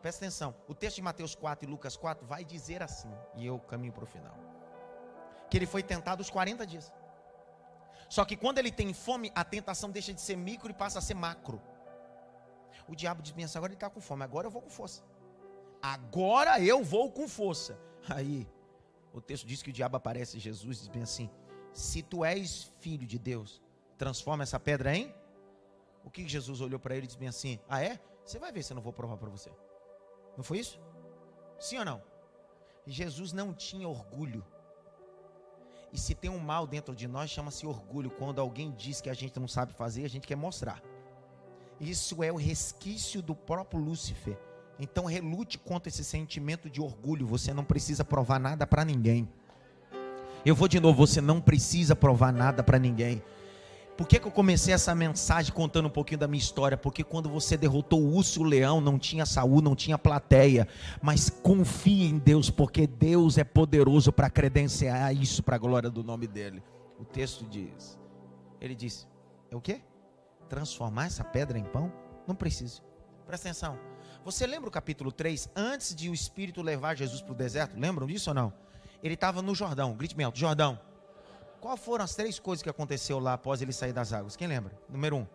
Presta 0.01 0.25
atenção. 0.25 0.55
O 0.67 0.73
texto 0.73 0.97
de 0.97 1.01
Mateus 1.01 1.35
4 1.35 1.67
e 1.67 1.71
Lucas 1.71 1.97
4 1.97 2.25
vai 2.25 2.45
dizer 2.45 2.81
assim, 2.81 3.11
e 3.35 3.45
eu 3.45 3.59
caminho 3.59 3.93
para 3.93 4.03
o 4.03 4.07
final. 4.07 4.37
Que 5.49 5.57
ele 5.57 5.65
foi 5.65 5.83
tentado 5.83 6.21
os 6.21 6.29
40 6.29 6.65
dias. 6.65 6.91
Só 8.07 8.23
que 8.25 8.37
quando 8.37 8.57
ele 8.57 8.71
tem 8.71 8.93
fome, 8.93 9.31
a 9.35 9.43
tentação 9.43 9.89
deixa 9.89 10.13
de 10.13 10.21
ser 10.21 10.35
micro 10.35 10.69
e 10.71 10.73
passa 10.73 10.99
a 10.99 11.01
ser 11.01 11.13
macro. 11.13 11.61
O 12.87 12.95
diabo 12.95 13.21
diz: 13.21 13.31
pensa, 13.31 13.59
agora 13.59 13.71
ele 13.71 13.75
está 13.75 13.89
com 13.89 14.01
fome, 14.01 14.23
agora 14.23 14.47
eu 14.47 14.51
vou 14.51 14.61
com 14.61 14.69
força. 14.69 15.03
Agora 15.81 16.59
eu 16.59 16.83
vou 16.83 17.11
com 17.11 17.27
força. 17.27 17.77
Aí, 18.09 18.47
o 19.13 19.21
texto 19.21 19.45
diz 19.45 19.61
que 19.61 19.69
o 19.69 19.73
diabo 19.73 19.97
aparece 19.97 20.39
Jesus 20.39 20.77
e 20.77 20.79
diz 20.81 20.87
bem 20.87 21.03
assim: 21.03 21.29
Se 21.73 22.01
tu 22.01 22.25
és 22.25 22.71
filho 22.79 23.05
de 23.05 23.19
Deus, 23.19 23.61
transforma 23.97 24.43
essa 24.43 24.59
pedra 24.59 24.95
em. 24.95 25.13
O 26.03 26.09
que 26.09 26.27
Jesus 26.27 26.61
olhou 26.61 26.79
para 26.79 26.95
ele 26.95 27.03
e 27.03 27.07
disse 27.07 27.19
bem 27.19 27.27
assim: 27.27 27.59
Ah, 27.67 27.83
é? 27.83 27.99
Você 28.25 28.39
vai 28.39 28.51
ver 28.51 28.63
se 28.63 28.73
eu 28.73 28.75
não 28.75 28.81
vou 28.81 28.93
provar 28.93 29.17
para 29.17 29.29
você. 29.29 29.51
Não 30.39 30.43
foi 30.45 30.59
isso? 30.59 30.79
Sim 31.59 31.79
ou 31.79 31.83
não? 31.83 32.01
Jesus 32.87 33.33
não 33.33 33.53
tinha 33.53 33.85
orgulho. 33.89 34.41
E 35.91 35.99
se 35.99 36.15
tem 36.15 36.31
um 36.31 36.39
mal 36.39 36.65
dentro 36.65 36.95
de 36.95 37.09
nós, 37.09 37.29
chama-se 37.29 37.67
orgulho. 37.67 38.09
Quando 38.09 38.39
alguém 38.39 38.71
diz 38.71 39.01
que 39.01 39.09
a 39.09 39.13
gente 39.13 39.37
não 39.37 39.49
sabe 39.49 39.73
fazer, 39.73 40.05
a 40.05 40.07
gente 40.07 40.25
quer 40.25 40.37
mostrar. 40.37 40.81
Isso 41.77 42.23
é 42.23 42.31
o 42.31 42.37
resquício 42.37 43.21
do 43.21 43.35
próprio 43.35 43.81
Lúcifer. 43.81 44.39
Então 44.79 45.03
relute 45.03 45.57
contra 45.57 45.89
esse 45.89 46.05
sentimento 46.05 46.69
de 46.69 46.79
orgulho. 46.79 47.27
Você 47.27 47.53
não 47.53 47.65
precisa 47.65 48.05
provar 48.05 48.39
nada 48.39 48.65
para 48.65 48.85
ninguém. 48.85 49.27
Eu 50.45 50.55
vou 50.55 50.69
de 50.69 50.79
novo, 50.79 51.05
você 51.05 51.19
não 51.19 51.41
precisa 51.41 51.97
provar 51.97 52.31
nada 52.31 52.63
para 52.63 52.79
ninguém. 52.79 53.21
Por 53.99 54.07
que, 54.07 54.17
que 54.17 54.25
eu 54.25 54.31
comecei 54.31 54.73
essa 54.73 54.95
mensagem 54.95 55.51
contando 55.51 55.87
um 55.87 55.91
pouquinho 55.91 56.21
da 56.21 56.25
minha 56.25 56.39
história? 56.39 56.77
Porque 56.77 57.03
quando 57.03 57.27
você 57.27 57.57
derrotou 57.57 58.01
o 58.01 58.15
urso 58.15 58.39
e 58.39 58.41
o 58.41 58.45
leão, 58.45 58.79
não 58.79 58.97
tinha 58.97 59.25
saúde, 59.25 59.65
não 59.65 59.75
tinha 59.75 59.97
plateia. 59.97 60.69
Mas 61.01 61.29
confie 61.29 62.05
em 62.05 62.17
Deus, 62.17 62.49
porque 62.49 62.87
Deus 62.87 63.37
é 63.37 63.43
poderoso 63.43 64.13
para 64.13 64.29
credenciar 64.29 65.13
isso 65.13 65.43
para 65.43 65.57
a 65.57 65.59
glória 65.59 65.89
do 65.89 66.01
nome 66.01 66.27
dele. 66.27 66.63
O 66.97 67.03
texto 67.03 67.43
diz: 67.43 67.99
Ele 68.61 68.73
disse, 68.73 69.05
é 69.51 69.55
o 69.57 69.59
que? 69.59 69.81
Transformar 70.47 71.07
essa 71.07 71.25
pedra 71.25 71.59
em 71.59 71.65
pão? 71.65 71.91
Não 72.25 72.35
preciso. 72.35 72.81
Presta 73.27 73.49
atenção. 73.49 73.77
Você 74.23 74.47
lembra 74.47 74.69
o 74.69 74.71
capítulo 74.71 75.11
3? 75.11 75.49
Antes 75.53 75.93
de 75.93 76.09
o 76.09 76.13
Espírito 76.13 76.61
levar 76.61 76.95
Jesus 76.95 77.21
para 77.21 77.33
o 77.33 77.35
deserto? 77.35 77.77
Lembram 77.77 78.07
disso 78.07 78.29
ou 78.29 78.33
não? 78.33 78.53
Ele 79.03 79.15
estava 79.15 79.41
no 79.41 79.53
Jordão. 79.53 79.93
Grite 79.97 80.23
alto: 80.23 80.39
Jordão 80.39 80.79
qual 81.59 81.77
foram 81.77 82.05
as 82.05 82.15
três 82.15 82.39
coisas 82.39 82.63
que 82.63 82.69
aconteceu 82.69 83.19
lá 83.19 83.33
após 83.33 83.61
ele 83.61 83.73
sair 83.73 83.93
das 83.93 84.13
águas? 84.13 84.35
Quem 84.35 84.47
lembra? 84.47 84.77
Número 84.87 85.17
um, 85.17 85.27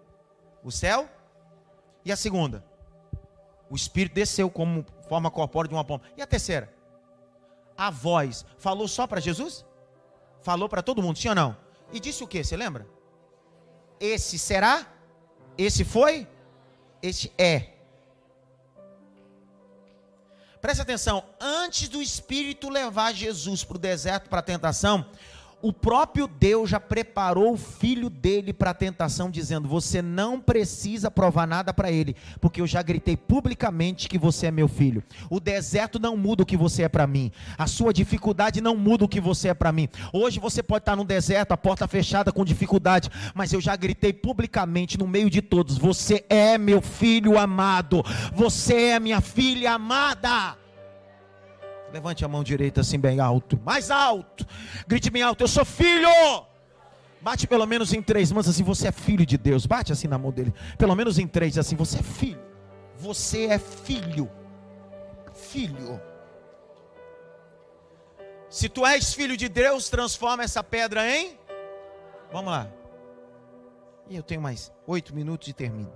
o 0.63 0.71
céu. 0.71 1.09
E 2.05 2.13
a 2.13 2.17
segunda? 2.17 2.65
O 3.71 3.77
Espírito 3.77 4.15
desceu 4.15 4.51
como 4.51 4.85
forma 5.09 5.31
corpórea 5.31 5.69
de 5.69 5.75
uma 5.75 5.85
pomba. 5.85 6.05
E 6.17 6.23
a 6.23 6.27
terceira? 6.27 6.73
A 7.77 7.91
voz. 7.91 8.45
Falou 8.59 8.87
só 8.87 9.07
para 9.07 9.21
Jesus? 9.21 9.65
Falou 10.43 10.69
para 10.69 10.83
todo 10.83 11.03
mundo, 11.03 11.19
sim 11.19 11.29
ou 11.29 11.35
não? 11.35 11.57
E 11.93 11.99
disse 11.99 12.23
o 12.23 12.29
que? 12.29 12.45
Você 12.45 12.57
lembra? 12.57 12.87
Esse 13.99 14.39
será? 14.39 14.87
Esse 15.57 15.85
foi? 15.85 16.29
Este 17.03 17.33
é. 17.39 17.75
Presta 20.61 20.83
atenção, 20.83 21.23
antes 21.39 21.91
do 21.91 22.01
Espírito 22.01 22.71
levar 22.71 23.13
Jesus 23.13 23.63
para 23.63 23.77
o 23.77 23.79
deserto 23.79 24.31
para 24.31 24.39
a 24.39 24.43
tentação, 24.43 25.07
o 25.65 25.73
próprio 25.73 26.29
Deus 26.29 26.69
já 26.69 26.79
preparou 26.79 27.55
o 27.55 27.57
filho 27.57 28.11
dele 28.11 28.53
para 28.53 28.73
a 28.73 28.75
tentação, 28.75 29.31
dizendo: 29.31 29.67
Você 29.67 30.03
não 30.03 30.39
precisa 30.39 31.11
provar 31.11 31.47
nada 31.47 31.73
para 31.73 31.91
ele, 31.91 32.15
porque 32.39 32.61
eu 32.61 32.67
já 32.67 32.83
gritei 32.83 33.17
publicamente 33.17 34.07
que 34.07 34.19
você 34.19 34.49
é 34.49 34.51
meu 34.51 34.69
filho. 34.69 35.03
O 35.31 35.41
deserto 35.41 35.99
não 35.99 36.19
muda 36.19 36.43
o 36.43 36.47
que 36.47 36.55
você 36.55 36.83
é 36.83 36.89
para 36.89 37.07
mim, 37.07 37.33
a 37.57 37.67
sua 37.67 37.95
dificuldade 37.95 38.61
não 38.61 38.77
muda 38.77 39.07
o 39.07 39.09
que 39.09 39.23
você 39.23 39.49
é 39.49 39.55
para 39.55 39.73
mim. 39.73 39.89
Hoje 40.13 40.39
você 40.39 40.63
pode 40.63 40.83
estar 40.83 40.97
no 40.97 41.05
deserto, 41.05 41.53
a 41.53 41.57
porta 41.57 41.89
fechada 41.89 42.31
com 42.31 42.45
dificuldade, 42.45 43.09
mas 43.35 43.55
eu 43.55 43.61
já 43.61 43.75
gritei 43.75 44.13
publicamente 44.13 44.99
no 44.99 45.09
meio 45.09 45.31
de 45.31 45.41
todos: 45.41 45.79
Você 45.79 46.27
é 46.29 46.59
meu 46.59 46.83
filho 46.83 47.39
amado, 47.39 48.05
você 48.35 48.89
é 48.91 49.01
minha 49.01 49.23
filha 49.23 49.73
amada. 49.73 50.59
Levante 51.95 52.25
a 52.25 52.29
mão 52.29 52.43
direita 52.43 52.81
assim 52.81 52.99
bem 52.99 53.21
alto, 53.21 53.57
mais 53.65 53.89
alto. 53.89 54.45
Grite 54.85 55.11
bem 55.11 55.23
alto, 55.23 55.45
eu 55.45 55.47
sou 55.47 55.65
filho. 55.65 56.09
Bate 57.21 57.47
pelo 57.47 57.65
menos 57.67 57.93
em 57.93 58.03
três 58.03 58.33
mãos 58.33 58.49
assim, 58.49 58.65
você 58.65 58.89
é 58.89 58.93
filho 58.93 59.25
de 59.25 59.39
Deus. 59.39 59.65
Bate 59.65 59.93
assim 59.93 60.09
na 60.09 60.19
mão 60.19 60.33
dele. 60.33 60.53
Pelo 60.77 60.93
menos 60.97 61.21
em 61.21 61.29
três 61.29 61.57
assim, 61.57 61.77
você 61.77 62.01
é 62.01 62.03
filho. 62.03 62.43
Você 62.97 63.47
é 63.47 63.61
filho. 63.61 64.29
Filho. 65.33 66.01
Se 68.51 68.69
tu 68.69 68.85
és 68.85 69.15
filho 69.15 69.37
de 69.37 69.49
Deus, 69.49 69.89
transforma 69.89 70.43
essa 70.43 70.65
pedra 70.65 71.09
em. 71.09 71.39
Vamos 72.33 72.51
lá. 72.51 72.69
E 74.09 74.17
eu 74.17 74.23
tenho 74.25 74.43
mais 74.43 74.73
oito 74.85 75.15
minutos 75.15 75.47
e 75.47 75.53
termino. 75.53 75.93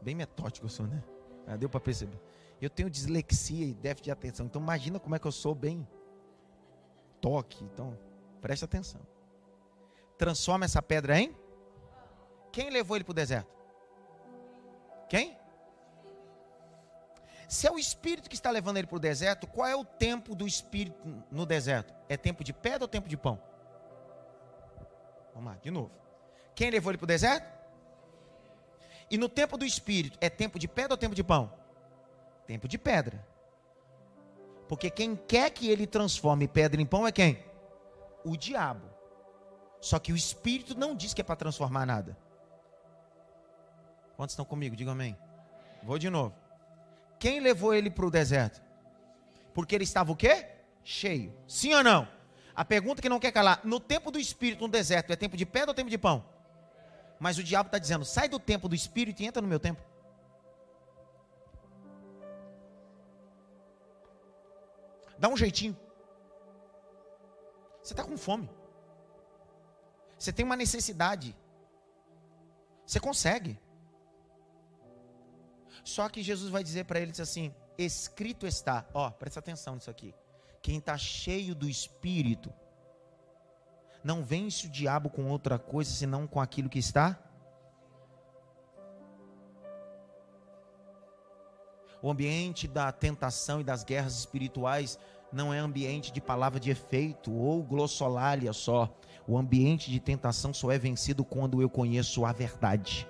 Bem 0.00 0.14
metódico 0.14 0.66
eu 0.66 0.70
sou, 0.70 0.86
né? 0.86 1.02
Ah, 1.44 1.56
deu 1.56 1.68
para 1.68 1.80
perceber. 1.80 2.20
Eu 2.60 2.70
tenho 2.70 2.90
dislexia 2.90 3.66
e 3.66 3.74
déficit 3.74 4.04
de 4.04 4.10
atenção. 4.10 4.46
Então 4.46 4.60
imagina 4.60 4.98
como 4.98 5.14
é 5.14 5.18
que 5.18 5.26
eu 5.26 5.32
sou 5.32 5.54
bem 5.54 5.86
toque. 7.20 7.62
Então, 7.64 7.98
preste 8.40 8.64
atenção. 8.64 9.00
Transforma 10.16 10.64
essa 10.64 10.82
pedra 10.82 11.20
em? 11.20 11.34
Quem 12.50 12.70
levou 12.70 12.96
ele 12.96 13.04
para 13.04 13.12
o 13.12 13.14
deserto? 13.14 13.56
Quem? 15.08 15.38
Se 17.48 17.66
é 17.66 17.70
o 17.70 17.78
Espírito 17.78 18.28
que 18.28 18.34
está 18.34 18.50
levando 18.50 18.76
ele 18.76 18.86
para 18.86 18.96
o 18.96 19.00
deserto, 19.00 19.46
qual 19.46 19.66
é 19.66 19.74
o 19.74 19.84
tempo 19.84 20.34
do 20.34 20.46
Espírito 20.46 21.24
no 21.30 21.46
deserto? 21.46 21.94
É 22.08 22.16
tempo 22.16 22.44
de 22.44 22.52
pedra 22.52 22.84
ou 22.84 22.88
tempo 22.88 23.08
de 23.08 23.16
pão? 23.16 23.40
Vamos 25.32 25.52
lá, 25.52 25.58
de 25.58 25.70
novo. 25.70 25.90
Quem 26.54 26.70
levou 26.70 26.90
ele 26.90 26.98
para 26.98 27.04
o 27.04 27.08
deserto? 27.08 27.56
E 29.10 29.16
no 29.16 29.28
tempo 29.28 29.56
do 29.56 29.64
Espírito, 29.64 30.18
é 30.20 30.28
tempo 30.28 30.58
de 30.58 30.68
pedra 30.68 30.92
ou 30.92 30.98
tempo 30.98 31.14
de 31.14 31.24
pão? 31.24 31.50
Tempo 32.48 32.66
de 32.66 32.78
pedra. 32.78 33.22
Porque 34.66 34.88
quem 34.88 35.14
quer 35.14 35.50
que 35.50 35.68
ele 35.68 35.86
transforme 35.86 36.48
pedra 36.48 36.80
em 36.80 36.86
pão 36.86 37.06
é 37.06 37.12
quem? 37.12 37.44
O 38.24 38.38
diabo. 38.38 38.88
Só 39.82 39.98
que 39.98 40.14
o 40.14 40.16
Espírito 40.16 40.74
não 40.74 40.96
diz 40.96 41.12
que 41.12 41.20
é 41.20 41.24
para 41.24 41.36
transformar 41.36 41.84
nada. 41.84 42.16
Quantos 44.16 44.32
estão 44.32 44.46
comigo? 44.46 44.74
Diga 44.74 44.92
amém. 44.92 45.14
Vou 45.82 45.98
de 45.98 46.08
novo. 46.08 46.34
Quem 47.20 47.38
levou 47.38 47.74
ele 47.74 47.90
para 47.90 48.06
o 48.06 48.10
deserto? 48.10 48.62
Porque 49.52 49.74
ele 49.74 49.84
estava 49.84 50.10
o 50.10 50.16
quê? 50.16 50.46
Cheio. 50.82 51.36
Sim 51.46 51.74
ou 51.74 51.84
não? 51.84 52.08
A 52.56 52.64
pergunta 52.64 53.02
que 53.02 53.10
não 53.10 53.20
quer 53.20 53.30
calar: 53.30 53.60
no 53.62 53.78
tempo 53.78 54.10
do 54.10 54.18
Espírito 54.18 54.62
no 54.62 54.68
deserto, 54.68 55.12
é 55.12 55.16
tempo 55.16 55.36
de 55.36 55.44
pedra 55.44 55.72
ou 55.72 55.74
tempo 55.74 55.90
de 55.90 55.98
pão? 55.98 56.24
Mas 57.20 57.36
o 57.36 57.44
diabo 57.44 57.68
está 57.68 57.78
dizendo: 57.78 58.06
sai 58.06 58.26
do 58.26 58.38
tempo 58.38 58.70
do 58.70 58.74
Espírito 58.74 59.22
e 59.22 59.26
entra 59.26 59.42
no 59.42 59.48
meu 59.48 59.60
tempo. 59.60 59.82
Dá 65.18 65.28
um 65.28 65.36
jeitinho. 65.36 65.76
Você 67.82 67.92
está 67.92 68.04
com 68.04 68.16
fome. 68.16 68.50
Você 70.18 70.32
tem 70.32 70.44
uma 70.44 70.56
necessidade. 70.56 71.36
Você 72.86 72.98
consegue. 73.00 73.58
Só 75.84 76.08
que 76.08 76.22
Jesus 76.22 76.50
vai 76.50 76.62
dizer 76.62 76.84
para 76.84 77.00
eles 77.00 77.20
assim: 77.20 77.54
escrito 77.76 78.46
está, 78.46 78.86
ó, 78.92 79.10
presta 79.10 79.40
atenção 79.40 79.74
nisso 79.74 79.90
aqui. 79.90 80.14
Quem 80.60 80.78
está 80.78 80.98
cheio 80.98 81.54
do 81.54 81.68
Espírito, 81.68 82.52
não 84.02 84.24
vence 84.24 84.66
o 84.66 84.70
diabo 84.70 85.08
com 85.08 85.28
outra 85.28 85.58
coisa 85.58 85.90
senão 85.90 86.26
com 86.26 86.40
aquilo 86.40 86.68
que 86.68 86.78
está. 86.78 87.18
O 92.02 92.10
ambiente 92.10 92.68
da 92.68 92.92
tentação 92.92 93.60
e 93.60 93.64
das 93.64 93.82
guerras 93.82 94.18
espirituais 94.18 94.98
não 95.32 95.52
é 95.52 95.58
ambiente 95.58 96.12
de 96.12 96.20
palavra 96.20 96.60
de 96.60 96.70
efeito 96.70 97.32
ou 97.32 97.62
glossolalia 97.62 98.52
só. 98.52 98.88
O 99.26 99.36
ambiente 99.36 99.90
de 99.90 100.00
tentação 100.00 100.54
só 100.54 100.70
é 100.70 100.78
vencido 100.78 101.24
quando 101.24 101.60
eu 101.60 101.68
conheço 101.68 102.24
a 102.24 102.32
verdade. 102.32 103.06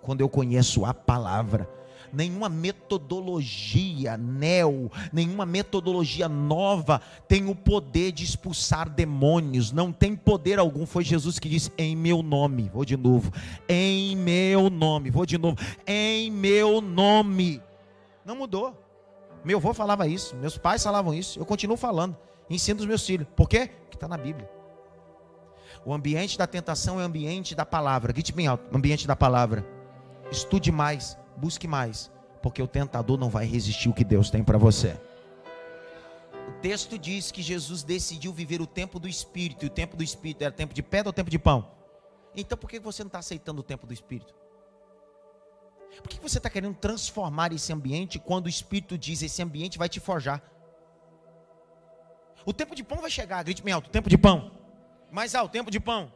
Quando 0.00 0.20
eu 0.20 0.28
conheço 0.28 0.84
a 0.84 0.94
palavra 0.94 1.68
nenhuma 2.12 2.48
metodologia 2.48 4.16
neo, 4.16 4.90
nenhuma 5.12 5.46
metodologia 5.46 6.28
nova 6.28 7.00
tem 7.26 7.48
o 7.48 7.54
poder 7.54 8.12
de 8.12 8.24
expulsar 8.24 8.88
demônios, 8.88 9.72
não 9.72 9.92
tem 9.92 10.14
poder 10.14 10.58
algum. 10.58 10.84
Foi 10.84 11.02
Jesus 11.02 11.38
que 11.38 11.48
disse: 11.48 11.72
Em 11.78 11.96
meu 11.96 12.22
nome, 12.22 12.70
vou 12.72 12.84
de 12.84 12.96
novo, 12.96 13.32
em 13.68 14.14
meu 14.16 14.68
nome, 14.68 15.10
vou 15.10 15.24
de 15.24 15.38
novo, 15.38 15.56
em 15.86 16.30
meu 16.30 16.80
nome. 16.80 17.60
Não 18.24 18.36
mudou. 18.36 18.76
Meu 19.44 19.58
avô 19.58 19.74
falava 19.74 20.06
isso, 20.06 20.36
meus 20.36 20.56
pais 20.56 20.82
falavam 20.82 21.12
isso, 21.12 21.38
eu 21.38 21.44
continuo 21.44 21.76
falando, 21.76 22.16
ensino 22.48 22.78
os 22.78 22.86
meus 22.86 23.04
filhos. 23.04 23.26
Por 23.34 23.48
quê? 23.48 23.70
Porque 23.82 23.96
está 23.96 24.06
na 24.06 24.16
Bíblia. 24.16 24.48
O 25.84 25.92
ambiente 25.92 26.38
da 26.38 26.46
tentação 26.46 27.00
é 27.00 27.02
o 27.02 27.06
ambiente 27.06 27.54
da 27.54 27.66
palavra. 27.66 28.12
Grite 28.12 28.32
bem 28.32 28.46
alto: 28.46 28.64
ambiente 28.74 29.06
da 29.06 29.16
palavra. 29.16 29.66
Estude 30.30 30.70
mais, 30.70 31.18
busque 31.36 31.66
mais, 31.66 32.10
porque 32.40 32.62
o 32.62 32.68
tentador 32.68 33.18
não 33.18 33.28
vai 33.28 33.44
resistir 33.44 33.88
o 33.88 33.92
que 33.92 34.04
Deus 34.04 34.30
tem 34.30 34.44
para 34.44 34.58
você. 34.58 34.96
O 36.48 36.52
texto 36.60 36.98
diz 36.98 37.32
que 37.32 37.42
Jesus 37.42 37.82
decidiu 37.82 38.32
viver 38.32 38.60
o 38.60 38.66
tempo 38.66 39.00
do 39.00 39.08
Espírito, 39.08 39.64
e 39.64 39.68
o 39.68 39.70
tempo 39.70 39.96
do 39.96 40.02
Espírito 40.04 40.42
era 40.42 40.52
tempo 40.52 40.72
de 40.72 40.82
pedra 40.82 41.08
ou 41.08 41.12
tempo 41.12 41.30
de 41.30 41.38
pão? 41.38 41.68
Então 42.34 42.56
por 42.56 42.70
que 42.70 42.78
você 42.78 43.02
não 43.02 43.08
está 43.08 43.18
aceitando 43.18 43.60
o 43.60 43.64
tempo 43.64 43.86
do 43.86 43.92
Espírito? 43.92 44.34
Por 46.00 46.08
que 46.08 46.20
você 46.20 46.38
está 46.38 46.48
querendo 46.48 46.74
transformar 46.74 47.52
esse 47.52 47.72
ambiente 47.72 48.18
quando 48.18 48.46
o 48.46 48.48
Espírito 48.48 48.96
diz 48.96 49.22
esse 49.22 49.42
ambiente 49.42 49.78
vai 49.78 49.88
te 49.88 50.00
forjar? 50.00 50.42
O 52.44 52.52
tempo 52.52 52.74
de 52.74 52.82
pão 52.82 53.00
vai 53.00 53.10
chegar, 53.10 53.42
grite 53.42 53.62
bem 53.62 53.72
alto, 53.72 53.88
o 53.88 53.90
tempo 53.90 54.08
de 54.08 54.18
pão. 54.18 54.50
Mais 55.10 55.34
alto, 55.34 55.52
tempo 55.52 55.70
de 55.70 55.78
pão. 55.78 56.12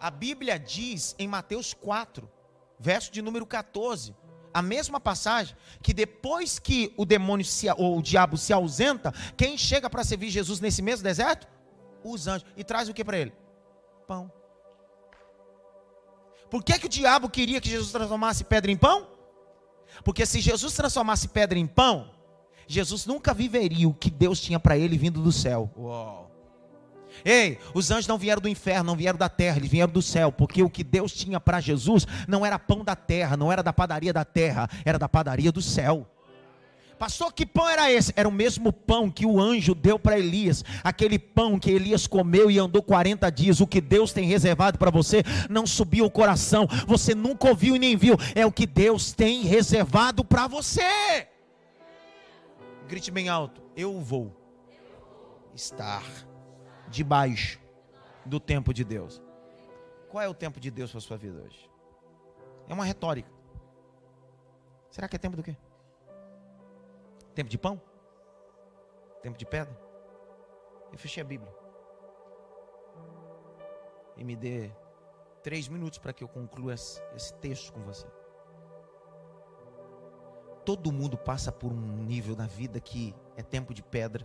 A 0.00 0.10
Bíblia 0.10 0.58
diz 0.58 1.14
em 1.18 1.28
Mateus 1.28 1.74
4, 1.74 2.28
verso 2.78 3.12
de 3.12 3.20
número 3.20 3.46
14, 3.46 4.14
a 4.52 4.60
mesma 4.60 5.00
passagem 5.00 5.56
que 5.82 5.94
depois 5.94 6.58
que 6.58 6.92
o 6.96 7.04
demônio 7.04 7.44
se, 7.44 7.70
ou 7.70 7.98
o 7.98 8.02
diabo 8.02 8.36
se 8.36 8.52
ausenta, 8.52 9.12
quem 9.36 9.56
chega 9.56 9.88
para 9.88 10.04
servir 10.04 10.30
Jesus 10.30 10.60
nesse 10.60 10.82
mesmo 10.82 11.04
deserto? 11.04 11.48
Os 12.04 12.26
anjos. 12.26 12.46
E 12.56 12.64
traz 12.64 12.88
o 12.88 12.94
que 12.94 13.04
para 13.04 13.18
ele? 13.18 13.32
Pão. 14.06 14.30
Por 16.52 16.62
que, 16.62 16.78
que 16.78 16.84
o 16.84 16.88
diabo 16.88 17.30
queria 17.30 17.62
que 17.62 17.70
Jesus 17.70 17.90
transformasse 17.90 18.44
pedra 18.44 18.70
em 18.70 18.76
pão? 18.76 19.06
Porque 20.04 20.26
se 20.26 20.38
Jesus 20.38 20.74
transformasse 20.74 21.26
pedra 21.28 21.58
em 21.58 21.66
pão, 21.66 22.10
Jesus 22.66 23.06
nunca 23.06 23.32
viveria 23.32 23.88
o 23.88 23.94
que 23.94 24.10
Deus 24.10 24.38
tinha 24.38 24.60
para 24.60 24.76
ele 24.76 24.98
vindo 24.98 25.22
do 25.22 25.32
céu. 25.32 25.70
Uou. 25.74 26.30
Ei, 27.24 27.58
os 27.72 27.90
anjos 27.90 28.06
não 28.06 28.18
vieram 28.18 28.42
do 28.42 28.50
inferno, 28.50 28.84
não 28.84 28.96
vieram 28.96 29.18
da 29.18 29.30
terra, 29.30 29.56
eles 29.56 29.70
vieram 29.70 29.90
do 29.90 30.02
céu, 30.02 30.30
porque 30.30 30.62
o 30.62 30.68
que 30.68 30.84
Deus 30.84 31.14
tinha 31.14 31.40
para 31.40 31.58
Jesus 31.58 32.06
não 32.28 32.44
era 32.44 32.58
pão 32.58 32.84
da 32.84 32.94
terra, 32.94 33.34
não 33.34 33.50
era 33.50 33.62
da 33.62 33.72
padaria 33.72 34.12
da 34.12 34.24
terra, 34.24 34.68
era 34.84 34.98
da 34.98 35.08
padaria 35.08 35.50
do 35.50 35.62
céu. 35.62 36.06
Pastor, 37.02 37.32
que 37.32 37.44
pão 37.44 37.68
era 37.68 37.90
esse? 37.90 38.12
Era 38.14 38.28
o 38.28 38.32
mesmo 38.32 38.72
pão 38.72 39.10
que 39.10 39.26
o 39.26 39.40
anjo 39.40 39.74
deu 39.74 39.98
para 39.98 40.16
Elias, 40.16 40.64
aquele 40.84 41.18
pão 41.18 41.58
que 41.58 41.68
Elias 41.68 42.06
comeu 42.06 42.48
e 42.48 42.60
andou 42.60 42.80
40 42.80 43.28
dias. 43.28 43.60
O 43.60 43.66
que 43.66 43.80
Deus 43.80 44.12
tem 44.12 44.24
reservado 44.24 44.78
para 44.78 44.88
você 44.88 45.24
não 45.50 45.66
subiu 45.66 46.04
o 46.04 46.10
coração, 46.10 46.64
você 46.86 47.12
nunca 47.12 47.48
ouviu 47.48 47.74
e 47.74 47.78
nem 47.80 47.96
viu, 47.96 48.14
é 48.36 48.46
o 48.46 48.52
que 48.52 48.68
Deus 48.68 49.12
tem 49.12 49.42
reservado 49.42 50.24
para 50.24 50.46
você. 50.46 51.26
Grite 52.86 53.10
bem 53.10 53.28
alto: 53.28 53.60
Eu 53.76 54.00
vou 54.00 54.32
estar 55.56 56.04
debaixo 56.88 57.58
do 58.24 58.38
tempo 58.38 58.72
de 58.72 58.84
Deus. 58.84 59.20
Qual 60.08 60.22
é 60.22 60.28
o 60.28 60.34
tempo 60.34 60.60
de 60.60 60.70
Deus 60.70 60.92
para 60.92 61.00
sua 61.00 61.16
vida 61.16 61.42
hoje? 61.44 61.68
É 62.68 62.72
uma 62.72 62.84
retórica. 62.84 63.28
Será 64.88 65.08
que 65.08 65.16
é 65.16 65.18
tempo 65.18 65.36
do 65.36 65.42
quê? 65.42 65.56
Tempo 67.34 67.48
de 67.48 67.58
pão? 67.58 67.80
Tempo 69.22 69.38
de 69.38 69.46
pedra? 69.46 69.76
Eu 70.92 70.98
fechei 70.98 71.22
a 71.22 71.26
Bíblia. 71.26 71.52
E 74.16 74.24
me 74.24 74.36
dê 74.36 74.70
três 75.42 75.68
minutos 75.68 75.98
para 75.98 76.12
que 76.12 76.22
eu 76.22 76.28
conclua 76.28 76.74
esse 76.74 77.34
texto 77.40 77.72
com 77.72 77.80
você. 77.82 78.06
Todo 80.64 80.92
mundo 80.92 81.16
passa 81.16 81.50
por 81.50 81.72
um 81.72 82.04
nível 82.04 82.36
na 82.36 82.46
vida 82.46 82.78
que 82.80 83.14
é 83.36 83.42
tempo 83.42 83.74
de 83.74 83.82
pedra 83.82 84.24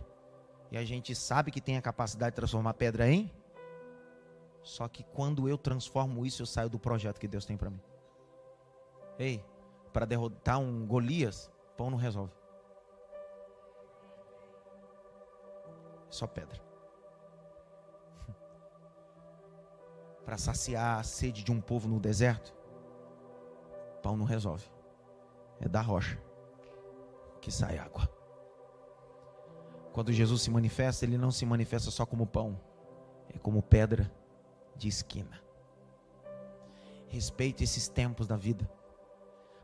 E 0.70 0.76
a 0.76 0.84
gente 0.84 1.12
sabe 1.14 1.50
que 1.50 1.60
tem 1.60 1.76
a 1.76 1.82
capacidade 1.82 2.32
de 2.32 2.36
transformar 2.36 2.74
pedra 2.74 3.08
em. 3.08 3.32
Só 4.62 4.86
que 4.86 5.02
quando 5.02 5.48
eu 5.48 5.56
transformo 5.56 6.26
isso, 6.26 6.42
eu 6.42 6.46
saio 6.46 6.68
do 6.68 6.78
projeto 6.78 7.18
que 7.18 7.26
Deus 7.26 7.46
tem 7.46 7.56
para 7.56 7.70
mim. 7.70 7.80
Ei, 9.18 9.42
para 9.92 10.04
derrotar 10.04 10.60
um 10.60 10.86
Golias, 10.86 11.50
pão 11.76 11.90
não 11.90 11.96
resolve. 11.96 12.37
Só 16.18 16.26
pedra. 16.26 16.60
para 20.26 20.36
saciar 20.36 20.98
a 20.98 21.02
sede 21.04 21.44
de 21.44 21.52
um 21.52 21.60
povo 21.60 21.88
no 21.88 22.00
deserto, 22.00 22.52
pão 24.02 24.16
não 24.16 24.24
resolve. 24.24 24.68
É 25.60 25.68
da 25.68 25.80
rocha 25.80 26.20
que 27.40 27.52
sai 27.52 27.78
água. 27.78 28.10
Quando 29.92 30.12
Jesus 30.12 30.42
se 30.42 30.50
manifesta, 30.50 31.04
ele 31.04 31.16
não 31.16 31.30
se 31.30 31.46
manifesta 31.46 31.88
só 31.88 32.04
como 32.04 32.26
pão, 32.26 32.60
é 33.32 33.38
como 33.38 33.62
pedra 33.62 34.10
de 34.74 34.88
esquina. 34.88 35.40
Respeite 37.06 37.62
esses 37.62 37.86
tempos 37.86 38.26
da 38.26 38.36
vida. 38.36 38.68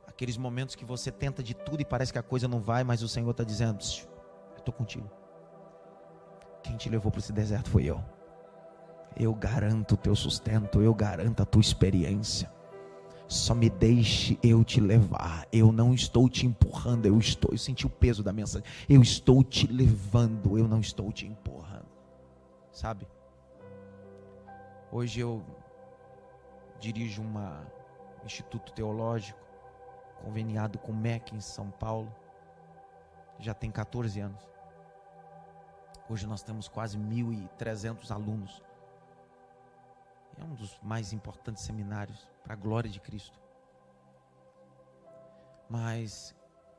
Aqueles 0.06 0.36
momentos 0.36 0.76
que 0.76 0.84
você 0.84 1.10
tenta 1.10 1.42
de 1.42 1.52
tudo 1.52 1.80
e 1.80 1.84
parece 1.84 2.12
que 2.12 2.18
a 2.20 2.22
coisa 2.22 2.46
não 2.46 2.60
vai, 2.60 2.84
mas 2.84 3.02
o 3.02 3.08
Senhor 3.08 3.32
está 3.32 3.42
dizendo: 3.42 3.82
Eu 4.52 4.58
estou 4.58 4.72
contigo. 4.72 5.23
Quem 6.64 6.76
te 6.78 6.88
levou 6.88 7.12
para 7.12 7.20
esse 7.20 7.32
deserto 7.32 7.70
foi 7.70 7.84
eu. 7.84 8.02
Eu 9.14 9.32
garanto 9.34 9.92
o 9.92 9.96
teu 9.96 10.16
sustento, 10.16 10.82
eu 10.82 10.92
garanto 10.92 11.42
a 11.42 11.46
tua 11.46 11.60
experiência. 11.60 12.50
Só 13.28 13.54
me 13.54 13.70
deixe 13.70 14.38
eu 14.42 14.64
te 14.64 14.80
levar. 14.80 15.46
Eu 15.52 15.70
não 15.70 15.94
estou 15.94 16.28
te 16.28 16.46
empurrando, 16.46 17.06
eu 17.06 17.18
estou. 17.18 17.52
Eu 17.52 17.58
senti 17.58 17.86
o 17.86 17.90
peso 17.90 18.22
da 18.22 18.32
mensagem. 18.32 18.66
Eu 18.88 19.02
estou 19.02 19.44
te 19.44 19.66
levando, 19.66 20.58
eu 20.58 20.66
não 20.66 20.80
estou 20.80 21.12
te 21.12 21.26
empurrando. 21.26 21.86
Sabe? 22.72 23.06
Hoje 24.90 25.20
eu 25.20 25.44
dirijo 26.80 27.22
um 27.22 27.34
instituto 28.24 28.72
teológico 28.72 29.38
conveniado 30.22 30.78
com 30.78 30.92
o 30.92 30.96
MEC 30.96 31.34
em 31.34 31.40
São 31.40 31.70
Paulo. 31.70 32.12
Já 33.38 33.52
tem 33.52 33.70
14 33.70 34.18
anos. 34.20 34.53
Hoje 36.08 36.26
nós 36.26 36.42
temos 36.42 36.68
quase 36.68 36.98
1.300 36.98 38.10
alunos 38.10 38.62
é 40.38 40.44
um 40.44 40.54
dos 40.54 40.78
mais 40.82 41.12
importantes 41.12 41.62
seminários 41.62 42.28
para 42.42 42.54
a 42.54 42.56
glória 42.56 42.90
de 42.90 43.00
Cristo. 43.00 43.38
Mas 45.68 46.34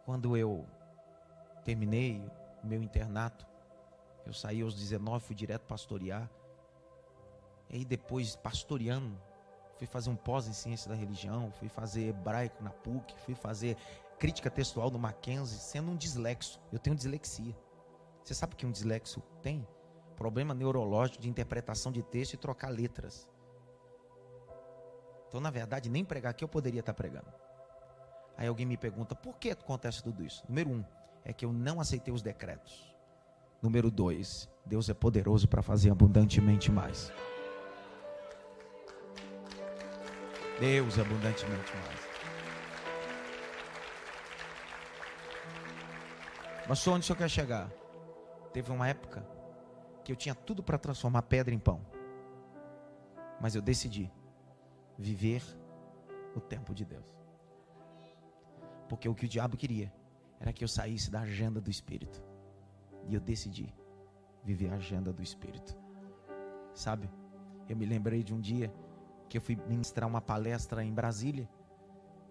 quando 0.06 0.38
eu 0.38 0.66
terminei 1.64 2.22
o 2.64 2.68
meu 2.68 2.84
internato, 2.84 3.46
eu 4.26 4.34
saí 4.34 4.62
aos 4.62 4.76
19, 4.76 5.26
fui 5.26 5.36
direto 5.36 5.66
pastorear. 5.66 6.30
E 7.70 7.78
aí 7.78 7.86
depois 7.86 8.36
pastoreando, 8.36 9.20
fui 9.78 9.88
fazer 9.88 10.10
um 10.10 10.16
pós 10.16 10.48
em 10.48 10.54
ciência 10.54 10.90
da 10.90 10.96
religião, 10.96 11.52
fui 11.52 11.70
fazer 11.70 12.10
hebraico 12.10 12.64
na 12.64 12.70
PUC, 12.70 13.16
fui 13.22 13.36
fazer 13.36 13.78
crítica 14.20 14.50
textual 14.50 14.90
no 14.90 15.00
Mackenzie, 15.00 15.58
sendo 15.60 15.92
um 15.92 15.96
dislexo. 15.96 16.60
Eu 16.72 16.80
tenho 16.80 16.96
dislexia. 16.96 17.56
Você 18.26 18.34
sabe 18.34 18.56
que 18.56 18.66
um 18.66 18.72
dislexo 18.72 19.22
tem? 19.44 19.68
Problema 20.18 20.56
neurológico 20.56 21.22
de 21.22 21.30
interpretação 21.30 21.92
de 21.92 22.02
texto 22.02 22.34
e 22.34 22.38
trocar 22.38 22.70
letras. 22.70 23.30
Então, 25.28 25.40
na 25.40 25.52
verdade, 25.52 25.92
nem 25.92 26.04
pregar 26.04 26.32
aqui 26.32 26.44
eu 26.44 26.48
poderia 26.48 26.80
estar 26.80 26.96
pregando. 26.96 27.32
Aí 28.36 28.48
alguém 28.48 28.66
me 28.66 28.78
pergunta, 28.78 29.14
por 29.14 29.38
que 29.38 29.52
acontece 29.52 30.02
tudo 30.02 30.24
isso? 30.24 30.44
Número 30.50 30.72
um, 30.72 30.84
é 31.24 31.32
que 31.32 31.46
eu 31.46 31.54
não 31.54 31.80
aceitei 31.80 32.12
os 32.12 32.24
decretos. 32.24 32.92
Número 33.62 33.92
dois, 33.92 34.50
Deus 34.66 34.90
é 34.90 34.94
poderoso 34.96 35.48
para 35.48 35.62
fazer 35.62 35.92
abundantemente 35.92 36.72
mais. 36.72 37.14
Deus 40.60 40.98
é 40.98 41.02
abundantemente 41.02 41.72
mais. 41.76 42.00
Mas 46.68 46.88
onde 46.88 47.02
o 47.02 47.04
senhor 47.04 47.18
quer 47.18 47.30
chegar? 47.30 47.85
Teve 48.56 48.72
uma 48.72 48.88
época 48.88 49.22
que 50.02 50.14
eu 50.14 50.16
tinha 50.16 50.34
tudo 50.34 50.64
para 50.64 50.78
transformar 50.78 51.24
pedra 51.24 51.54
em 51.54 51.60
pão. 51.60 51.86
Mas 53.42 53.54
eu 53.54 53.62
decidi 53.62 54.10
viver 54.98 55.44
o 56.34 56.40
tempo 56.40 56.74
de 56.74 56.86
Deus. 56.86 57.06
Porque 58.88 59.10
o 59.10 59.14
que 59.14 59.26
o 59.26 59.28
diabo 59.28 59.58
queria 59.58 59.92
era 60.40 60.54
que 60.54 60.64
eu 60.64 60.70
saísse 60.70 61.12
da 61.12 61.20
agenda 61.20 61.60
do 61.60 61.70
Espírito. 61.70 62.24
E 63.10 63.14
eu 63.14 63.20
decidi 63.20 63.76
viver 64.42 64.72
a 64.72 64.78
agenda 64.78 65.12
do 65.12 65.22
Espírito. 65.22 65.78
Sabe? 66.74 67.10
Eu 67.68 67.76
me 67.76 67.86
lembrei 67.86 68.24
de 68.24 68.34
um 68.34 68.40
dia 68.40 68.74
que 69.28 69.38
eu 69.38 69.42
fui 69.42 69.58
ministrar 69.68 70.08
uma 70.08 70.22
palestra 70.22 70.82
em 70.82 70.94
Brasília. 70.94 71.50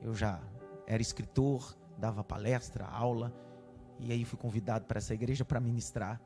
Eu 0.00 0.14
já 0.14 0.40
era 0.86 1.02
escritor, 1.02 1.76
dava 1.98 2.24
palestra, 2.24 2.86
aula, 2.86 3.30
e 3.98 4.12
aí 4.12 4.24
fui 4.24 4.38
convidado 4.38 4.84
para 4.84 4.98
essa 4.98 5.14
igreja 5.14 5.44
para 5.44 5.60
ministrar. 5.60 6.20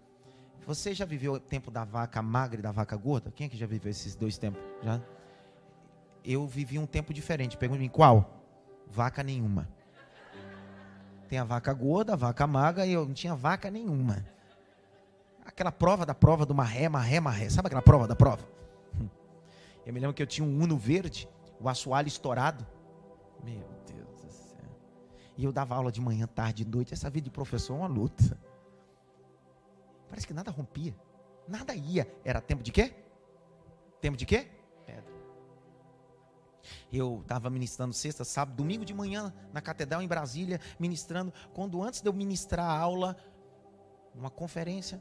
Você 0.66 0.92
já 0.92 1.04
viveu 1.04 1.34
o 1.34 1.40
tempo 1.40 1.70
da 1.70 1.84
vaca 1.84 2.20
magra 2.20 2.58
e 2.58 2.62
da 2.62 2.72
vaca 2.72 2.96
gorda? 2.96 3.30
Quem 3.30 3.46
é 3.46 3.48
que 3.48 3.56
já 3.56 3.66
viveu 3.66 3.90
esses 3.90 4.14
dois 4.14 4.36
tempos? 4.36 4.60
Já? 4.82 5.00
eu 6.24 6.46
vivi 6.46 6.78
um 6.78 6.86
tempo 6.86 7.14
diferente. 7.14 7.56
Pergunta 7.56 7.82
em 7.82 7.88
qual? 7.88 8.42
Vaca 8.86 9.22
nenhuma. 9.22 9.68
Tem 11.28 11.38
a 11.38 11.44
vaca 11.44 11.72
gorda, 11.72 12.12
a 12.12 12.16
vaca 12.16 12.46
magra, 12.46 12.86
e 12.86 12.92
eu 12.92 13.06
não 13.06 13.14
tinha 13.14 13.34
vaca 13.34 13.70
nenhuma. 13.70 14.24
Aquela 15.44 15.72
prova 15.72 16.04
da 16.04 16.14
prova 16.14 16.44
do 16.44 16.54
marré, 16.54 16.88
marré, 16.88 17.20
marré. 17.20 17.48
Sabe 17.48 17.66
aquela 17.66 17.82
prova 17.82 18.06
da 18.06 18.14
prova? 18.14 18.46
Eu 19.86 19.92
me 19.92 20.00
lembro 20.00 20.14
que 20.14 20.22
eu 20.22 20.26
tinha 20.26 20.46
um 20.46 20.62
uno 20.62 20.76
verde, 20.76 21.28
o 21.58 21.68
assoalho 21.68 22.08
estourado. 22.08 22.66
Meu. 23.42 23.77
E 25.38 25.44
eu 25.44 25.52
dava 25.52 25.76
aula 25.76 25.92
de 25.92 26.00
manhã, 26.00 26.26
tarde, 26.26 26.64
noite. 26.64 26.92
Essa 26.92 27.08
vida 27.08 27.24
de 27.26 27.30
professor 27.30 27.74
é 27.74 27.76
uma 27.76 27.86
luta. 27.86 28.36
Parece 30.08 30.26
que 30.26 30.34
nada 30.34 30.50
rompia. 30.50 30.94
Nada 31.46 31.76
ia. 31.76 32.12
Era 32.24 32.40
tempo 32.40 32.60
de 32.60 32.72
quê? 32.72 32.92
Tempo 34.00 34.16
de 34.16 34.26
quê? 34.26 34.48
Eu 36.92 37.20
estava 37.22 37.48
ministrando 37.48 37.94
sexta, 37.94 38.24
sábado, 38.24 38.56
domingo 38.56 38.84
de 38.84 38.92
manhã 38.92 39.32
na 39.52 39.60
catedral 39.60 40.02
em 40.02 40.08
Brasília, 40.08 40.60
ministrando. 40.78 41.32
Quando 41.54 41.82
antes 41.82 42.00
de 42.00 42.08
eu 42.08 42.12
ministrar 42.12 42.66
a 42.66 42.76
aula, 42.76 43.16
uma 44.14 44.30
conferência, 44.30 45.00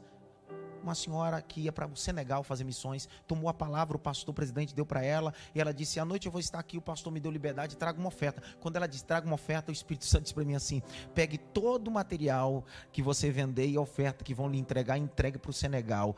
uma 0.82 0.94
senhora 0.94 1.40
que 1.42 1.62
ia 1.62 1.72
para 1.72 1.86
o 1.86 1.96
Senegal 1.96 2.42
fazer 2.42 2.64
missões, 2.64 3.08
tomou 3.26 3.48
a 3.48 3.54
palavra, 3.54 3.96
o 3.96 4.00
pastor 4.00 4.34
presidente 4.34 4.74
deu 4.74 4.86
para 4.86 5.02
ela, 5.02 5.34
e 5.54 5.60
ela 5.60 5.72
disse: 5.72 6.00
À 6.00 6.04
noite 6.04 6.26
eu 6.26 6.32
vou 6.32 6.40
estar 6.40 6.58
aqui, 6.58 6.78
o 6.78 6.82
pastor 6.82 7.12
me 7.12 7.20
deu 7.20 7.30
liberdade, 7.30 7.76
traga 7.76 7.98
uma 7.98 8.08
oferta. 8.08 8.42
Quando 8.60 8.76
ela 8.76 8.86
disse: 8.86 9.04
Traga 9.04 9.26
uma 9.26 9.34
oferta, 9.34 9.70
o 9.70 9.72
Espírito 9.72 10.06
Santo 10.06 10.22
disse 10.24 10.34
para 10.34 10.44
mim 10.44 10.54
assim: 10.54 10.82
Pegue 11.14 11.38
todo 11.38 11.88
o 11.88 11.90
material 11.90 12.64
que 12.92 13.02
você 13.02 13.30
vender 13.30 13.68
e 13.68 13.76
a 13.76 13.80
oferta 13.80 14.24
que 14.24 14.34
vão 14.34 14.48
lhe 14.48 14.58
entregar, 14.58 14.98
entregue 14.98 15.38
para 15.38 15.50
o 15.50 15.54
Senegal. 15.54 16.16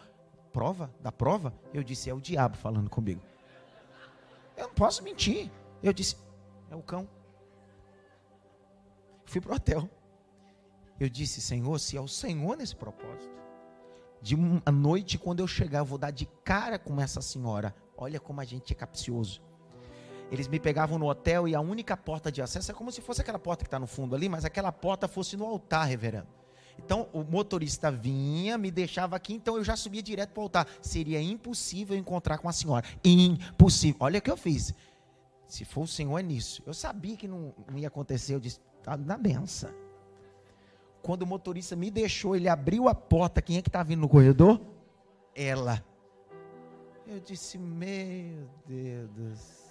Prova? 0.52 0.92
Da 1.00 1.12
prova? 1.12 1.54
Eu 1.72 1.82
disse: 1.82 2.10
É 2.10 2.14
o 2.14 2.20
diabo 2.20 2.56
falando 2.56 2.90
comigo. 2.90 3.22
Eu 4.56 4.68
não 4.68 4.74
posso 4.74 5.02
mentir. 5.02 5.50
Eu 5.82 5.92
disse: 5.92 6.16
É 6.70 6.76
o 6.76 6.82
cão. 6.82 7.08
Fui 9.24 9.40
para 9.40 9.52
o 9.52 9.54
hotel. 9.54 9.88
Eu 10.98 11.08
disse: 11.08 11.40
Senhor, 11.40 11.78
se 11.78 11.96
é 11.96 12.00
o 12.00 12.08
Senhor 12.08 12.56
nesse 12.56 12.76
propósito, 12.76 13.39
de 14.20 14.34
uma 14.34 14.62
noite, 14.70 15.18
quando 15.18 15.40
eu 15.40 15.46
chegar, 15.46 15.78
eu 15.80 15.84
vou 15.84 15.98
dar 15.98 16.10
de 16.10 16.26
cara 16.44 16.78
com 16.78 17.00
essa 17.00 17.20
senhora. 17.22 17.74
Olha 17.96 18.20
como 18.20 18.40
a 18.40 18.44
gente 18.44 18.72
é 18.72 18.76
capcioso. 18.76 19.42
Eles 20.30 20.46
me 20.46 20.60
pegavam 20.60 20.98
no 20.98 21.08
hotel 21.08 21.48
e 21.48 21.54
a 21.54 21.60
única 21.60 21.96
porta 21.96 22.30
de 22.30 22.40
acesso 22.40 22.70
é 22.70 22.74
como 22.74 22.92
se 22.92 23.00
fosse 23.00 23.20
aquela 23.20 23.38
porta 23.38 23.64
que 23.64 23.68
está 23.68 23.78
no 23.78 23.86
fundo 23.86 24.14
ali, 24.14 24.28
mas 24.28 24.44
aquela 24.44 24.70
porta 24.70 25.08
fosse 25.08 25.36
no 25.36 25.44
altar, 25.44 25.86
reverendo. 25.86 26.28
Então 26.78 27.08
o 27.12 27.24
motorista 27.24 27.90
vinha, 27.90 28.56
me 28.56 28.70
deixava 28.70 29.16
aqui, 29.16 29.34
então 29.34 29.56
eu 29.56 29.64
já 29.64 29.76
subia 29.76 30.02
direto 30.02 30.30
para 30.30 30.40
o 30.40 30.44
altar. 30.44 30.68
Seria 30.80 31.20
impossível 31.20 31.96
encontrar 31.96 32.38
com 32.38 32.48
a 32.48 32.52
senhora. 32.52 32.86
Impossível. 33.04 33.96
Olha 34.00 34.18
o 34.18 34.22
que 34.22 34.30
eu 34.30 34.36
fiz. 34.36 34.72
Se 35.48 35.64
for 35.64 35.82
o 35.82 35.86
Senhor 35.86 36.16
é 36.18 36.22
nisso. 36.22 36.62
Eu 36.64 36.72
sabia 36.72 37.16
que 37.16 37.26
não, 37.26 37.52
não 37.68 37.76
ia 37.76 37.88
acontecer. 37.88 38.34
Eu 38.34 38.40
disse, 38.40 38.60
está 38.78 38.96
na 38.96 39.16
benção. 39.16 39.70
Quando 41.02 41.22
o 41.22 41.26
motorista 41.26 41.74
me 41.74 41.90
deixou, 41.90 42.36
ele 42.36 42.48
abriu 42.48 42.88
a 42.88 42.94
porta. 42.94 43.40
Quem 43.42 43.56
é 43.56 43.62
que 43.62 43.68
está 43.68 43.82
vindo 43.82 44.00
no 44.00 44.08
corredor? 44.08 44.60
Ela. 45.34 45.84
Eu 47.06 47.20
disse, 47.20 47.58
meu 47.58 48.48
Deus 48.66 49.70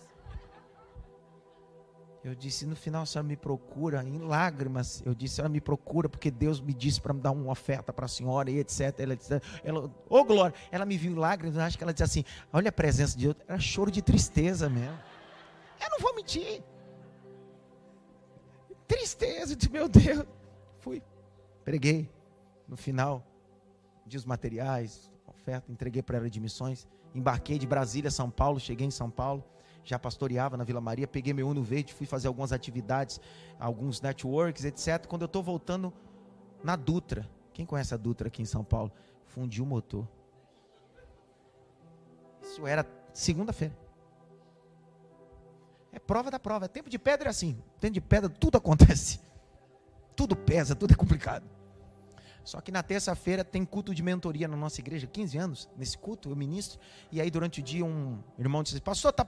eu 2.23 2.35
disse, 2.35 2.65
no 2.65 2.75
final 2.75 3.03
a 3.03 3.05
senhora 3.05 3.27
me 3.27 3.37
procura 3.37 4.03
em 4.03 4.17
lágrimas. 4.19 5.01
Eu 5.05 5.15
disse, 5.15 5.39
ela 5.39 5.47
me 5.47 5.61
procura 5.61 6.09
porque 6.09 6.29
Deus 6.29 6.59
me 6.59 6.73
disse 6.73 6.99
para 6.99 7.13
me 7.13 7.21
dar 7.21 7.31
uma 7.31 7.49
oferta 7.49 7.93
para 7.93 8.05
a 8.05 8.09
senhora 8.09 8.51
e 8.51 8.59
etc. 8.59 8.93
Ela 8.99 9.15
disse, 9.15 9.41
ela, 9.63 9.85
ô 9.85 9.91
oh, 10.09 10.23
glória, 10.25 10.53
ela 10.69 10.85
me 10.85 10.97
viu 10.97 11.11
em 11.13 11.15
lágrimas, 11.15 11.57
acho 11.57 11.77
que 11.77 11.83
ela 11.83 11.93
disse 11.93 12.03
assim, 12.03 12.25
olha 12.51 12.69
a 12.69 12.73
presença 12.73 13.17
de 13.17 13.25
Deus, 13.25 13.37
era 13.47 13.59
choro 13.59 13.89
de 13.89 14.01
tristeza 14.01 14.69
mesmo. 14.69 14.97
Eu 15.81 15.89
não 15.91 15.99
vou 15.99 16.13
mentir. 16.13 16.61
Tristeza, 18.85 19.53
eu 19.53 19.55
disse, 19.55 19.71
meu 19.71 19.87
Deus. 19.87 20.25
Fui, 20.81 21.01
preguei. 21.69 22.09
No 22.67 22.75
final, 22.75 23.23
os 24.03 24.25
materiais, 24.25 25.11
oferta, 25.27 25.71
entreguei 25.71 26.01
para 26.01 26.17
ela 26.17 26.27
de 26.27 26.39
missões. 26.39 26.87
Embarquei 27.13 27.59
de 27.59 27.67
Brasília, 27.67 28.09
São 28.09 28.27
Paulo, 28.27 28.59
cheguei 28.59 28.87
em 28.87 28.91
São 28.91 29.07
Paulo, 29.07 29.43
já 29.83 29.99
pastoreava 29.99 30.57
na 30.57 30.63
Vila 30.63 30.81
Maria, 30.81 31.07
peguei 31.07 31.31
meu 31.31 31.47
Uno 31.47 31.61
Verde, 31.61 31.93
fui 31.93 32.07
fazer 32.07 32.27
algumas 32.27 32.51
atividades, 32.51 33.21
alguns 33.59 34.01
networks, 34.01 34.65
etc. 34.65 35.05
Quando 35.05 35.21
eu 35.21 35.27
estou 35.27 35.43
voltando 35.43 35.93
na 36.63 36.75
Dutra, 36.75 37.29
quem 37.53 37.67
conhece 37.67 37.93
a 37.93 37.97
Dutra 37.97 38.29
aqui 38.29 38.41
em 38.41 38.45
São 38.45 38.63
Paulo? 38.63 38.91
Fundiu 39.27 39.63
o 39.63 39.67
motor. 39.67 40.07
Isso 42.41 42.65
era 42.65 42.83
segunda-feira. 43.13 43.77
É 45.91 45.99
prova 45.99 46.31
da 46.31 46.39
prova. 46.39 46.65
É 46.65 46.67
tempo 46.67 46.89
de 46.89 46.97
pedra 46.97 47.29
é 47.29 47.31
assim. 47.31 47.61
Tempo 47.79 47.93
de 47.93 48.01
pedra, 48.01 48.27
tudo 48.27 48.57
acontece. 48.57 49.19
Tudo 50.15 50.35
pesa, 50.35 50.75
tudo 50.75 50.93
é 50.93 50.97
complicado. 50.97 51.58
Só 52.43 52.61
que 52.61 52.71
na 52.71 52.81
terça-feira 52.81 53.43
tem 53.43 53.65
culto 53.65 53.93
de 53.93 54.01
mentoria 54.01 54.47
na 54.47 54.55
nossa 54.55 54.81
igreja, 54.81 55.07
15 55.07 55.37
anos, 55.37 55.69
nesse 55.77 55.97
culto, 55.97 56.29
eu 56.29 56.35
ministro. 56.35 56.79
E 57.11 57.21
aí, 57.21 57.29
durante 57.29 57.59
o 57.59 57.63
dia, 57.63 57.85
um 57.85 58.19
irmão 58.37 58.63
disse: 58.63 58.81
Pastor, 58.81 59.13
tá 59.13 59.25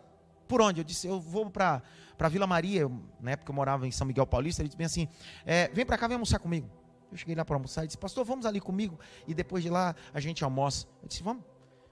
por 0.47 0.62
onde? 0.62 0.82
Eu 0.82 0.84
disse: 0.84 1.07
Eu 1.07 1.20
vou 1.20 1.49
para 1.49 1.82
Vila 2.30 2.45
Maria. 2.45 2.89
na 3.20 3.32
época 3.32 3.51
eu 3.51 3.55
morava 3.55 3.88
em 3.88 3.91
São 3.91 4.05
Miguel 4.05 4.28
Paulista. 4.28 4.62
Ele 4.62 4.70
disse 4.70 4.78
bem 4.78 4.86
assim: 4.86 5.07
é, 5.45 5.70
Vem 5.70 5.86
para 5.86 5.97
cá, 5.97 6.07
vem 6.07 6.16
almoçar 6.16 6.39
comigo. 6.39 6.70
Eu 7.12 7.18
cheguei 7.18 7.36
lá 7.36 7.45
para 7.45 7.55
almoçar 7.55 7.84
e 7.84 7.88
disse: 7.88 7.97
Pastor, 7.97 8.26
vamos 8.26 8.45
ali 8.45 8.59
comigo. 8.59 8.99
E 9.28 9.34
depois 9.34 9.64
de 9.64 9.70
lá 9.70 9.95
a 10.14 10.20
gente 10.20 10.43
almoça. 10.43 10.88
Eu 11.01 11.07
disse: 11.07 11.24
Vamos. 11.24 11.43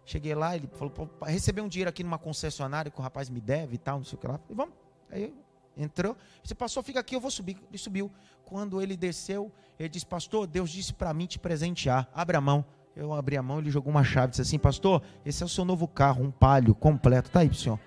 Cheguei 0.06 0.34
lá, 0.34 0.56
ele 0.56 0.68
falou: 0.74 0.92
Receber 1.24 1.62
um 1.62 1.68
dinheiro 1.68 1.90
aqui 1.90 2.04
numa 2.04 2.18
concessionária 2.18 2.90
que 2.90 3.00
o 3.00 3.04
rapaz 3.04 3.30
me 3.30 3.40
deve 3.40 3.76
e 3.76 3.78
tal, 3.78 4.00
não 4.00 4.06
sei 4.06 4.18
o 4.18 4.20
que 4.20 4.28
lá. 4.28 4.34
Eu 4.34 4.40
falei, 4.40 4.56
vamos. 4.56 4.76
Aí 5.12 5.24
eu 5.24 5.34
entrou, 5.80 6.16
disse, 6.44 6.54
pastor, 6.54 6.84
fica 6.84 7.00
aqui, 7.00 7.16
eu 7.16 7.22
vou 7.22 7.32
subir. 7.32 7.58
Ele 7.70 7.78
subiu. 7.78 8.12
Quando 8.44 8.82
ele 8.82 8.98
desceu, 8.98 9.52
ele 9.80 9.90
disse, 9.90 10.06
pastor, 10.06 10.46
Deus 10.46 10.70
disse 10.70 10.94
para 10.94 11.14
mim 11.14 11.26
te 11.26 11.40
presentear. 11.40 12.10
Abre 12.14 12.38
a 12.38 12.42
mão. 12.42 12.66
Eu 12.96 13.14
abri 13.14 13.38
a 13.38 13.42
mão, 13.42 13.60
ele 13.60 13.72
jogou 13.72 13.92
uma 13.92 14.04
chave, 14.04 14.32
disse 14.32 14.42
assim, 14.42 14.60
pastor, 14.60 15.02
esse 15.26 15.42
é 15.42 15.46
o 15.46 15.50
seu 15.50 15.64
novo 15.64 15.88
carro, 15.88 16.24
um 16.24 16.32
palio 16.32 16.76
completo. 16.76 17.32
Tá 17.32 17.40
aí, 17.40 17.54
senhor. 17.54 17.80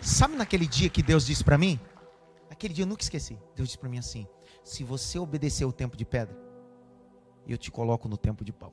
Sabe 0.00 0.36
naquele 0.36 0.66
dia 0.66 0.88
que 0.88 1.02
Deus 1.02 1.26
disse 1.26 1.44
para 1.44 1.58
mim? 1.58 1.78
Aquele 2.50 2.72
dia 2.72 2.84
eu 2.84 2.88
nunca 2.88 3.02
esqueci. 3.02 3.38
Deus 3.54 3.68
disse 3.68 3.78
para 3.78 3.90
mim 3.90 3.98
assim: 3.98 4.26
se 4.64 4.82
você 4.84 5.18
obedecer 5.18 5.64
o 5.66 5.72
tempo 5.72 5.96
de 5.96 6.04
pedra, 6.04 6.34
eu 7.46 7.58
te 7.58 7.70
coloco 7.70 8.08
no 8.08 8.16
tempo 8.16 8.44
de 8.44 8.52
pau. 8.52 8.72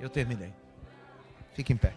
Eu 0.00 0.10
terminei. 0.10 0.52
Fique 1.52 1.72
em 1.72 1.76
pé. 1.76 1.94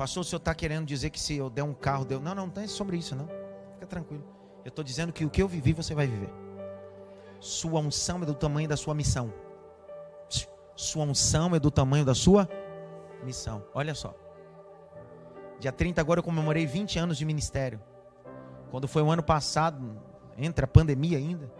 Pastor, 0.00 0.22
o 0.22 0.24
senhor 0.24 0.38
está 0.38 0.54
querendo 0.54 0.86
dizer 0.86 1.10
que 1.10 1.20
se 1.20 1.36
eu 1.36 1.50
der 1.50 1.62
um 1.62 1.74
carro, 1.74 2.06
deu. 2.06 2.18
Não, 2.18 2.34
não, 2.34 2.46
não 2.46 2.62
é 2.62 2.66
sobre 2.66 2.96
isso, 2.96 3.14
não. 3.14 3.28
Fica 3.74 3.86
tranquilo. 3.86 4.24
Eu 4.64 4.70
estou 4.70 4.82
dizendo 4.82 5.12
que 5.12 5.26
o 5.26 5.28
que 5.28 5.42
eu 5.42 5.46
vivi, 5.46 5.74
você 5.74 5.94
vai 5.94 6.06
viver. 6.06 6.32
Sua 7.38 7.80
unção 7.80 8.22
é 8.22 8.24
do 8.24 8.32
tamanho 8.32 8.66
da 8.66 8.78
sua 8.78 8.94
missão. 8.94 9.30
Sua 10.74 11.04
unção 11.04 11.54
é 11.54 11.60
do 11.60 11.70
tamanho 11.70 12.02
da 12.02 12.14
sua 12.14 12.48
missão. 13.22 13.62
Olha 13.74 13.94
só. 13.94 14.14
Dia 15.58 15.70
30 15.70 16.00
agora 16.00 16.20
eu 16.20 16.24
comemorei 16.24 16.64
20 16.64 16.98
anos 16.98 17.18
de 17.18 17.26
ministério. 17.26 17.78
Quando 18.70 18.88
foi 18.88 19.02
o 19.02 19.10
ano 19.10 19.22
passado, 19.22 20.00
entre 20.38 20.64
a 20.64 20.68
pandemia 20.68 21.18
ainda, 21.18 21.52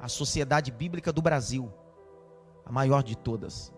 a 0.00 0.08
Sociedade 0.08 0.72
Bíblica 0.72 1.12
do 1.12 1.20
Brasil, 1.20 1.70
a 2.64 2.72
maior 2.72 3.02
de 3.02 3.18
todas, 3.18 3.70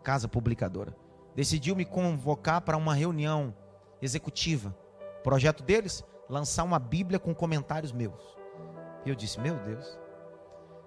casa 0.00 0.28
publicadora, 0.28 0.96
decidiu 1.34 1.74
me 1.74 1.84
convocar 1.84 2.60
para 2.60 2.76
uma 2.76 2.94
reunião 2.94 3.54
executiva. 4.00 4.76
O 5.20 5.22
projeto 5.22 5.62
deles, 5.62 6.04
lançar 6.28 6.64
uma 6.64 6.78
Bíblia 6.78 7.18
com 7.18 7.34
comentários 7.34 7.92
meus. 7.92 8.20
E 9.04 9.08
eu 9.08 9.14
disse, 9.14 9.40
meu 9.40 9.58
Deus. 9.60 9.98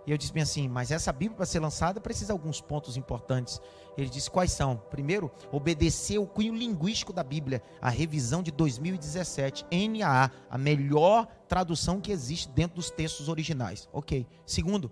E 0.07 0.11
eu 0.11 0.17
disse 0.17 0.31
bem 0.31 0.43
assim, 0.43 0.67
mas 0.67 0.91
essa 0.91 1.11
Bíblia 1.11 1.35
para 1.35 1.45
ser 1.45 1.59
lançada 1.59 1.99
precisa 1.99 2.27
de 2.27 2.31
alguns 2.31 2.61
pontos 2.61 2.95
importantes. 2.95 3.59
Ele 3.97 4.09
disse 4.09 4.29
quais 4.29 4.51
são? 4.51 4.77
Primeiro, 4.77 5.31
obedecer 5.51 6.19
o 6.19 6.27
cunho 6.27 6.53
linguístico 6.53 7.11
da 7.11 7.23
Bíblia, 7.23 7.61
a 7.81 7.89
revisão 7.89 8.43
de 8.43 8.51
2017, 8.51 9.65
NAA, 9.71 10.29
a 10.49 10.57
melhor 10.57 11.27
tradução 11.47 11.99
que 11.99 12.11
existe 12.11 12.49
dentro 12.49 12.75
dos 12.75 12.91
textos 12.91 13.29
originais. 13.29 13.89
Ok. 13.91 14.27
Segundo, 14.45 14.91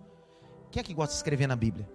quem 0.71 0.79
é 0.79 0.83
que 0.83 0.93
gosta 0.93 1.11
de 1.11 1.17
escrever 1.17 1.45
na 1.45 1.55
Bíblia? 1.55 1.87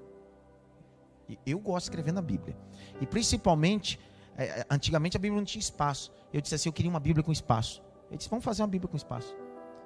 Eu 1.44 1.58
gosto 1.58 1.84
de 1.84 1.90
escrever 1.90 2.12
na 2.12 2.22
Bíblia. 2.22 2.56
E 3.00 3.06
principalmente, 3.06 3.98
é, 4.36 4.44
é, 4.44 4.66
antigamente 4.70 5.16
a 5.16 5.20
Bíblia 5.20 5.38
não 5.38 5.44
tinha 5.44 5.60
espaço. 5.60 6.12
Eu 6.32 6.40
disse 6.40 6.54
assim, 6.54 6.68
eu 6.68 6.72
queria 6.72 6.90
uma 6.90 7.00
Bíblia 7.00 7.24
com 7.24 7.32
espaço. 7.32 7.82
Ele 8.08 8.16
disse, 8.16 8.30
vamos 8.30 8.44
fazer 8.44 8.62
uma 8.62 8.68
Bíblia 8.68 8.88
com 8.88 8.96
espaço. 8.96 9.36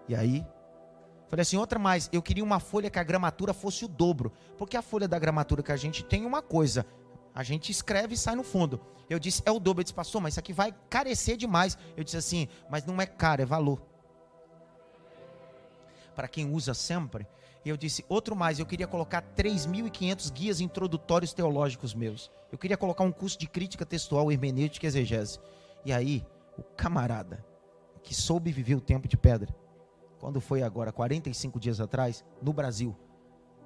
E 0.09 0.15
aí, 0.15 0.47
falei 1.29 1.43
assim, 1.43 1.57
outra 1.57 1.79
mais, 1.79 2.09
eu 2.13 2.21
queria 2.21 2.45
uma 2.45 2.61
folha 2.61 2.91
que 2.91 2.99
a 2.99 3.03
gramatura 3.03 3.53
fosse 3.53 3.85
o 3.85 3.89
dobro. 3.89 4.33
Porque 4.59 4.77
a 4.77 4.83
folha 4.83 5.09
da 5.09 5.19
gramatura 5.19 5.63
que 5.63 5.73
a 5.73 5.77
gente 5.77 6.05
tem 6.05 6.27
uma 6.27 6.43
coisa, 6.43 6.87
a 7.35 7.43
gente 7.43 7.73
escreve 7.73 8.15
e 8.15 8.19
sai 8.19 8.37
no 8.37 8.45
fundo. 8.45 8.81
Eu 9.09 9.19
disse, 9.19 9.43
é 9.47 9.51
o 9.51 9.59
dobro. 9.59 9.81
Ele 9.81 9.85
disse, 9.85 9.95
pastor, 9.95 10.21
mas 10.21 10.35
isso 10.35 10.41
aqui 10.41 10.53
vai 10.53 10.75
carecer 10.91 11.37
demais. 11.37 11.79
Eu 11.97 12.05
disse 12.05 12.17
assim, 12.17 12.49
mas 12.71 12.85
não 12.85 13.01
é 13.01 13.07
caro, 13.07 13.43
é 13.43 13.47
valor. 13.47 13.83
Para 16.15 16.29
quem 16.29 16.51
usa 16.51 16.75
sempre, 16.75 17.27
e 17.65 17.69
eu 17.69 17.77
disse, 17.77 18.05
outro 18.09 18.35
mais, 18.35 18.59
eu 18.59 18.67
queria 18.67 18.87
colocar 18.87 19.23
3.500 19.37 20.33
guias 20.33 20.61
introdutórios 20.61 21.33
teológicos 21.33 21.95
meus. 21.95 22.31
Eu 22.51 22.59
queria 22.59 22.77
colocar 22.77 23.05
um 23.05 23.13
curso 23.13 23.39
de 23.39 23.47
crítica 23.47 23.87
textual, 23.87 24.33
hermenêutica 24.33 24.87
e 24.87 24.89
exegese. 24.89 25.39
E 25.85 25.93
aí, 25.93 26.27
o 26.59 26.63
camarada 26.63 27.45
que 28.03 28.15
soube 28.15 28.51
viver 28.51 28.75
o 28.75 28.81
tempo 28.81 29.07
de 29.07 29.17
pedra, 29.17 29.55
quando 30.19 30.41
foi 30.41 30.63
agora, 30.63 30.93
45 30.93 31.61
dias 31.61 31.81
atrás, 31.81 32.25
no 32.41 32.53
Brasil, 32.53 32.97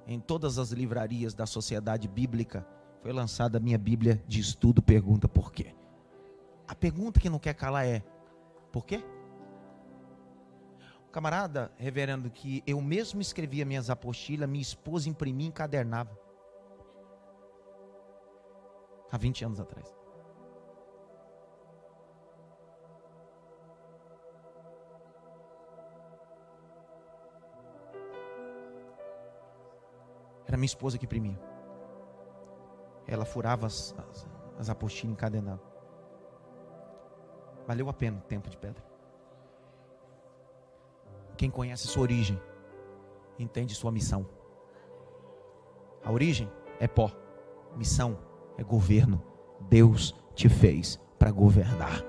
em 0.05 0.19
todas 0.19 0.59
as 0.59 0.71
livrarias 0.71 1.33
da 1.33 1.45
Sociedade 1.45 2.07
Bíblica, 2.07 2.65
foi 3.01 3.11
lançada 3.11 3.57
a 3.57 3.61
minha 3.61 3.77
Bíblia 3.77 4.23
de 4.27 4.39
estudo, 4.39 4.81
pergunta 4.81 5.27
por 5.27 5.51
quê. 5.51 5.75
A 6.67 6.75
pergunta 6.75 7.19
que 7.19 7.29
não 7.29 7.39
quer 7.39 7.53
calar 7.53 7.85
é: 7.85 8.03
por 8.71 8.85
quê? 8.85 9.03
Camarada, 11.17 11.71
reverendo, 11.79 12.29
que 12.29 12.61
eu 12.67 12.79
mesmo 12.79 13.19
escrevia 13.19 13.65
minhas 13.65 13.89
apostilas, 13.89 14.47
minha 14.47 14.61
esposa 14.61 15.09
imprimia 15.09 15.47
e 15.47 15.49
encadernava. 15.49 16.15
Há 19.11 19.17
20 19.17 19.45
anos 19.45 19.59
atrás. 19.59 19.97
Era 30.45 30.55
minha 30.55 30.67
esposa 30.67 30.99
que 30.99 31.05
imprimia. 31.05 31.39
Ela 33.07 33.25
furava 33.25 33.65
as, 33.65 33.95
as, 33.97 34.27
as 34.59 34.69
apostilas 34.69 35.09
e 35.09 35.13
encadernava. 35.13 35.63
Valeu 37.65 37.89
a 37.89 37.93
pena 37.93 38.19
o 38.19 38.21
tempo 38.21 38.51
de 38.51 38.57
pedra. 38.57 38.96
Quem 41.37 41.51
conhece 41.51 41.85
sua 41.87 42.01
origem, 42.01 42.41
entende 43.37 43.75
sua 43.75 43.91
missão. 43.91 44.27
A 46.03 46.11
origem 46.11 46.51
é 46.79 46.87
pó, 46.87 47.11
missão 47.75 48.17
é 48.57 48.63
governo. 48.63 49.23
Deus 49.69 50.15
te 50.33 50.49
fez 50.49 50.99
para 51.19 51.29
governar. 51.29 52.03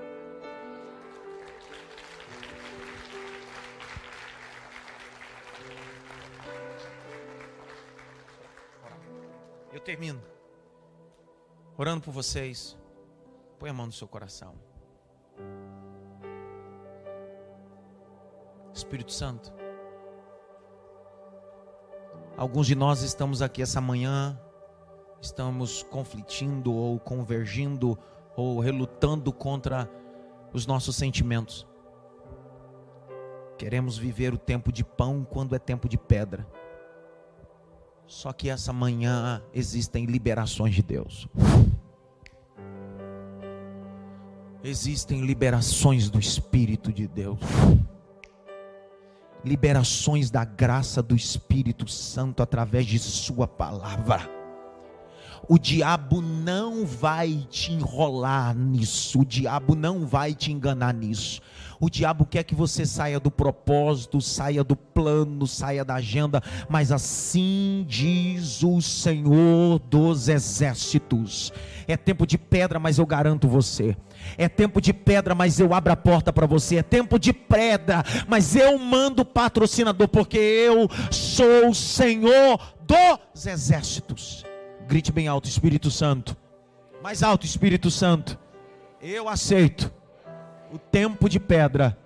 Eu 9.71 9.79
termino 9.79 10.21
orando 11.77 12.01
por 12.01 12.11
vocês. 12.11 12.77
Põe 13.59 13.69
a 13.69 13.73
mão 13.73 13.85
no 13.85 13.91
seu 13.91 14.07
coração. 14.07 14.68
Espírito 18.79 19.11
Santo. 19.11 19.53
Alguns 22.37 22.65
de 22.65 22.75
nós 22.75 23.01
estamos 23.01 23.41
aqui 23.41 23.61
essa 23.61 23.81
manhã, 23.81 24.39
estamos 25.21 25.83
conflitindo 25.83 26.73
ou 26.73 26.97
convergindo 26.97 27.97
ou 28.37 28.59
relutando 28.59 29.33
contra 29.33 29.89
os 30.53 30.65
nossos 30.65 30.95
sentimentos. 30.95 31.67
Queremos 33.57 33.97
viver 33.97 34.33
o 34.33 34.37
tempo 34.37 34.71
de 34.71 34.85
pão 34.85 35.27
quando 35.29 35.53
é 35.53 35.59
tempo 35.59 35.89
de 35.89 35.97
pedra. 35.97 36.47
Só 38.07 38.31
que 38.31 38.49
essa 38.49 38.71
manhã 38.71 39.43
existem 39.53 40.05
liberações 40.05 40.73
de 40.73 40.81
Deus. 40.81 41.27
Existem 44.63 45.25
liberações 45.25 46.09
do 46.09 46.17
Espírito 46.17 46.93
de 46.93 47.05
Deus 47.05 47.39
liberações 49.43 50.29
da 50.29 50.43
graça 50.43 51.01
do 51.01 51.15
Espírito 51.15 51.87
Santo 51.87 52.43
através 52.43 52.85
de 52.85 52.99
Sua 52.99 53.47
palavra. 53.47 54.39
O 55.47 55.57
diabo 55.57 56.21
não 56.21 56.85
vai 56.85 57.47
te 57.49 57.71
enrolar 57.71 58.55
nisso, 58.55 59.21
o 59.21 59.25
diabo 59.25 59.73
não 59.73 60.05
vai 60.05 60.35
te 60.35 60.51
enganar 60.51 60.93
nisso. 60.93 61.41
O 61.79 61.89
diabo 61.89 62.25
quer 62.25 62.43
que 62.43 62.53
você 62.53 62.85
saia 62.85 63.19
do 63.19 63.31
propósito, 63.31 64.19
saia 64.19 64.63
do 64.63 64.75
plano, 64.75 65.47
saia 65.47 65.85
da 65.85 65.95
agenda, 65.95 66.43
mas 66.67 66.91
assim 66.91 67.85
diz 67.87 68.61
o 68.63 68.81
Senhor 68.81 69.79
dos 69.79 70.27
exércitos. 70.27 71.53
É 71.87 71.95
tempo 71.95 72.27
de 72.27 72.37
pedra, 72.37 72.77
mas 72.77 72.99
eu 72.99 73.05
garanto 73.05 73.47
você. 73.47 73.95
É 74.37 74.47
tempo 74.47 74.81
de 74.81 74.93
pedra, 74.93 75.33
mas 75.35 75.59
eu 75.59 75.73
abro 75.73 75.93
a 75.93 75.95
porta 75.95 76.31
para 76.31 76.45
você. 76.45 76.77
É 76.77 76.83
tempo 76.83 77.19
de 77.19 77.33
pedra, 77.33 78.03
mas 78.27 78.55
eu 78.55 78.77
mando 78.77 79.25
patrocinador, 79.25 80.07
porque 80.07 80.37
eu 80.37 80.89
sou 81.11 81.69
o 81.69 81.75
Senhor 81.75 82.59
dos 82.81 83.45
exércitos. 83.45 84.45
Grite 84.87 85.11
bem 85.11 85.27
alto, 85.27 85.47
Espírito 85.47 85.91
Santo. 85.91 86.35
Mais 87.01 87.23
alto, 87.23 87.45
Espírito 87.45 87.89
Santo. 87.89 88.37
Eu 89.01 89.29
aceito 89.29 89.91
o 90.71 90.77
tempo 90.77 91.29
de 91.29 91.39
pedra, 91.39 91.97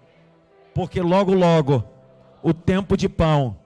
porque 0.73 1.01
logo, 1.01 1.33
logo, 1.33 1.83
o 2.41 2.53
tempo 2.53 2.95
de 2.95 3.09
pão 3.09 3.57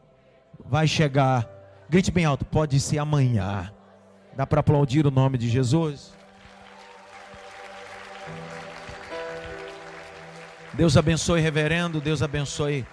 vai 0.66 0.88
chegar. 0.88 1.48
Grite 1.90 2.12
bem 2.12 2.26
alto, 2.26 2.46
pode 2.46 2.80
ser 2.80 3.00
amanhã. 3.00 3.72
Dá 4.36 4.46
para 4.46 4.60
aplaudir 4.60 5.06
o 5.06 5.12
nome 5.12 5.38
de 5.38 5.50
Jesus? 5.50 6.17
Deus 10.78 10.96
abençoe, 10.96 11.42
reverendo. 11.42 12.00
Deus 12.00 12.22
abençoe 12.22 12.86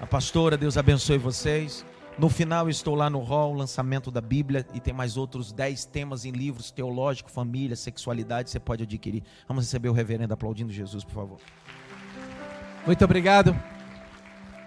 a 0.00 0.06
pastora. 0.06 0.56
Deus 0.56 0.78
abençoe 0.78 1.18
vocês. 1.18 1.84
No 2.18 2.30
final, 2.30 2.70
estou 2.70 2.94
lá 2.94 3.10
no 3.10 3.20
hall, 3.20 3.52
lançamento 3.52 4.10
da 4.10 4.20
Bíblia, 4.20 4.66
e 4.72 4.80
tem 4.80 4.94
mais 4.94 5.18
outros 5.18 5.52
dez 5.52 5.84
temas 5.84 6.24
em 6.24 6.32
livros 6.32 6.70
teológico, 6.70 7.30
família, 7.30 7.76
sexualidade, 7.76 8.50
você 8.50 8.58
pode 8.58 8.82
adquirir. 8.82 9.22
Vamos 9.46 9.66
receber 9.66 9.90
o 9.90 9.92
reverendo 9.92 10.32
aplaudindo 10.32 10.72
Jesus, 10.72 11.04
por 11.04 11.14
favor. 11.14 11.38
Muito 12.86 13.04
obrigado. 13.04 13.54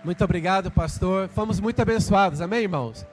Muito 0.03 0.23
obrigado, 0.23 0.69
pastor. 0.69 1.27
Fomos 1.29 1.59
muito 1.59 1.81
abençoados, 1.81 2.41
amém, 2.41 2.61
irmãos? 2.61 3.05